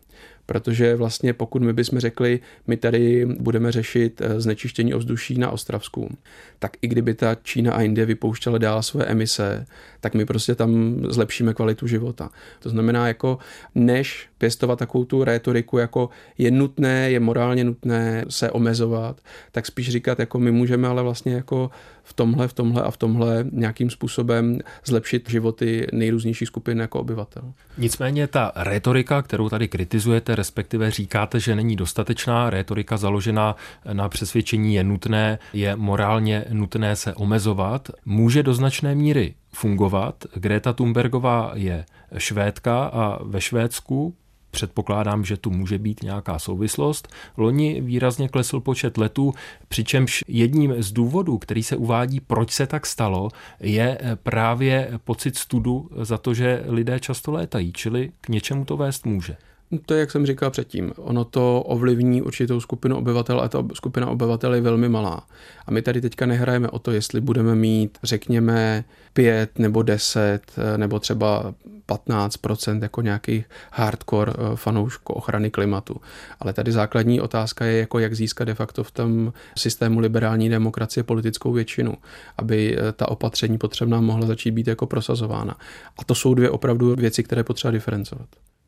protože 0.46 0.96
vlastně 0.96 1.34
pokud 1.34 1.62
my 1.62 1.74
bychom 1.74 2.00
řekli, 2.00 2.40
my 2.68 2.78
tady 2.78 3.26
budeme 3.26 3.72
řešit 3.72 4.22
eh, 4.22 4.42
znečištění 4.42 4.94
ovzduší 4.94 5.38
na 5.38 5.52
Ostravsku, 5.52 6.18
tak 6.60 6.72
i 6.82 6.88
kdyby 6.88 7.14
ta 7.14 7.36
Čína 7.36 7.74
a 7.74 7.82
Indie 7.82 8.06
vypouštěla 8.06 8.58
dál 8.58 8.84
své 8.84 9.06
emise, 9.06 9.66
tak 10.00 10.14
my 10.14 10.26
prostě 10.26 10.56
tam 10.56 11.02
zlepšíme 11.10 11.54
kvalitu 11.54 11.88
života. 11.88 12.30
To 12.60 12.70
znamená, 12.70 13.08
jako 13.08 13.38
než 13.76 14.30
pěstovat 14.44 14.80
takovou 14.80 15.06
tu 15.06 15.24
rétoriku, 15.24 15.78
jako 15.78 16.10
je 16.38 16.52
nutné, 16.52 17.12
je 17.12 17.20
morálně 17.20 17.64
nutné 17.64 18.26
se 18.30 18.52
omezovat, 18.52 19.22
tak 19.52 19.66
spíš 19.66 19.90
říkat, 19.90 20.20
jako 20.20 20.40
my 20.40 20.52
můžeme 20.52 20.88
ale 20.88 21.04
vlastně 21.04 21.34
jako 21.34 21.72
v 22.04 22.14
tomhle, 22.14 22.48
v 22.48 22.54
tomhle 22.54 22.84
a 22.84 22.92
v 22.92 22.98
tomhle 22.98 23.46
nějakým 23.52 23.90
způsobem 23.90 24.60
zlepšit 24.86 25.30
životy 25.30 25.88
nejrůznějších 25.94 26.48
skupin 26.48 26.80
jako 26.80 27.00
obyvatel. 27.00 27.54
Nicméně 27.78 28.28
ta 28.28 28.52
retorika, 28.56 29.22
kterou 29.22 29.50
tady 29.50 29.68
kritizujete, 29.68 30.36
respektive 30.36 30.92
říkáte, 30.92 31.40
že 31.40 31.56
není 31.56 31.76
dostatečná, 31.76 32.50
retorika 32.50 32.98
založená 32.98 33.56
na 33.94 34.10
přesvědčení 34.10 34.76
je 34.76 34.84
nutné, 34.84 35.40
je 35.54 35.76
morálně 35.76 36.46
nutné 36.50 36.96
se 36.96 37.14
omezovat, 37.14 37.90
může 38.06 38.44
do 38.44 38.54
značné 38.54 38.96
míry 38.96 39.34
fungovat. 39.54 40.24
Greta 40.36 40.74
Thunbergová 40.74 41.52
je 41.54 41.86
švédka 42.18 42.86
a 42.86 43.24
ve 43.24 43.42
Švédsku 43.42 44.16
Předpokládám, 44.54 45.26
že 45.26 45.38
tu 45.38 45.52
může 45.52 45.78
být 45.80 46.04
nějaká 46.04 46.40
souvislost. 46.40 47.08
Loni 47.38 47.82
výrazně 47.82 48.30
klesl 48.30 48.60
počet 48.60 48.98
letů, 48.98 49.34
přičemž 49.68 50.24
jedním 50.28 50.84
z 50.84 50.92
důvodů, 50.92 51.38
který 51.38 51.64
se 51.64 51.76
uvádí, 51.76 52.20
proč 52.20 52.52
se 52.52 52.68
tak 52.68 52.86
stalo, 52.86 53.30
je 53.60 54.00
právě 54.24 55.00
pocit 55.04 55.38
studu 55.38 55.90
za 56.02 56.18
to, 56.18 56.34
že 56.34 56.64
lidé 56.68 57.00
často 57.00 57.32
létají, 57.32 57.74
čili 57.74 58.12
k 58.22 58.30
něčemu 58.30 58.66
to 58.66 58.78
vést 58.78 59.06
může. 59.06 59.38
To 59.86 59.94
je, 59.94 60.00
jak 60.00 60.12
jsem 60.12 60.26
říkal 60.26 60.52
předtím, 60.52 60.94
ono 60.98 61.26
to 61.26 61.62
ovlivní 61.62 62.22
určitou 62.22 62.60
skupinu 62.60 62.98
obyvatel 62.98 63.40
a 63.40 63.48
ta 63.48 63.66
skupina 63.74 64.10
obyvatel 64.10 64.54
je 64.54 64.62
velmi 64.62 64.90
malá. 64.90 65.28
A 65.66 65.72
my 65.72 65.82
tady 65.82 66.02
teďka 66.02 66.26
nehrajeme 66.26 66.70
o 66.70 66.80
to, 66.80 66.92
jestli 66.92 67.22
budeme 67.22 67.56
mít, 67.56 67.98
řekněme, 68.04 68.84
pět 69.14 69.60
nebo 69.60 69.84
deset 69.84 70.42
nebo 70.78 71.00
třeba 71.00 71.54
15% 71.88 72.82
jako 72.82 73.02
nějakých 73.02 73.46
hardcore 73.72 74.34
eh, 74.36 74.56
fanoušků 74.56 75.14
ochrany 75.14 75.52
klimatu. 75.52 76.02
Ale 76.40 76.54
tady 76.54 76.72
základní 76.72 77.22
otázka 77.22 77.66
je, 77.66 77.80
jako 77.80 78.00
jak 78.00 78.14
získat 78.14 78.46
de 78.46 78.54
facto 78.54 78.84
v 78.84 78.92
tom 78.92 79.34
systému 79.58 80.00
liberální 80.00 80.50
demokracie 80.50 81.04
politickou 81.04 81.52
většinu, 81.52 81.94
aby 82.38 82.78
eh, 82.78 82.92
ta 82.92 83.10
opatření 83.10 83.58
potřebná 83.58 84.02
mohla 84.02 84.28
začít 84.28 84.52
být 84.52 84.68
jako 84.68 84.86
prosazována. 84.86 85.56
A 85.98 86.04
to 86.04 86.16
jsou 86.16 86.34
dvě 86.34 86.50
opravdu 86.50 86.96
věci, 86.96 87.24
které 87.24 87.44
potřeba 87.44 87.72
diferencovat. 87.72 88.28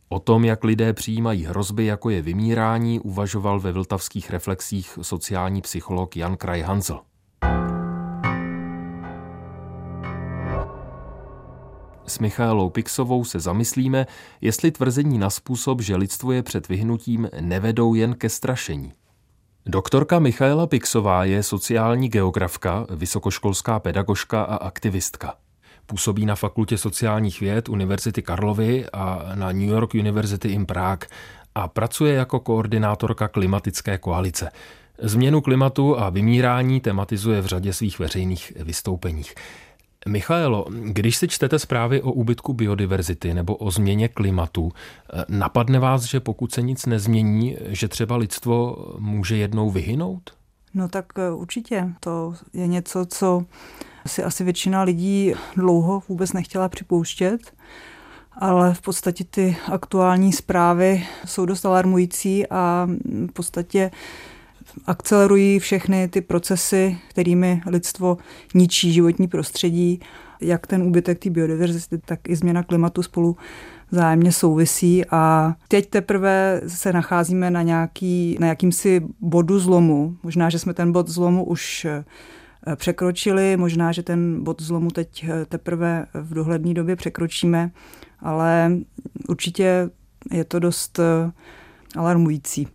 O 0.10 0.20
tom, 0.20 0.46
jak 0.46 0.64
lidé 0.64 0.94
přijímají 0.94 1.46
hrozby, 1.46 1.86
jako 1.86 2.10
je 2.10 2.22
vymírání, 2.22 3.00
uvažoval 3.00 3.60
ve 3.60 3.72
vltavských 3.72 4.30
reflexích 4.30 5.00
sociální 5.02 5.62
psycholog 5.62 6.18
Jan 6.18 6.38
Kraj 6.38 6.62
Hanzel. 6.62 7.00
S 12.08 12.20
Michailou 12.20 12.70
Pixovou 12.70 13.24
se 13.24 13.40
zamyslíme, 13.40 14.08
jestli 14.42 14.72
tvrzení 14.72 15.18
na 15.18 15.30
způsob, 15.30 15.82
že 15.82 15.96
lidstvo 15.96 16.32
je 16.32 16.44
před 16.44 16.68
vyhnutím, 16.68 17.30
nevedou 17.42 17.94
jen 17.94 18.14
ke 18.14 18.30
strašení. 18.30 18.94
Doktorka 19.66 20.20
Michaela 20.20 20.68
Pixová 20.68 21.24
je 21.24 21.44
sociální 21.44 22.10
geografka, 22.10 22.88
vysokoškolská 22.90 23.80
pedagožka 23.80 24.44
a 24.44 24.56
aktivistka. 24.56 25.34
Působí 25.86 26.26
na 26.26 26.36
Fakultě 26.36 26.78
sociálních 26.78 27.40
věd 27.40 27.70
Univerzity 27.70 28.22
Karlovy 28.22 28.86
a 28.94 29.32
na 29.36 29.52
New 29.52 29.70
York 29.70 29.94
University 29.94 30.48
in 30.48 30.66
Prague 30.66 31.08
a 31.56 31.68
pracuje 31.68 32.14
jako 32.14 32.40
koordinátorka 32.40 33.28
klimatické 33.28 33.98
koalice. 33.98 34.52
Změnu 35.02 35.42
klimatu 35.42 36.00
a 36.00 36.10
vymírání 36.10 36.82
tematizuje 36.82 37.42
v 37.42 37.46
řadě 37.46 37.74
svých 37.74 38.00
veřejných 38.00 38.54
vystoupeních. 38.56 39.36
Michaelo, 40.08 40.66
když 40.84 41.18
si 41.18 41.28
čtete 41.28 41.60
zprávy 41.60 42.02
o 42.02 42.12
úbytku 42.12 42.54
biodiverzity 42.54 43.34
nebo 43.34 43.56
o 43.56 43.72
změně 43.72 44.08
klimatu, 44.08 44.72
napadne 45.30 45.80
vás, 45.80 46.04
že 46.04 46.20
pokud 46.20 46.52
se 46.52 46.62
nic 46.62 46.86
nezmění, 46.86 47.58
že 47.68 47.88
třeba 47.88 48.16
lidstvo 48.16 48.76
může 49.00 49.38
jednou 49.38 49.72
vyhynout? 49.72 50.32
No 50.74 50.88
tak 50.88 51.06
eh, 51.18 51.32
určitě. 51.32 51.94
To 52.00 52.34
je 52.54 52.68
něco, 52.68 53.06
co 53.06 53.46
si 54.08 54.24
asi 54.24 54.44
většina 54.44 54.84
lidí 54.84 55.34
dlouho 55.56 56.04
vůbec 56.10 56.34
nechtěla 56.34 56.70
připouštět, 56.70 57.54
ale 58.38 58.74
v 58.74 58.82
podstatě 58.82 59.24
ty 59.24 59.58
aktuální 59.72 60.34
zprávy 60.34 61.08
jsou 61.26 61.46
dost 61.46 61.66
alarmující 61.66 62.48
a 62.48 62.88
v 63.30 63.32
podstatě 63.34 63.92
akcelerují 64.86 65.60
všechny 65.60 66.08
ty 66.08 66.22
procesy, 66.22 66.98
kterými 67.10 67.62
lidstvo 67.66 68.18
ničí 68.54 68.94
životní 68.94 69.28
prostředí, 69.28 70.00
jak 70.42 70.68
ten 70.68 70.84
úbytek 70.84 71.20
té 71.20 71.30
biodiverzity, 71.30 71.98
tak 71.98 72.20
i 72.30 72.36
změna 72.36 72.64
klimatu 72.64 73.04
spolu 73.04 73.38
zájemně 73.92 74.32
souvisí 74.32 75.06
a 75.06 75.54
teď 75.68 75.90
teprve 75.90 76.62
se 76.68 76.94
nacházíme 76.94 77.52
na, 77.52 77.62
nějaký, 77.62 78.38
na 78.40 78.48
jakýmsi 78.48 79.02
bodu 79.20 79.60
zlomu. 79.60 80.18
Možná, 80.24 80.50
že 80.50 80.60
jsme 80.60 80.74
ten 80.74 80.92
bod 80.92 81.08
zlomu 81.08 81.46
už 81.46 81.88
překročili. 82.76 83.58
Možná, 83.58 83.92
že 83.92 84.04
ten 84.04 84.44
bod 84.44 84.62
zlomu 84.62 84.92
teď 84.92 85.26
eh, 85.30 85.46
teprve 85.46 86.06
v 86.14 86.34
dohledné 86.34 86.74
době 86.74 86.96
překročíme, 86.96 87.72
ale 88.20 88.72
určitě 89.30 89.90
je 90.32 90.44
to 90.44 90.60
dost 90.60 91.00
eh, 91.00 91.32
alarmující. 91.96 92.68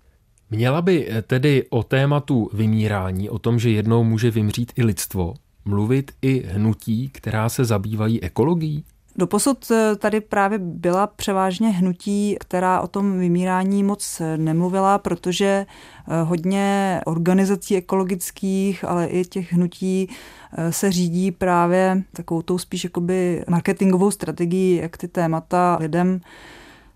Měla 0.50 0.82
by 0.82 1.08
tedy 1.26 1.66
o 1.70 1.82
tématu 1.82 2.50
vymírání, 2.52 3.30
o 3.30 3.38
tom, 3.38 3.58
že 3.58 3.70
jednou 3.70 4.04
může 4.04 4.30
vymřít 4.30 4.72
i 4.76 4.84
lidstvo, 4.84 5.34
mluvit 5.64 6.12
i 6.22 6.46
hnutí, 6.46 7.08
která 7.08 7.48
se 7.48 7.64
zabývají 7.64 8.22
ekologií? 8.22 8.84
Doposud 9.20 9.70
eh, 9.70 9.96
tady 9.96 10.20
právě 10.20 10.58
byla 10.58 11.06
převážně 11.06 11.68
hnutí, 11.68 12.36
která 12.40 12.80
o 12.80 12.86
tom 12.86 13.18
vymírání 13.18 13.82
moc 13.82 14.22
nemluvila, 14.36 14.98
protože 14.98 15.66
eh, 15.66 16.22
hodně 16.22 17.00
organizací 17.06 17.76
ekologických, 17.76 18.84
ale 18.84 19.06
i 19.06 19.24
těch 19.24 19.52
hnutí 19.52 20.08
eh, 20.56 20.72
se 20.72 20.92
řídí 20.92 21.30
právě 21.30 22.02
takovou 22.12 22.42
tou 22.42 22.58
spíš 22.58 22.84
jakoby 22.84 23.44
marketingovou 23.48 24.10
strategií, 24.10 24.76
jak 24.76 24.96
ty 24.96 25.08
témata 25.08 25.76
lidem 25.80 26.20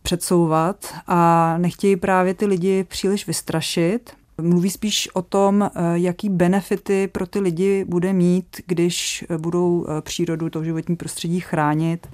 předsouvat 0.02 0.94
a 1.06 1.54
nechtějí 1.58 1.96
právě 1.96 2.34
ty 2.34 2.46
lidi 2.46 2.84
příliš 2.84 3.26
vystrašit. 3.26 4.23
Mluví 4.42 4.70
spíš 4.70 5.08
o 5.14 5.22
tom, 5.22 5.62
eh, 5.62 5.70
jaký 5.94 6.28
benefity 6.28 7.08
pro 7.12 7.26
ty 7.26 7.40
lidi 7.40 7.84
bude 7.88 8.12
mít, 8.12 8.60
když 8.66 9.24
eh, 9.28 9.38
budou 9.38 9.86
eh, 9.88 10.02
přírodu, 10.02 10.50
to 10.50 10.64
životní 10.64 10.96
prostředí 10.96 11.40
chránit. 11.40 12.08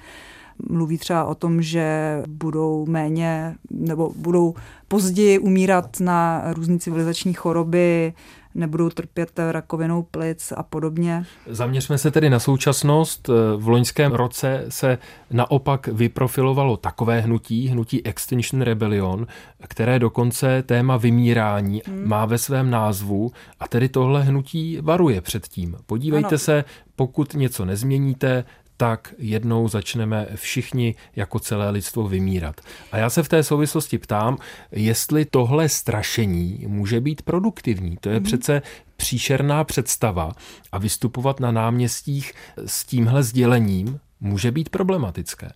mluví 0.68 0.98
třeba 0.98 1.24
o 1.24 1.34
tom, 1.34 1.62
že 1.62 2.22
budou 2.28 2.86
méně 2.86 3.56
nebo 3.70 4.12
budou 4.16 4.54
později 4.88 5.38
umírat 5.38 6.00
na 6.00 6.42
různé 6.52 6.78
civilizační 6.78 7.34
choroby, 7.34 8.12
nebudou 8.54 8.90
trpět 8.90 9.40
rakovinou 9.50 10.02
plic 10.02 10.52
a 10.56 10.62
podobně. 10.62 11.24
Zaměřme 11.46 11.98
se 11.98 12.10
tedy 12.10 12.30
na 12.30 12.38
současnost. 12.38 13.28
V 13.56 13.68
loňském 13.68 14.12
roce 14.12 14.64
se 14.68 14.98
naopak 15.30 15.86
vyprofilovalo 15.86 16.76
takové 16.76 17.20
hnutí, 17.20 17.68
hnutí 17.68 18.06
Extinction 18.06 18.62
Rebellion, 18.62 19.26
které 19.68 19.98
dokonce 19.98 20.62
téma 20.62 20.96
vymírání 20.96 21.82
hmm. 21.86 22.08
má 22.08 22.26
ve 22.26 22.38
svém 22.38 22.70
názvu 22.70 23.32
a 23.60 23.68
tedy 23.68 23.88
tohle 23.88 24.22
hnutí 24.22 24.78
varuje 24.82 25.20
před 25.20 25.48
tím. 25.48 25.76
Podívejte 25.86 26.28
ano. 26.28 26.38
se, 26.38 26.64
pokud 26.96 27.34
něco 27.34 27.64
nezměníte, 27.64 28.44
tak 28.80 29.14
jednou 29.18 29.68
začneme 29.68 30.26
všichni 30.34 30.94
jako 31.16 31.38
celé 31.38 31.70
lidstvo 31.70 32.08
vymírat. 32.08 32.60
A 32.92 32.96
já 32.96 33.10
se 33.10 33.22
v 33.22 33.28
té 33.28 33.42
souvislosti 33.42 33.98
ptám, 33.98 34.38
jestli 34.72 35.24
tohle 35.24 35.68
strašení 35.68 36.64
může 36.66 37.00
být 37.00 37.22
produktivní. 37.22 37.96
To 38.00 38.08
je 38.08 38.20
mm-hmm. 38.20 38.24
přece 38.24 38.62
příšerná 38.96 39.64
představa 39.64 40.32
a 40.72 40.78
vystupovat 40.78 41.40
na 41.40 41.52
náměstích 41.52 42.32
s 42.66 42.84
tímhle 42.84 43.22
sdělením 43.22 44.00
může 44.20 44.50
být 44.50 44.68
problematické. 44.68 45.50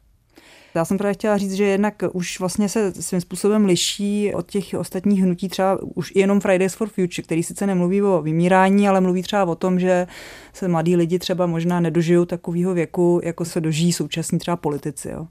Já 0.75 0.85
jsem 0.85 0.99
právě 0.99 1.15
chtěla 1.15 1.39
říct, 1.39 1.53
že 1.53 1.65
jednak 1.65 1.95
už 2.13 2.41
vlastně 2.41 2.69
se 2.69 2.93
svým 3.03 3.21
způsobem 3.21 3.65
liší 3.65 4.35
od 4.35 4.51
těch 4.51 4.75
ostatních 4.79 5.23
hnutí, 5.23 5.49
třeba 5.49 5.79
už 5.95 6.13
jenom 6.15 6.41
Fridays 6.41 6.75
for 6.75 6.89
Future, 6.89 7.23
který 7.23 7.43
sice 7.43 7.67
nemluví 7.67 8.03
o 8.03 8.23
vymírání, 8.23 8.89
ale 8.89 9.01
mluví 9.01 9.23
třeba 9.23 9.45
o 9.45 9.55
tom, 9.55 9.81
že 9.81 10.07
se 10.53 10.69
mladí 10.69 10.97
lidi 10.97 11.19
třeba 11.19 11.47
možná 11.47 11.81
nedožijou 11.81 12.25
takového 12.25 12.75
věku, 12.75 13.21
jako 13.25 13.45
se 13.45 13.61
dožijí 13.61 13.93
současní 13.93 14.39
třeba 14.39 14.57
politici. 14.57 15.09
Jo 15.09 15.27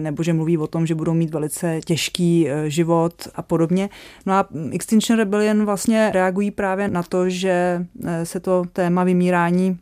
nebo 0.00 0.22
že 0.22 0.32
mluví 0.32 0.58
o 0.58 0.66
tom, 0.66 0.86
že 0.86 0.94
budou 0.94 1.14
mít 1.14 1.30
velice 1.30 1.80
těžký 1.84 2.48
e, 2.48 2.70
život 2.70 3.28
a 3.34 3.42
podobně. 3.42 3.90
No 4.26 4.32
a 4.32 4.48
Extinction 4.72 5.18
Rebellion 5.18 5.64
vlastně 5.64 6.10
reagují 6.14 6.50
právě 6.50 6.88
na 6.88 7.02
to, 7.02 7.28
že 7.28 7.86
e, 8.04 8.26
se 8.26 8.40
to 8.40 8.64
téma 8.72 9.04
vymírání 9.04 9.78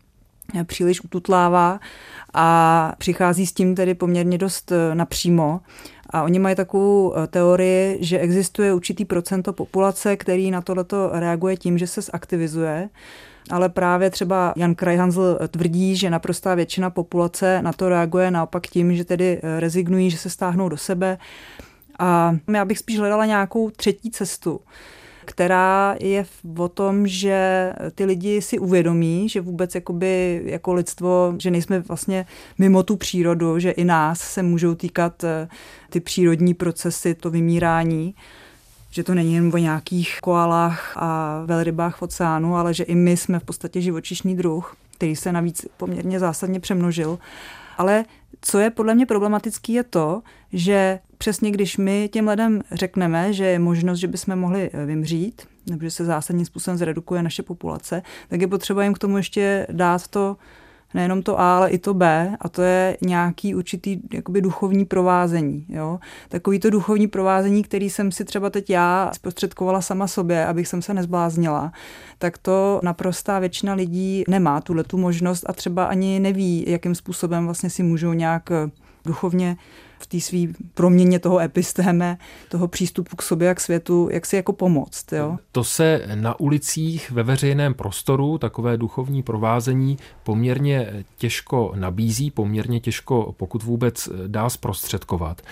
příliš 0.64 1.04
ututlává 1.04 1.80
a 2.34 2.94
přichází 2.98 3.46
s 3.46 3.52
tím 3.52 3.74
tedy 3.74 3.94
poměrně 3.94 4.38
dost 4.38 4.72
eh, 4.72 4.94
napřímo. 4.94 5.60
A 6.10 6.22
oni 6.22 6.38
mají 6.38 6.56
takovou 6.56 7.14
eh, 7.16 7.26
teorii, 7.26 7.98
že 8.00 8.18
existuje 8.18 8.74
určitý 8.74 9.04
procento 9.04 9.52
populace, 9.52 10.16
který 10.16 10.50
na 10.50 10.60
tohleto 10.60 11.10
reaguje 11.12 11.56
tím, 11.56 11.78
že 11.78 11.86
se 11.86 12.02
zaktivizuje. 12.02 12.88
Ale 13.50 13.68
právě 13.68 14.10
třeba 14.10 14.52
Jan 14.56 14.74
Krajhansl 14.74 15.38
tvrdí, 15.48 15.96
že 15.96 16.10
naprostá 16.10 16.54
většina 16.54 16.90
populace 16.90 17.62
na 17.62 17.72
to 17.72 17.88
reaguje 17.88 18.30
naopak 18.30 18.66
tím, 18.66 18.96
že 18.96 19.04
tedy 19.04 19.40
eh, 19.42 19.60
rezignují, 19.60 20.10
že 20.10 20.18
se 20.18 20.30
stáhnou 20.30 20.68
do 20.68 20.76
sebe. 20.76 21.18
A 21.98 22.36
já 22.54 22.64
bych 22.64 22.78
spíš 22.78 22.98
hledala 22.98 23.26
nějakou 23.26 23.70
třetí 23.70 24.10
cestu 24.10 24.60
která 25.30 25.96
je 26.00 26.26
o 26.58 26.68
tom, 26.68 27.06
že 27.06 27.72
ty 27.94 28.04
lidi 28.04 28.42
si 28.42 28.58
uvědomí, 28.58 29.28
že 29.28 29.40
vůbec 29.40 29.74
jakoby 29.74 30.42
jako 30.44 30.72
lidstvo, 30.72 31.34
že 31.38 31.50
nejsme 31.50 31.80
vlastně 31.80 32.26
mimo 32.58 32.82
tu 32.82 32.96
přírodu, 32.96 33.58
že 33.58 33.70
i 33.70 33.84
nás 33.84 34.20
se 34.20 34.42
můžou 34.42 34.74
týkat 34.74 35.24
eh, 35.24 35.48
ty 35.90 36.00
přírodní 36.00 36.54
procesy, 36.54 37.14
to 37.14 37.30
vymírání 37.30 38.14
že 38.90 39.04
to 39.04 39.14
není 39.14 39.34
jen 39.34 39.50
o 39.54 39.58
nějakých 39.58 40.18
koalách 40.20 40.96
a 40.96 41.42
velrybách 41.46 41.96
v 41.96 42.02
oceánu, 42.02 42.56
ale 42.56 42.74
že 42.74 42.84
i 42.84 42.94
my 42.94 43.16
jsme 43.16 43.38
v 43.38 43.44
podstatě 43.44 43.80
živočišný 43.80 44.36
druh, 44.36 44.76
který 44.94 45.16
se 45.16 45.32
navíc 45.32 45.66
poměrně 45.76 46.18
zásadně 46.18 46.60
přemnožil. 46.60 47.18
Ale 47.78 48.04
co 48.42 48.58
je 48.58 48.70
podle 48.70 48.94
mě 48.94 49.06
problematický 49.06 49.72
je 49.72 49.82
to, 49.82 50.22
že 50.52 50.98
přesně 51.18 51.50
když 51.50 51.76
my 51.76 52.08
těm 52.12 52.28
lidem 52.28 52.62
řekneme, 52.72 53.32
že 53.32 53.44
je 53.44 53.58
možnost, 53.58 53.98
že 53.98 54.08
bychom 54.08 54.36
mohli 54.36 54.70
eh, 54.72 54.86
vymřít, 54.86 55.42
nebo 55.70 55.82
že 55.82 55.90
se 55.90 56.04
zásadním 56.04 56.46
způsobem 56.46 56.78
zredukuje 56.78 57.22
naše 57.22 57.42
populace, 57.42 58.02
tak 58.28 58.40
je 58.40 58.48
potřeba 58.48 58.84
jim 58.84 58.94
k 58.94 58.98
tomu 58.98 59.16
ještě 59.16 59.66
dát 59.72 60.08
to 60.08 60.36
nejenom 60.94 61.22
to 61.22 61.40
A, 61.40 61.56
ale 61.56 61.70
i 61.70 61.78
to 61.78 61.94
B, 61.94 62.36
a 62.40 62.48
to 62.48 62.62
je 62.62 62.96
nějaký 63.00 63.54
určitý 63.54 64.00
jakoby 64.12 64.40
duchovní 64.40 64.84
provázení. 64.84 65.66
Jo? 65.68 65.98
Takový 66.28 66.60
to 66.60 66.70
duchovní 66.70 67.08
provázení, 67.08 67.62
který 67.62 67.90
jsem 67.90 68.12
si 68.12 68.24
třeba 68.24 68.50
teď 68.50 68.70
já 68.70 69.10
zprostředkovala 69.14 69.80
sama 69.80 70.06
sobě, 70.06 70.46
abych 70.46 70.68
jsem 70.68 70.82
se 70.82 70.94
nezbláznila, 70.94 71.72
tak 72.18 72.38
to 72.38 72.80
naprostá 72.82 73.38
většina 73.38 73.74
lidí 73.74 74.24
nemá 74.28 74.60
tuhle 74.60 74.84
tu 74.84 74.98
možnost 74.98 75.44
a 75.46 75.52
třeba 75.52 75.84
ani 75.84 76.20
neví, 76.20 76.64
jakým 76.68 76.94
způsobem 76.94 77.44
vlastně 77.44 77.70
si 77.70 77.82
můžou 77.82 78.12
nějak 78.12 78.50
duchovně 79.04 79.56
v 80.02 80.06
té 80.06 80.20
své 80.20 80.38
proměně 80.74 81.18
toho 81.18 81.40
epistéme, 81.40 82.18
toho 82.48 82.68
přístupu 82.68 83.16
k 83.16 83.22
sobě 83.22 83.50
a 83.50 83.54
k 83.54 83.60
světu, 83.60 84.08
jak 84.12 84.26
si 84.26 84.36
jako 84.36 84.52
pomoct. 84.52 85.12
Jo? 85.12 85.36
To 85.52 85.64
se 85.64 86.02
na 86.14 86.40
ulicích 86.40 87.10
ve 87.10 87.22
veřejném 87.22 87.74
prostoru, 87.74 88.38
takové 88.38 88.76
duchovní 88.76 89.22
provázení, 89.22 89.98
poměrně 90.22 91.04
těžko 91.16 91.72
nabízí, 91.74 92.30
poměrně 92.30 92.80
těžko, 92.80 93.34
pokud 93.36 93.62
vůbec 93.62 94.08
dá 94.26 94.50
zprostředkovat. 94.50 95.42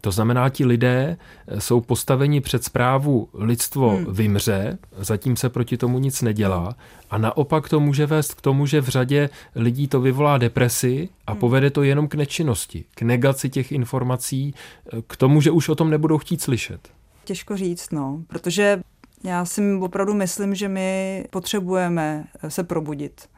To 0.00 0.10
znamená, 0.10 0.48
ti 0.48 0.64
lidé 0.64 1.16
eh, 1.48 1.60
jsou 1.60 1.80
postaveni 1.80 2.40
před 2.40 2.64
zprávu 2.64 3.28
lidstvo 3.34 3.90
hmm. 3.90 4.14
vymře, 4.14 4.78
zatím 4.98 5.36
se 5.36 5.48
proti 5.48 5.76
tomu 5.76 5.98
nic 5.98 6.22
nedělá 6.22 6.76
a 7.10 7.18
naopak 7.18 7.68
to 7.68 7.80
může 7.80 8.06
vést 8.06 8.34
k 8.34 8.40
tomu, 8.40 8.66
že 8.66 8.80
v 8.80 8.88
řadě 8.88 9.30
lidí 9.54 9.88
to 9.88 10.00
vyvolá 10.00 10.38
depresi 10.38 11.08
a 11.26 11.32
hmm. 11.32 11.40
povede 11.40 11.70
to 11.70 11.82
jenom 11.82 12.08
k 12.08 12.14
nečinnosti, 12.14 12.84
k 12.94 13.02
negaci 13.02 13.50
těch 13.50 13.72
informací, 13.72 14.54
eh, 14.92 15.02
k 15.06 15.16
tomu, 15.16 15.40
že 15.40 15.50
už 15.50 15.68
o 15.68 15.74
tom 15.74 15.90
nebudou 15.90 16.18
chtít 16.18 16.42
slyšet. 16.42 16.88
Těžko 17.24 17.56
říct, 17.56 17.90
no, 17.92 18.22
protože 18.26 18.82
já 19.24 19.44
si 19.44 19.74
opravdu 19.80 20.14
myslím, 20.14 20.54
že 20.54 20.68
my 20.68 21.24
potřebujeme 21.30 22.24
eh, 22.42 22.50
se 22.50 22.64
probudit. 22.64 23.28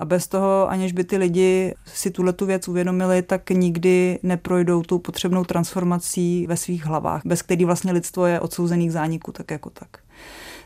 A 0.00 0.04
bez 0.04 0.28
toho, 0.28 0.70
aniž 0.70 0.92
by 0.92 1.04
ty 1.04 1.16
lidi 1.16 1.74
si 1.86 2.10
tuhle 2.10 2.32
tu 2.32 2.46
věc 2.46 2.68
uvědomili, 2.68 3.22
tak 3.22 3.50
nikdy 3.50 4.18
neprojdou 4.22 4.82
tou 4.82 4.98
potřebnou 4.98 5.44
transformací 5.44 6.46
ve 6.46 6.56
svých 6.56 6.86
hlavách, 6.86 7.22
bez 7.24 7.42
který 7.42 7.64
vlastně 7.64 7.92
lidstvo 7.92 8.26
je 8.26 8.40
odsouzený 8.40 8.88
k 8.88 8.92
zániku 8.92 9.32
tak 9.32 9.50
jako 9.50 9.70
tak. 9.70 9.88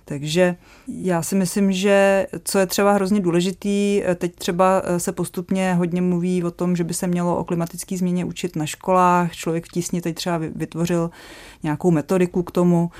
Takže 0.04 0.56
já 0.88 1.22
si 1.22 1.34
myslím, 1.34 1.72
že 1.72 2.26
co 2.44 2.58
je 2.58 2.66
třeba 2.66 2.92
hrozně 2.92 3.20
důležitý, 3.20 4.02
teď 4.16 4.34
třeba 4.34 4.82
se 4.98 5.12
postupně 5.12 5.74
hodně 5.74 6.02
mluví 6.02 6.44
o 6.44 6.50
tom, 6.50 6.76
že 6.76 6.84
by 6.84 6.94
se 6.94 7.06
mělo 7.06 7.36
o 7.36 7.44
klimatické 7.44 7.96
změně 7.96 8.24
učit 8.24 8.56
na 8.56 8.66
školách. 8.66 9.32
Člověk 9.32 9.66
v 9.66 9.72
tísni 9.72 10.00
teď 10.00 10.14
třeba 10.14 10.38
vytvořil 10.38 11.10
nějakou 11.62 11.90
metodiku 11.90 12.42
k 12.42 12.50
tomu, 12.50 12.90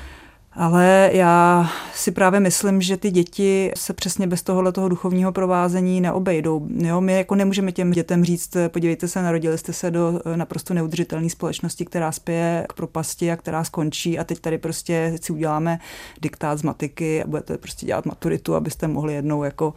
ale 0.57 1.11
já 1.13 1.71
si 1.95 2.11
právě 2.11 2.41
myslím, 2.41 2.83
že 2.83 2.97
ty 2.97 3.11
děti 3.11 3.73
se 3.77 3.93
přesně 3.93 4.27
bez 4.27 4.43
tohohle 4.43 4.73
toho 4.73 4.89
duchovního 4.89 5.33
provázení 5.33 6.01
neobejdou. 6.01 6.69
Jo, 6.77 7.01
my 7.01 7.13
jako 7.13 7.35
nemůžeme 7.35 7.73
těm 7.73 7.91
dětem 7.91 8.25
říct, 8.25 8.57
podívejte 8.69 9.09
se, 9.09 9.23
narodili 9.23 9.59
jste 9.59 9.73
se 9.73 9.91
do 9.91 10.21
naprosto 10.37 10.75
neudržitelné 10.75 11.31
společnosti, 11.31 11.85
která 11.85 12.13
spěje 12.13 12.67
k 12.69 12.73
propasti 12.73 13.33
a 13.33 13.37
která 13.37 13.65
skončí 13.65 14.19
a 14.19 14.25
teď 14.25 14.39
tady 14.39 14.59
prostě 14.59 15.19
si 15.23 15.33
uděláme 15.33 15.79
diktát 16.23 16.59
z 16.59 16.63
matiky 16.63 17.23
a 17.23 17.27
budete 17.27 17.59
prostě 17.59 17.87
dělat 17.87 18.07
maturitu, 18.07 18.55
abyste 18.55 18.89
mohli 18.89 19.15
jednou 19.15 19.45
jako 19.45 19.75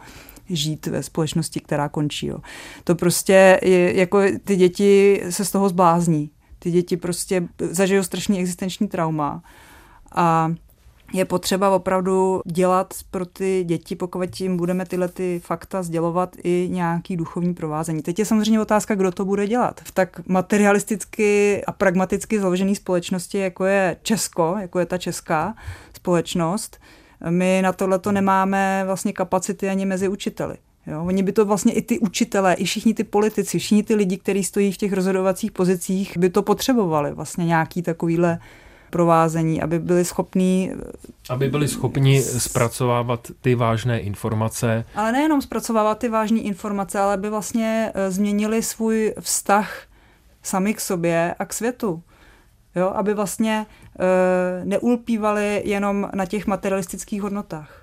žít 0.50 0.86
ve 0.86 1.02
společnosti, 1.02 1.60
která 1.60 1.88
končí. 1.88 2.26
Jo. 2.26 2.38
To 2.84 2.94
prostě 2.94 3.60
je, 3.62 3.96
jako 3.96 4.18
ty 4.44 4.56
děti 4.56 5.22
se 5.30 5.44
z 5.44 5.50
toho 5.50 5.68
zblázní. 5.68 6.30
Ty 6.58 6.70
děti 6.70 6.96
prostě 6.96 7.48
zažijou 7.58 8.02
strašný 8.02 8.40
existenční 8.40 8.88
trauma 8.88 9.42
a 10.14 10.52
je 11.12 11.24
potřeba 11.24 11.70
opravdu 11.70 12.40
dělat 12.46 12.94
pro 13.10 13.26
ty 13.26 13.64
děti, 13.64 13.96
pokud 13.96 14.40
jim 14.40 14.56
budeme 14.56 14.86
tyhle 14.86 15.08
ty 15.08 15.40
fakta 15.44 15.82
sdělovat 15.82 16.36
i 16.44 16.68
nějaký 16.70 17.16
duchovní 17.16 17.54
provázení. 17.54 18.02
Teď 18.02 18.18
je 18.18 18.24
samozřejmě 18.24 18.60
otázka, 18.60 18.94
kdo 18.94 19.10
to 19.10 19.24
bude 19.24 19.46
dělat. 19.46 19.80
V 19.84 19.92
tak 19.92 20.28
materialisticky 20.28 21.62
a 21.66 21.72
pragmaticky 21.72 22.40
založené 22.40 22.74
společnosti, 22.74 23.38
jako 23.38 23.64
je 23.64 23.96
Česko, 24.02 24.56
jako 24.60 24.78
je 24.78 24.86
ta 24.86 24.98
česká 24.98 25.54
společnost, 25.96 26.80
my 27.30 27.60
na 27.62 27.72
tohle 27.72 27.98
to 27.98 28.12
nemáme 28.12 28.82
vlastně 28.86 29.12
kapacity 29.12 29.68
ani 29.68 29.86
mezi 29.86 30.08
učiteli. 30.08 30.56
Jo, 30.86 31.04
oni 31.04 31.22
by 31.22 31.32
to 31.32 31.44
vlastně 31.44 31.72
i 31.72 31.82
ty 31.82 31.98
učitelé, 31.98 32.54
i 32.54 32.64
všichni 32.64 32.94
ty 32.94 33.04
politici, 33.04 33.58
všichni 33.58 33.82
ty 33.82 33.94
lidi, 33.94 34.16
kteří 34.16 34.44
stojí 34.44 34.72
v 34.72 34.76
těch 34.76 34.92
rozhodovacích 34.92 35.52
pozicích, 35.52 36.18
by 36.18 36.30
to 36.30 36.42
potřebovali 36.42 37.12
vlastně 37.12 37.44
nějaký 37.44 37.82
takovýhle 37.82 38.38
provázení, 38.90 39.62
aby 39.62 39.78
byli 39.78 40.04
schopní... 40.04 40.72
Aby 41.28 41.48
byli 41.48 41.68
schopni 41.68 42.22
zpracovávat 42.22 43.30
ty 43.40 43.54
vážné 43.54 44.00
informace. 44.00 44.84
Ale 44.94 45.12
nejenom 45.12 45.42
zpracovávat 45.42 45.98
ty 45.98 46.08
vážné 46.08 46.38
informace, 46.38 46.98
ale 46.98 47.14
aby 47.14 47.30
vlastně 47.30 47.92
eh, 47.94 48.10
změnili 48.10 48.62
svůj 48.62 49.14
vztah 49.20 49.88
sami 50.42 50.74
k 50.74 50.80
sobě 50.80 51.34
a 51.38 51.44
k 51.44 51.52
světu. 51.52 52.02
Jo? 52.76 52.92
Aby 52.94 53.14
vlastně 53.14 53.66
e, 54.00 54.64
neulpívali 54.64 55.62
jenom 55.64 56.10
na 56.14 56.26
těch 56.26 56.46
materialistických 56.46 57.22
hodnotách. 57.22 57.77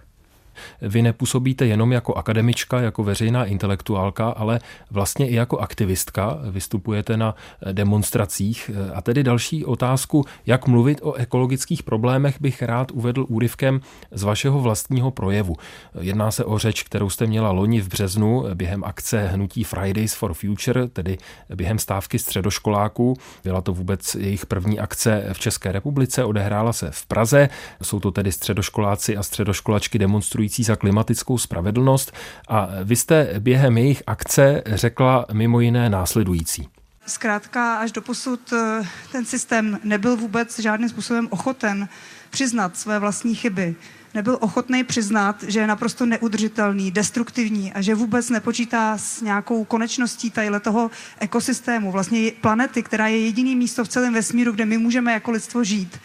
Vy 0.81 1.01
nepůsobíte 1.01 1.65
jenom 1.65 1.91
jako 1.91 2.13
akademička, 2.13 2.81
jako 2.81 3.03
veřejná 3.03 3.45
intelektuálka, 3.45 4.29
ale 4.29 4.59
vlastně 4.91 5.29
i 5.29 5.35
jako 5.35 5.57
aktivistka. 5.57 6.37
Vystupujete 6.51 7.17
na 7.17 7.35
demonstracích. 7.71 8.71
A 8.93 9.01
tedy 9.01 9.23
další 9.23 9.65
otázku, 9.65 10.25
jak 10.45 10.67
mluvit 10.67 10.99
o 11.03 11.13
ekologických 11.13 11.83
problémech, 11.83 12.41
bych 12.41 12.61
rád 12.61 12.91
uvedl 12.91 13.25
úryvkem 13.29 13.81
z 14.11 14.23
vašeho 14.23 14.59
vlastního 14.59 15.11
projevu. 15.11 15.55
Jedná 16.01 16.31
se 16.31 16.45
o 16.45 16.57
řeč, 16.57 16.83
kterou 16.83 17.09
jste 17.09 17.27
měla 17.27 17.51
loni 17.51 17.81
v 17.81 17.87
březnu 17.87 18.45
během 18.53 18.83
akce 18.83 19.27
hnutí 19.27 19.63
Fridays 19.63 20.13
for 20.13 20.33
Future, 20.33 20.87
tedy 20.87 21.17
během 21.55 21.79
stávky 21.79 22.19
středoškoláků. 22.19 23.17
Byla 23.43 23.61
to 23.61 23.73
vůbec 23.73 24.15
jejich 24.15 24.45
první 24.45 24.79
akce 24.79 25.29
v 25.33 25.39
České 25.39 25.71
republice, 25.71 26.23
odehrála 26.23 26.73
se 26.73 26.91
v 26.91 27.05
Praze. 27.05 27.49
Jsou 27.81 27.99
to 27.99 28.11
tedy 28.11 28.31
středoškoláci 28.31 29.17
a 29.17 29.23
středoškolačky 29.23 29.99
demonstrující 30.45 30.63
za 30.63 30.75
klimatickou 30.75 31.37
spravedlnost. 31.37 32.11
A 32.47 32.69
vy 32.83 32.95
jste 32.95 33.39
během 33.39 33.77
jejich 33.77 34.03
akce 34.07 34.63
řekla 34.65 35.25
mimo 35.33 35.59
jiné 35.59 35.89
následující. 35.89 36.67
Zkrátka 37.07 37.75
až 37.77 37.91
do 37.91 38.01
posud 38.01 38.53
eh, 38.53 38.83
ten 39.11 39.25
systém 39.25 39.79
nebyl 39.83 40.17
vůbec 40.17 40.59
žádným 40.59 40.89
způsobem 40.89 41.27
ochoten 41.31 41.87
přiznat 42.29 42.77
své 42.77 42.99
vlastní 42.99 43.35
chyby. 43.35 43.75
Nebyl 44.13 44.37
ochotný 44.41 44.83
přiznat, 44.83 45.43
že 45.43 45.59
je 45.59 45.67
naprosto 45.67 46.05
neudržitelný, 46.05 46.91
destruktivní 46.91 47.73
a 47.73 47.81
že 47.81 47.95
vůbec 47.95 48.29
nepočítá 48.29 48.97
s 48.97 49.21
nějakou 49.21 49.65
konečností 49.65 50.31
tadyhle 50.31 50.59
toho 50.59 50.91
ekosystému, 51.19 51.91
vlastně 51.91 52.31
planety, 52.41 52.83
která 52.83 53.07
je 53.07 53.25
jediný 53.25 53.55
místo 53.55 53.83
v 53.83 53.87
celém 53.87 54.13
vesmíru, 54.13 54.51
kde 54.51 54.65
my 54.65 54.77
můžeme 54.77 55.13
jako 55.13 55.31
lidstvo 55.31 55.63
žít. 55.63 55.99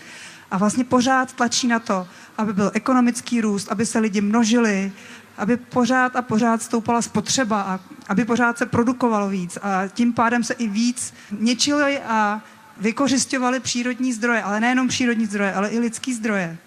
A 0.50 0.58
vlastně 0.58 0.84
pořád 0.84 1.32
tlačí 1.32 1.66
na 1.66 1.78
to, 1.78 2.08
aby 2.38 2.52
byl 2.52 2.70
ekonomický 2.74 3.40
růst, 3.40 3.68
aby 3.72 3.86
se 3.86 3.98
lidi 3.98 4.20
množili, 4.20 4.92
aby 5.38 5.56
pořád 5.56 6.16
a 6.16 6.22
pořád 6.22 6.62
stoupala 6.62 7.02
spotřeba 7.02 7.62
a 7.62 7.80
aby 8.08 8.24
pořád 8.24 8.58
se 8.58 8.66
produkovalo 8.66 9.28
víc 9.28 9.58
a 9.62 9.86
tím 9.88 10.12
pádem 10.12 10.44
se 10.44 10.54
i 10.54 10.68
víc 10.68 11.14
něčili 11.30 11.98
a 11.98 12.40
vykořišťovali 12.76 13.60
přírodní 13.60 14.12
zdroje, 14.12 14.42
ale 14.42 14.60
nejenom 14.60 14.88
přírodní 14.88 15.26
zdroje, 15.26 15.54
ale 15.54 15.68
i 15.68 15.78
lidský 15.78 16.14
zdroje. 16.14 16.58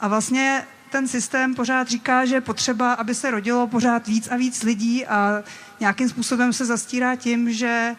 A 0.00 0.08
vlastně 0.08 0.66
ten 0.90 1.08
systém 1.08 1.54
pořád 1.54 1.88
říká, 1.88 2.24
že 2.24 2.34
je 2.34 2.40
potřeba, 2.40 2.92
aby 2.92 3.14
se 3.14 3.30
rodilo 3.30 3.66
pořád 3.66 4.08
víc 4.08 4.28
a 4.28 4.36
víc 4.36 4.62
lidí 4.62 5.06
a 5.06 5.42
nějakým 5.80 6.08
způsobem 6.08 6.52
se 6.52 6.64
zastírá 6.64 7.16
tím, 7.16 7.52
že 7.52 7.96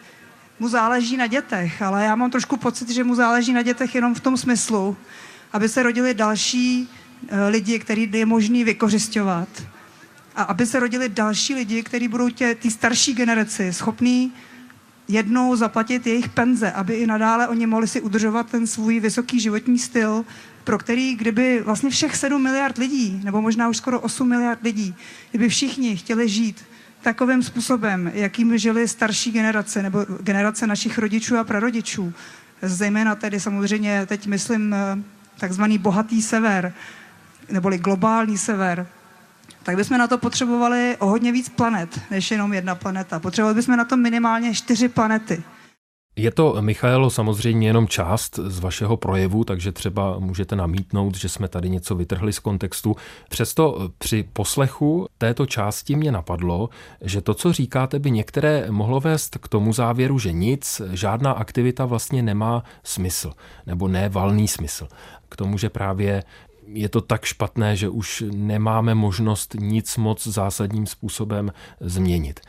mu 0.60 0.68
záleží 0.68 1.16
na 1.16 1.26
dětech, 1.26 1.82
ale 1.82 2.04
já 2.04 2.14
mám 2.16 2.30
trošku 2.30 2.56
pocit, 2.56 2.90
že 2.90 3.04
mu 3.04 3.14
záleží 3.14 3.52
na 3.52 3.62
dětech 3.62 3.94
jenom 3.94 4.14
v 4.14 4.20
tom 4.20 4.36
smyslu, 4.36 4.96
aby 5.52 5.68
se 5.68 5.82
rodili 5.82 6.14
další 6.14 6.88
eh, 7.28 7.48
lidi, 7.48 7.78
který 7.78 8.10
je 8.12 8.26
možný 8.26 8.64
vykořišťovat. 8.64 9.48
A 10.36 10.42
aby 10.42 10.66
se 10.66 10.80
rodili 10.80 11.08
další 11.08 11.54
lidi, 11.54 11.82
kteří 11.82 12.08
budou 12.08 12.28
tě, 12.28 12.54
ty 12.54 12.70
starší 12.70 13.14
generaci 13.14 13.72
schopní 13.72 14.32
jednou 15.08 15.56
zaplatit 15.56 16.06
jejich 16.06 16.28
penze, 16.28 16.72
aby 16.72 16.94
i 16.94 17.06
nadále 17.06 17.48
oni 17.48 17.66
mohli 17.66 17.88
si 17.88 18.00
udržovat 18.00 18.50
ten 18.50 18.66
svůj 18.66 19.00
vysoký 19.00 19.40
životní 19.40 19.78
styl, 19.78 20.24
pro 20.64 20.78
který, 20.78 21.14
kdyby 21.14 21.62
vlastně 21.64 21.90
všech 21.90 22.16
7 22.16 22.42
miliard 22.42 22.78
lidí, 22.78 23.20
nebo 23.24 23.42
možná 23.42 23.68
už 23.68 23.76
skoro 23.76 24.00
8 24.00 24.28
miliard 24.28 24.62
lidí, 24.62 24.94
kdyby 25.30 25.48
všichni 25.48 25.96
chtěli 25.96 26.28
žít 26.28 26.64
takovým 27.02 27.42
způsobem, 27.42 28.10
jakým 28.14 28.58
žili 28.58 28.88
starší 28.88 29.32
generace, 29.32 29.82
nebo 29.82 30.06
generace 30.20 30.66
našich 30.66 30.98
rodičů 30.98 31.38
a 31.38 31.44
prarodičů, 31.44 32.12
zejména 32.62 33.14
tedy 33.14 33.40
samozřejmě, 33.40 34.06
teď 34.06 34.26
myslím, 34.26 34.74
eh, 34.74 35.02
takzvaný 35.38 35.78
bohatý 35.78 36.22
sever, 36.22 36.72
neboli 37.50 37.78
globální 37.78 38.38
sever, 38.38 38.86
tak 39.62 39.76
bychom 39.76 39.98
na 39.98 40.06
to 40.06 40.18
potřebovali 40.18 40.96
o 40.98 41.06
hodně 41.06 41.32
víc 41.32 41.48
planet, 41.48 42.00
než 42.10 42.30
jenom 42.30 42.52
jedna 42.52 42.74
planeta. 42.74 43.20
Potřebovali 43.20 43.54
bychom 43.54 43.76
na 43.76 43.84
to 43.84 43.96
minimálně 43.96 44.54
čtyři 44.54 44.88
planety. 44.88 45.42
Je 46.18 46.30
to, 46.30 46.56
Michaelo, 46.60 47.10
samozřejmě 47.10 47.68
jenom 47.68 47.88
část 47.88 48.38
z 48.42 48.58
vašeho 48.58 48.96
projevu, 48.96 49.44
takže 49.44 49.72
třeba 49.72 50.18
můžete 50.18 50.56
namítnout, 50.56 51.16
že 51.16 51.28
jsme 51.28 51.48
tady 51.48 51.70
něco 51.70 51.94
vytrhli 51.94 52.32
z 52.32 52.38
kontextu. 52.38 52.96
Přesto 53.28 53.90
při 53.98 54.28
poslechu 54.32 55.06
této 55.18 55.46
části 55.46 55.96
mě 55.96 56.12
napadlo, 56.12 56.68
že 57.00 57.20
to, 57.20 57.34
co 57.34 57.52
říkáte, 57.52 57.98
by 57.98 58.10
některé 58.10 58.66
mohlo 58.70 59.00
vést 59.00 59.38
k 59.38 59.48
tomu 59.48 59.72
závěru, 59.72 60.18
že 60.18 60.32
nic, 60.32 60.82
žádná 60.90 61.32
aktivita 61.32 61.86
vlastně 61.86 62.22
nemá 62.22 62.64
smysl, 62.82 63.32
nebo 63.66 63.88
ne 63.88 64.08
valný 64.08 64.48
smysl. 64.48 64.88
K 65.28 65.36
tomu, 65.36 65.58
že 65.58 65.70
právě 65.70 66.24
je 66.66 66.88
to 66.88 67.00
tak 67.00 67.24
špatné, 67.24 67.76
že 67.76 67.88
už 67.88 68.24
nemáme 68.32 68.94
možnost 68.94 69.54
nic 69.58 69.96
moc 69.96 70.26
zásadním 70.26 70.86
způsobem 70.86 71.52
změnit. 71.80 72.40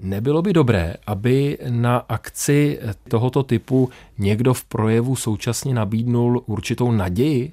Nebylo 0.00 0.42
by 0.42 0.52
dobré, 0.52 0.94
aby 1.06 1.58
na 1.68 1.96
akci 1.96 2.78
tohoto 3.08 3.42
typu 3.42 3.90
někdo 4.18 4.54
v 4.54 4.64
projevu 4.64 5.16
současně 5.16 5.74
nabídnul 5.74 6.42
určitou 6.46 6.92
naději? 6.92 7.52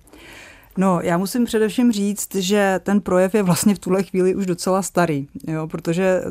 No, 0.78 0.99
já 1.01 1.17
musím 1.17 1.45
především 1.45 1.91
říct, 1.91 2.36
že 2.36 2.80
ten 2.84 3.01
projev 3.01 3.36
je 3.36 3.43
vlastně 3.43 3.76
v 3.76 3.80
tuhle 3.80 4.03
chvíli 4.03 4.36
už 4.36 4.45
docela 4.45 4.82
starý, 4.82 5.28
jo, 5.47 5.67
protože 5.67 6.21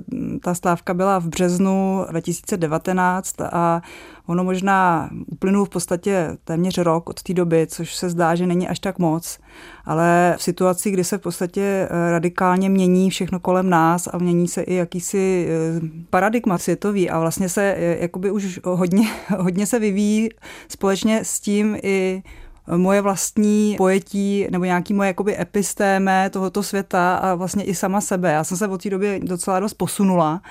ta 0.43 0.55
stávka 0.55 0.95
byla 0.95 1.19
v 1.19 1.27
březnu 1.27 2.05
2019 2.11 3.41
a 3.41 3.83
ono 4.27 4.45
možná 4.45 5.11
uplynul 5.27 5.65
v 5.65 5.69
podstatě 5.69 6.37
téměř 6.45 6.79
rok 6.79 7.09
od 7.09 7.23
té 7.23 7.35
doby, 7.35 7.67
což 7.67 7.95
se 7.95 8.11
zdá, 8.11 8.35
že 8.35 8.47
není 8.47 8.69
až 8.69 8.79
tak 8.79 8.99
moc, 8.99 9.39
ale 9.85 10.35
v 10.39 10.43
situaci, 10.43 10.91
kdy 10.91 11.05
se 11.05 11.19
v 11.19 11.21
podstatě 11.21 11.61
eh, 11.61 12.11
radikálně 12.11 12.69
mění 12.69 13.11
všechno 13.11 13.41
kolem 13.41 13.71
nás 13.71 14.09
a 14.13 14.19
mění 14.19 14.49
se 14.49 14.63
i 14.63 14.75
jakýsi 14.75 15.49
eh, 15.49 15.81
paradigma 16.11 16.59
světový 16.59 17.11
a 17.11 17.21
vlastně 17.21 17.49
se 17.49 17.75
eh, 17.79 17.97
jakoby 18.01 18.31
už 18.31 18.61
hodně, 18.65 19.09
hodně 19.39 19.67
se 19.67 19.79
vyvíjí 19.79 20.29
společně 20.69 21.25
s 21.25 21.41
tím 21.41 21.77
i 21.83 22.23
moje 22.77 23.01
vlastní 23.01 23.75
pojetí 23.79 24.47
nebo 24.51 24.65
nějaký 24.65 24.95
moje 24.95 25.07
jakoby 25.07 25.41
epistéme 25.41 26.31
tohoto 26.31 26.63
světa 26.63 27.17
a 27.17 27.35
vlastně 27.35 27.65
i 27.65 27.75
sama 27.75 28.01
sebe. 28.01 28.33
Já 28.33 28.45
jsem 28.45 28.57
se 28.57 28.69
od 28.69 28.83
té 28.83 28.91
doby 28.91 29.21
docela 29.25 29.61
dost 29.61 29.75
posunula. 29.75 30.43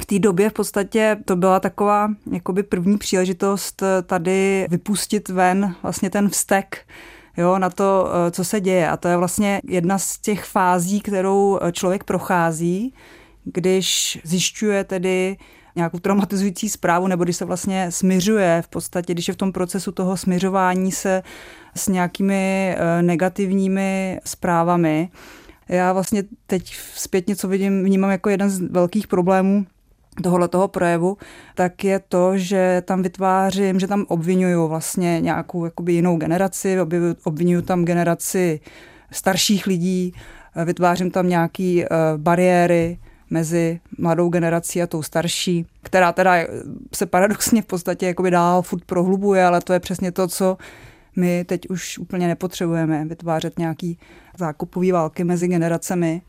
V 0.00 0.06
té 0.06 0.18
době 0.18 0.50
v 0.50 0.52
podstatě 0.52 1.16
to 1.24 1.36
byla 1.36 1.60
taková 1.60 2.08
jakoby 2.32 2.62
první 2.62 2.98
příležitost 2.98 3.82
tady 4.06 4.66
vypustit 4.70 5.28
ven 5.28 5.74
vlastně 5.82 6.10
ten 6.10 6.28
vztek 6.28 6.86
jo, 7.36 7.58
na 7.58 7.70
to, 7.70 8.08
co 8.30 8.44
se 8.44 8.60
děje. 8.60 8.88
A 8.88 8.96
to 8.96 9.08
je 9.08 9.16
vlastně 9.16 9.60
jedna 9.64 9.98
z 9.98 10.18
těch 10.18 10.44
fází, 10.44 11.00
kterou 11.00 11.58
člověk 11.72 12.04
prochází, 12.04 12.94
když 13.44 14.18
zjišťuje 14.24 14.84
tedy 14.84 15.36
nějakou 15.76 15.98
traumatizující 15.98 16.68
zprávu, 16.68 17.06
nebo 17.06 17.24
když 17.24 17.36
se 17.36 17.44
vlastně 17.44 17.90
smiřuje 17.90 18.62
v 18.64 18.68
podstatě, 18.68 19.12
když 19.12 19.28
je 19.28 19.34
v 19.34 19.36
tom 19.36 19.52
procesu 19.52 19.92
toho 19.92 20.16
smiřování 20.16 20.92
se 20.92 21.22
s 21.74 21.88
nějakými 21.88 22.74
eh, 22.78 23.02
negativními 23.02 24.20
zprávami. 24.24 25.08
Já 25.68 25.92
vlastně 25.92 26.22
teď 26.46 26.74
zpětně, 26.94 27.36
co 27.36 27.48
vidím, 27.48 27.84
vnímám 27.84 28.10
jako 28.10 28.30
jeden 28.30 28.50
z 28.50 28.60
velkých 28.60 29.06
problémů 29.06 29.66
tohohle 30.22 30.48
toho 30.48 30.68
projevu, 30.68 31.16
tak 31.54 31.84
je 31.84 32.00
to, 32.08 32.38
že 32.38 32.82
tam 32.84 33.02
vytvářím, 33.02 33.80
že 33.80 33.86
tam 33.86 34.04
obvinuju 34.08 34.68
vlastně 34.68 35.20
nějakou 35.20 35.64
jakoby 35.64 35.92
jinou 35.92 36.16
generaci, 36.16 36.76
obvinuju 37.24 37.62
tam 37.62 37.84
generaci 37.84 38.60
starších 39.10 39.66
lidí, 39.66 40.12
vytvářím 40.64 41.10
tam 41.10 41.28
nějaké 41.28 41.84
uh, 41.90 42.20
bariéry, 42.20 42.98
mezi 43.30 43.80
mladou 43.98 44.28
generací 44.28 44.82
a 44.82 44.86
tou 44.86 45.02
starší, 45.02 45.66
která 45.82 46.12
teda 46.12 46.34
se 46.94 47.06
paradoxně 47.06 47.62
v 47.62 47.66
podstatě 47.66 48.06
jakoby 48.06 48.30
dál 48.30 48.62
furt 48.62 48.84
prohlubuje, 48.84 49.44
ale 49.44 49.60
to 49.60 49.72
je 49.72 49.80
přesně 49.80 50.12
to, 50.12 50.28
co 50.28 50.56
my 51.16 51.44
teď 51.44 51.70
už 51.70 51.98
úplně 51.98 52.28
nepotřebujeme, 52.28 53.04
vytvářet 53.04 53.58
nějaký 53.58 53.98
zákupový 54.38 54.92
války 54.92 55.24
mezi 55.24 55.48
generacemi. 55.48 56.22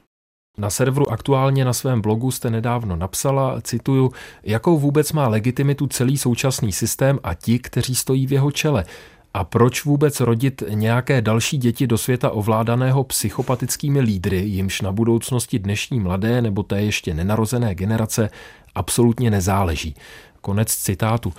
Na 0.57 0.69
serveru 0.69 1.11
aktuálně 1.11 1.65
na 1.65 1.73
svém 1.73 2.01
blogu 2.01 2.31
jste 2.31 2.49
nedávno 2.49 2.95
napsala, 2.95 3.61
cituju, 3.61 4.11
jakou 4.43 4.79
vůbec 4.79 5.11
má 5.11 5.27
legitimitu 5.27 5.87
celý 5.87 6.17
současný 6.17 6.71
systém 6.71 7.19
a 7.23 7.33
ti, 7.33 7.59
kteří 7.59 7.95
stojí 7.95 8.27
v 8.27 8.33
jeho 8.33 8.51
čele. 8.51 8.85
A 9.33 9.43
proč 9.43 9.85
vůbec 9.85 10.19
rodit 10.19 10.63
nějaké 10.69 11.21
další 11.21 11.57
děti 11.57 11.87
do 11.87 11.97
světa 11.97 12.29
ovládaného 12.29 13.03
psychopatickými 13.03 13.99
lídry, 13.99 14.37
jimž 14.37 14.81
na 14.81 14.91
budoucnosti 14.91 15.59
dnešní 15.59 15.99
mladé 15.99 16.41
nebo 16.41 16.63
té 16.63 16.81
ještě 16.81 17.13
nenarozené 17.13 17.75
generace 17.75 18.29
absolutně 18.75 19.31
nezáleží? 19.31 19.95
Konec 20.41 20.75
citátu. 20.75 21.33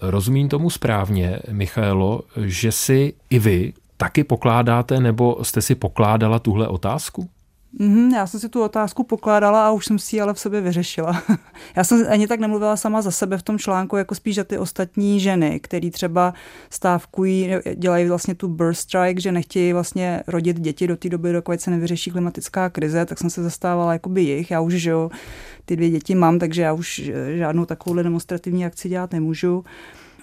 Rozumím 0.00 0.48
tomu 0.48 0.70
správně, 0.70 1.38
Michaelo, 1.50 2.22
že 2.36 2.72
si 2.72 3.14
i 3.30 3.38
vy 3.38 3.72
taky 3.96 4.24
pokládáte 4.24 5.00
nebo 5.00 5.38
jste 5.42 5.62
si 5.62 5.74
pokládala 5.74 6.38
tuhle 6.38 6.68
otázku? 6.68 7.28
Mm, 7.72 8.10
já 8.10 8.26
jsem 8.26 8.40
si 8.40 8.48
tu 8.48 8.62
otázku 8.62 9.04
pokládala 9.04 9.66
a 9.66 9.70
už 9.70 9.86
jsem 9.86 9.98
si 9.98 10.16
ji 10.16 10.20
ale 10.20 10.34
v 10.34 10.40
sobě 10.40 10.60
vyřešila. 10.60 11.22
já 11.76 11.84
jsem 11.84 12.06
ani 12.08 12.26
tak 12.26 12.40
nemluvila 12.40 12.76
sama 12.76 13.02
za 13.02 13.10
sebe 13.10 13.38
v 13.38 13.42
tom 13.42 13.58
článku, 13.58 13.96
jako 13.96 14.14
spíš 14.14 14.36
za 14.36 14.44
ty 14.44 14.58
ostatní 14.58 15.20
ženy, 15.20 15.60
které 15.60 15.90
třeba 15.90 16.34
stávkují, 16.70 17.50
dělají 17.74 18.08
vlastně 18.08 18.34
tu 18.34 18.48
birth 18.48 18.78
strike, 18.78 19.20
že 19.20 19.32
nechtějí 19.32 19.72
vlastně 19.72 20.22
rodit 20.26 20.60
děti 20.60 20.86
do 20.86 20.96
té 20.96 21.08
doby, 21.08 21.32
dokud 21.32 21.60
se 21.60 21.70
nevyřeší 21.70 22.10
klimatická 22.10 22.70
krize, 22.70 23.06
tak 23.06 23.18
jsem 23.18 23.30
se 23.30 23.42
zastávala 23.42 23.92
jakoby 23.92 24.22
jich. 24.22 24.50
Já 24.50 24.60
už, 24.60 24.74
že 24.74 24.90
jo, 24.90 25.10
ty 25.64 25.76
dvě 25.76 25.90
děti 25.90 26.14
mám, 26.14 26.38
takže 26.38 26.62
já 26.62 26.72
už 26.72 27.10
žádnou 27.36 27.64
takovou 27.64 27.96
demonstrativní 27.96 28.66
akci 28.66 28.88
dělat 28.88 29.12
nemůžu. 29.12 29.64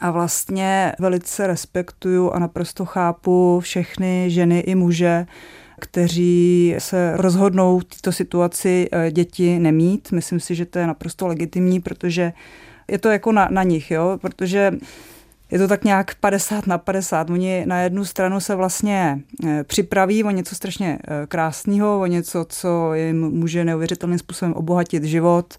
A 0.01 0.11
vlastně 0.11 0.93
velice 0.99 1.47
respektuju 1.47 2.29
a 2.29 2.39
naprosto 2.39 2.85
chápu 2.85 3.59
všechny 3.59 4.25
ženy 4.29 4.59
i 4.59 4.75
muže, 4.75 5.25
kteří 5.79 6.75
se 6.77 7.17
rozhodnou 7.17 7.79
v 7.79 7.83
této 7.83 8.11
situaci 8.11 8.89
eh, 8.91 9.11
děti 9.11 9.59
nemít. 9.59 10.11
Myslím 10.11 10.39
si, 10.39 10.55
že 10.55 10.65
to 10.65 10.79
je 10.79 10.87
naprosto 10.87 11.27
legitimní, 11.27 11.79
protože 11.79 12.33
je 12.87 12.97
to 12.97 13.09
jako 13.09 13.31
na, 13.31 13.47
na 13.51 13.63
nich, 13.63 13.91
jo? 13.91 14.17
protože 14.21 14.73
je 15.51 15.59
to 15.59 15.67
tak 15.67 15.83
nějak 15.83 16.15
50 16.15 16.67
na 16.67 16.77
50. 16.77 17.29
Oni 17.29 17.63
na 17.65 17.81
jednu 17.81 18.05
stranu 18.05 18.39
se 18.39 18.55
vlastně 18.55 19.19
eh, 19.45 19.63
připraví 19.63 20.23
o 20.23 20.31
něco 20.31 20.55
strašně 20.55 20.99
eh, 21.03 21.27
krásného, 21.27 21.99
o 21.99 22.05
něco, 22.05 22.45
co 22.49 22.93
jim 22.93 23.29
může 23.29 23.65
neuvěřitelným 23.65 24.19
způsobem 24.19 24.53
obohatit 24.53 25.03
život. 25.03 25.53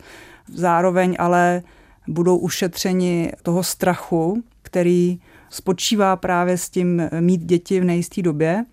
Zároveň 0.55 1.17
ale 1.19 1.63
budou 2.09 2.37
ušetřeni 2.37 3.33
toho 3.43 3.63
strachu, 3.63 4.43
který 4.63 5.19
spočívá 5.51 6.17
právě 6.17 6.59
s 6.59 6.71
tím 6.71 7.03
mít 7.21 7.41
děti 7.41 7.81
v 7.81 7.85
nejisté 7.85 8.23
době 8.23 8.65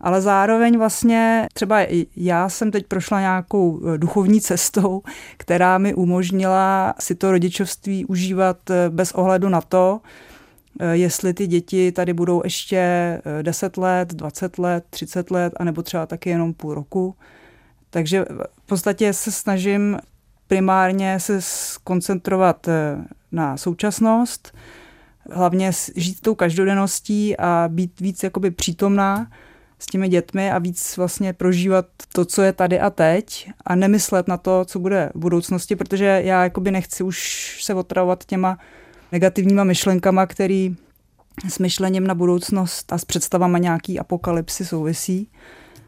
ale 0.00 0.20
zároveň 0.20 0.78
vlastně 0.78 1.48
třeba 1.52 1.78
já 2.16 2.48
jsem 2.48 2.70
teď 2.70 2.86
prošla 2.86 3.20
nějakou 3.20 3.80
eh, 3.80 3.98
duchovní 3.98 4.40
cestou, 4.40 5.02
která 5.36 5.78
mi 5.78 5.94
umožnila 5.94 6.94
si 6.98 7.14
to 7.14 7.30
rodičovství 7.30 8.04
užívat 8.04 8.70
eh, 8.70 8.90
bez 8.90 9.12
ohledu 9.12 9.48
na 9.48 9.60
to, 9.60 10.00
eh, 10.80 10.96
jestli 10.96 11.34
ty 11.34 11.46
děti 11.46 11.92
tady 11.92 12.12
budou 12.12 12.40
ještě 12.44 13.20
10 13.42 13.76
let, 13.76 14.14
20 14.14 14.58
let, 14.58 14.84
30 14.90 15.30
let, 15.30 15.52
anebo 15.56 15.82
třeba 15.82 16.06
taky 16.06 16.30
jenom 16.30 16.54
půl 16.54 16.74
roku. 16.74 17.14
Takže 17.90 18.24
v 18.62 18.66
podstatě 18.66 19.12
se 19.12 19.32
snažím 19.32 19.98
primárně 20.46 21.20
se 21.20 21.42
skoncentrovat 21.42 22.68
na 23.32 23.56
současnost, 23.56 24.54
hlavně 25.30 25.70
žít 25.96 26.20
tou 26.20 26.34
každodenností 26.34 27.36
a 27.36 27.68
být 27.68 28.00
víc 28.00 28.22
jakoby 28.22 28.50
přítomná, 28.50 29.26
s 29.78 29.86
těmi 29.86 30.08
dětmi 30.08 30.50
a 30.50 30.58
víc 30.58 30.96
vlastně 30.96 31.32
prožívat 31.32 31.86
to, 32.12 32.24
co 32.24 32.42
je 32.42 32.52
tady 32.52 32.80
a 32.80 32.90
teď 32.90 33.50
a 33.64 33.74
nemyslet 33.74 34.28
na 34.28 34.36
to, 34.36 34.64
co 34.64 34.78
bude 34.78 35.10
v 35.14 35.18
budoucnosti, 35.18 35.76
protože 35.76 36.20
já 36.24 36.44
jakoby 36.44 36.70
nechci 36.70 37.02
už 37.02 37.58
se 37.62 37.74
otravovat 37.74 38.24
těma 38.24 38.58
negativníma 39.12 39.64
myšlenkama, 39.64 40.26
který 40.26 40.76
s 41.48 41.58
myšlením 41.58 42.06
na 42.06 42.14
budoucnost 42.14 42.92
a 42.92 42.98
s 42.98 43.04
představama 43.04 43.58
nějaký 43.58 43.98
apokalypsy 43.98 44.64
souvisí. 44.64 45.28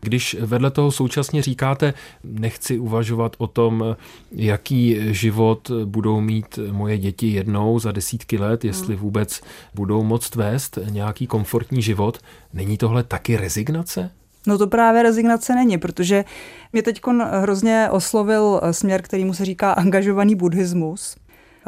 Když 0.00 0.36
vedle 0.40 0.70
toho 0.70 0.92
současně 0.92 1.42
říkáte, 1.42 1.94
nechci 2.24 2.78
uvažovat 2.78 3.36
o 3.38 3.46
tom, 3.46 3.96
jaký 4.32 4.96
život 5.14 5.70
budou 5.84 6.20
mít 6.20 6.58
moje 6.70 6.98
děti 6.98 7.26
jednou 7.26 7.78
za 7.78 7.92
desítky 7.92 8.38
let, 8.38 8.64
jestli 8.64 8.94
hmm. 8.94 9.02
vůbec 9.02 9.40
budou 9.74 10.02
moct 10.02 10.34
vést 10.34 10.78
nějaký 10.90 11.26
komfortní 11.26 11.82
život, 11.82 12.18
není 12.52 12.78
tohle 12.78 13.02
taky 13.02 13.36
rezignace? 13.36 14.10
No 14.46 14.58
to 14.58 14.66
právě 14.66 15.02
rezignace 15.02 15.54
není, 15.54 15.78
protože 15.78 16.24
mě 16.72 16.82
teď 16.82 17.00
hrozně 17.40 17.88
oslovil 17.90 18.60
směr, 18.70 19.02
kterýmu 19.02 19.34
se 19.34 19.44
říká 19.44 19.72
angažovaný 19.72 20.34
buddhismus 20.34 21.16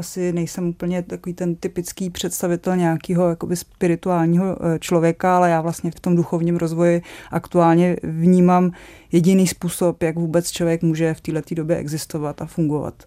asi 0.01 0.33
nejsem 0.33 0.69
úplně 0.69 1.03
takový 1.03 1.35
ten 1.35 1.55
typický 1.55 2.11
představitel 2.11 2.77
nějakého 2.77 3.29
jakoby 3.29 3.57
spirituálního 3.57 4.57
eh, 4.61 4.79
člověka, 4.79 5.37
ale 5.37 5.51
já 5.51 5.61
vlastně 5.61 5.91
v 5.91 6.01
tom 6.01 6.17
duchovním 6.17 6.57
rozvoji 6.57 7.03
aktuálně 7.31 7.97
vnímám 8.03 8.73
jediný 9.13 9.47
způsob, 9.47 10.03
jak 10.03 10.17
vůbec 10.17 10.51
člověk 10.51 10.83
může 10.83 11.15
v 11.15 11.21
této 11.21 11.55
době 11.55 11.77
existovat 11.77 12.43
a 12.43 12.47
fungovat. 12.47 13.05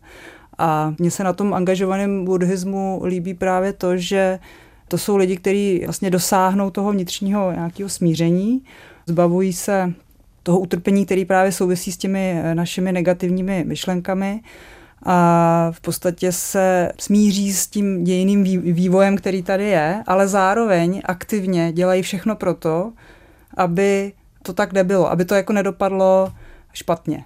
A 0.57 0.93
mně 0.99 1.11
se 1.11 1.23
na 1.23 1.33
tom 1.33 1.53
angažovaném 1.53 2.25
buddhismu 2.25 3.01
líbí 3.05 3.33
právě 3.33 3.73
to, 3.73 3.97
že 3.97 4.39
to 4.87 4.97
jsou 4.97 5.17
lidi, 5.17 5.37
kteří 5.37 5.81
vlastně 5.85 6.09
dosáhnou 6.09 6.69
toho 6.69 6.91
vnitřního 6.91 7.51
nějakého 7.51 7.89
smíření, 7.89 8.61
zbavují 9.05 9.53
se 9.53 9.93
toho 10.43 10.59
utrpení, 10.59 11.05
který 11.05 11.25
právě 11.25 11.51
souvisí 11.51 11.91
s 11.91 11.97
těmi 11.97 12.41
eh, 12.43 12.55
našimi 12.55 12.91
negativními 12.91 13.63
myšlenkami 13.67 14.41
a 15.05 15.67
v 15.71 15.81
podstatě 15.81 16.31
se 16.31 16.91
smíří 16.99 17.53
s 17.53 17.67
tím 17.67 18.03
dějiným 18.03 18.43
vývojem, 18.73 19.17
který 19.17 19.43
tady 19.43 19.63
je, 19.63 20.03
ale 20.07 20.27
zároveň 20.27 21.01
aktivně 21.05 21.71
dělají 21.71 22.01
všechno 22.01 22.35
proto, 22.35 22.91
aby 23.57 24.13
to 24.43 24.53
tak 24.53 24.73
nebylo, 24.73 25.11
aby 25.11 25.25
to 25.25 25.35
jako 25.35 25.53
nedopadlo 25.53 26.31
špatně. 26.73 27.25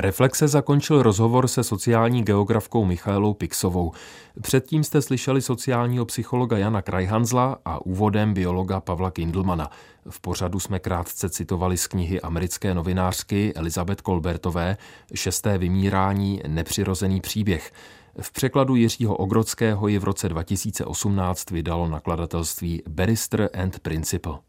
Reflexe 0.00 0.48
zakončil 0.48 1.02
rozhovor 1.02 1.48
se 1.48 1.64
sociální 1.64 2.22
geografkou 2.22 2.84
Michailou 2.84 3.34
Pixovou. 3.34 3.92
Předtím 4.42 4.84
jste 4.84 5.02
slyšeli 5.02 5.42
sociálního 5.42 6.04
psychologa 6.04 6.58
Jana 6.58 6.82
Krajhanzla 6.82 7.56
a 7.64 7.86
úvodem 7.86 8.34
biologa 8.34 8.80
Pavla 8.80 9.10
Kindlmana. 9.10 9.70
V 10.10 10.20
pořadu 10.20 10.60
jsme 10.60 10.78
krátce 10.78 11.28
citovali 11.28 11.76
z 11.76 11.86
knihy 11.86 12.20
americké 12.20 12.74
novinářky 12.74 13.52
Elizabeth 13.54 14.00
Kolbertové 14.00 14.76
Šesté 15.14 15.58
vymírání 15.58 16.40
nepřirozený 16.46 17.20
příběh. 17.20 17.72
V 18.20 18.32
překladu 18.32 18.74
Jiřího 18.74 19.16
Ogrodského 19.16 19.88
ji 19.88 19.98
v 19.98 20.04
roce 20.04 20.28
2018 20.28 21.50
vydalo 21.50 21.88
nakladatelství 21.88 22.82
Barrister 22.88 23.50
and 23.54 23.78
Principal. 23.78 24.40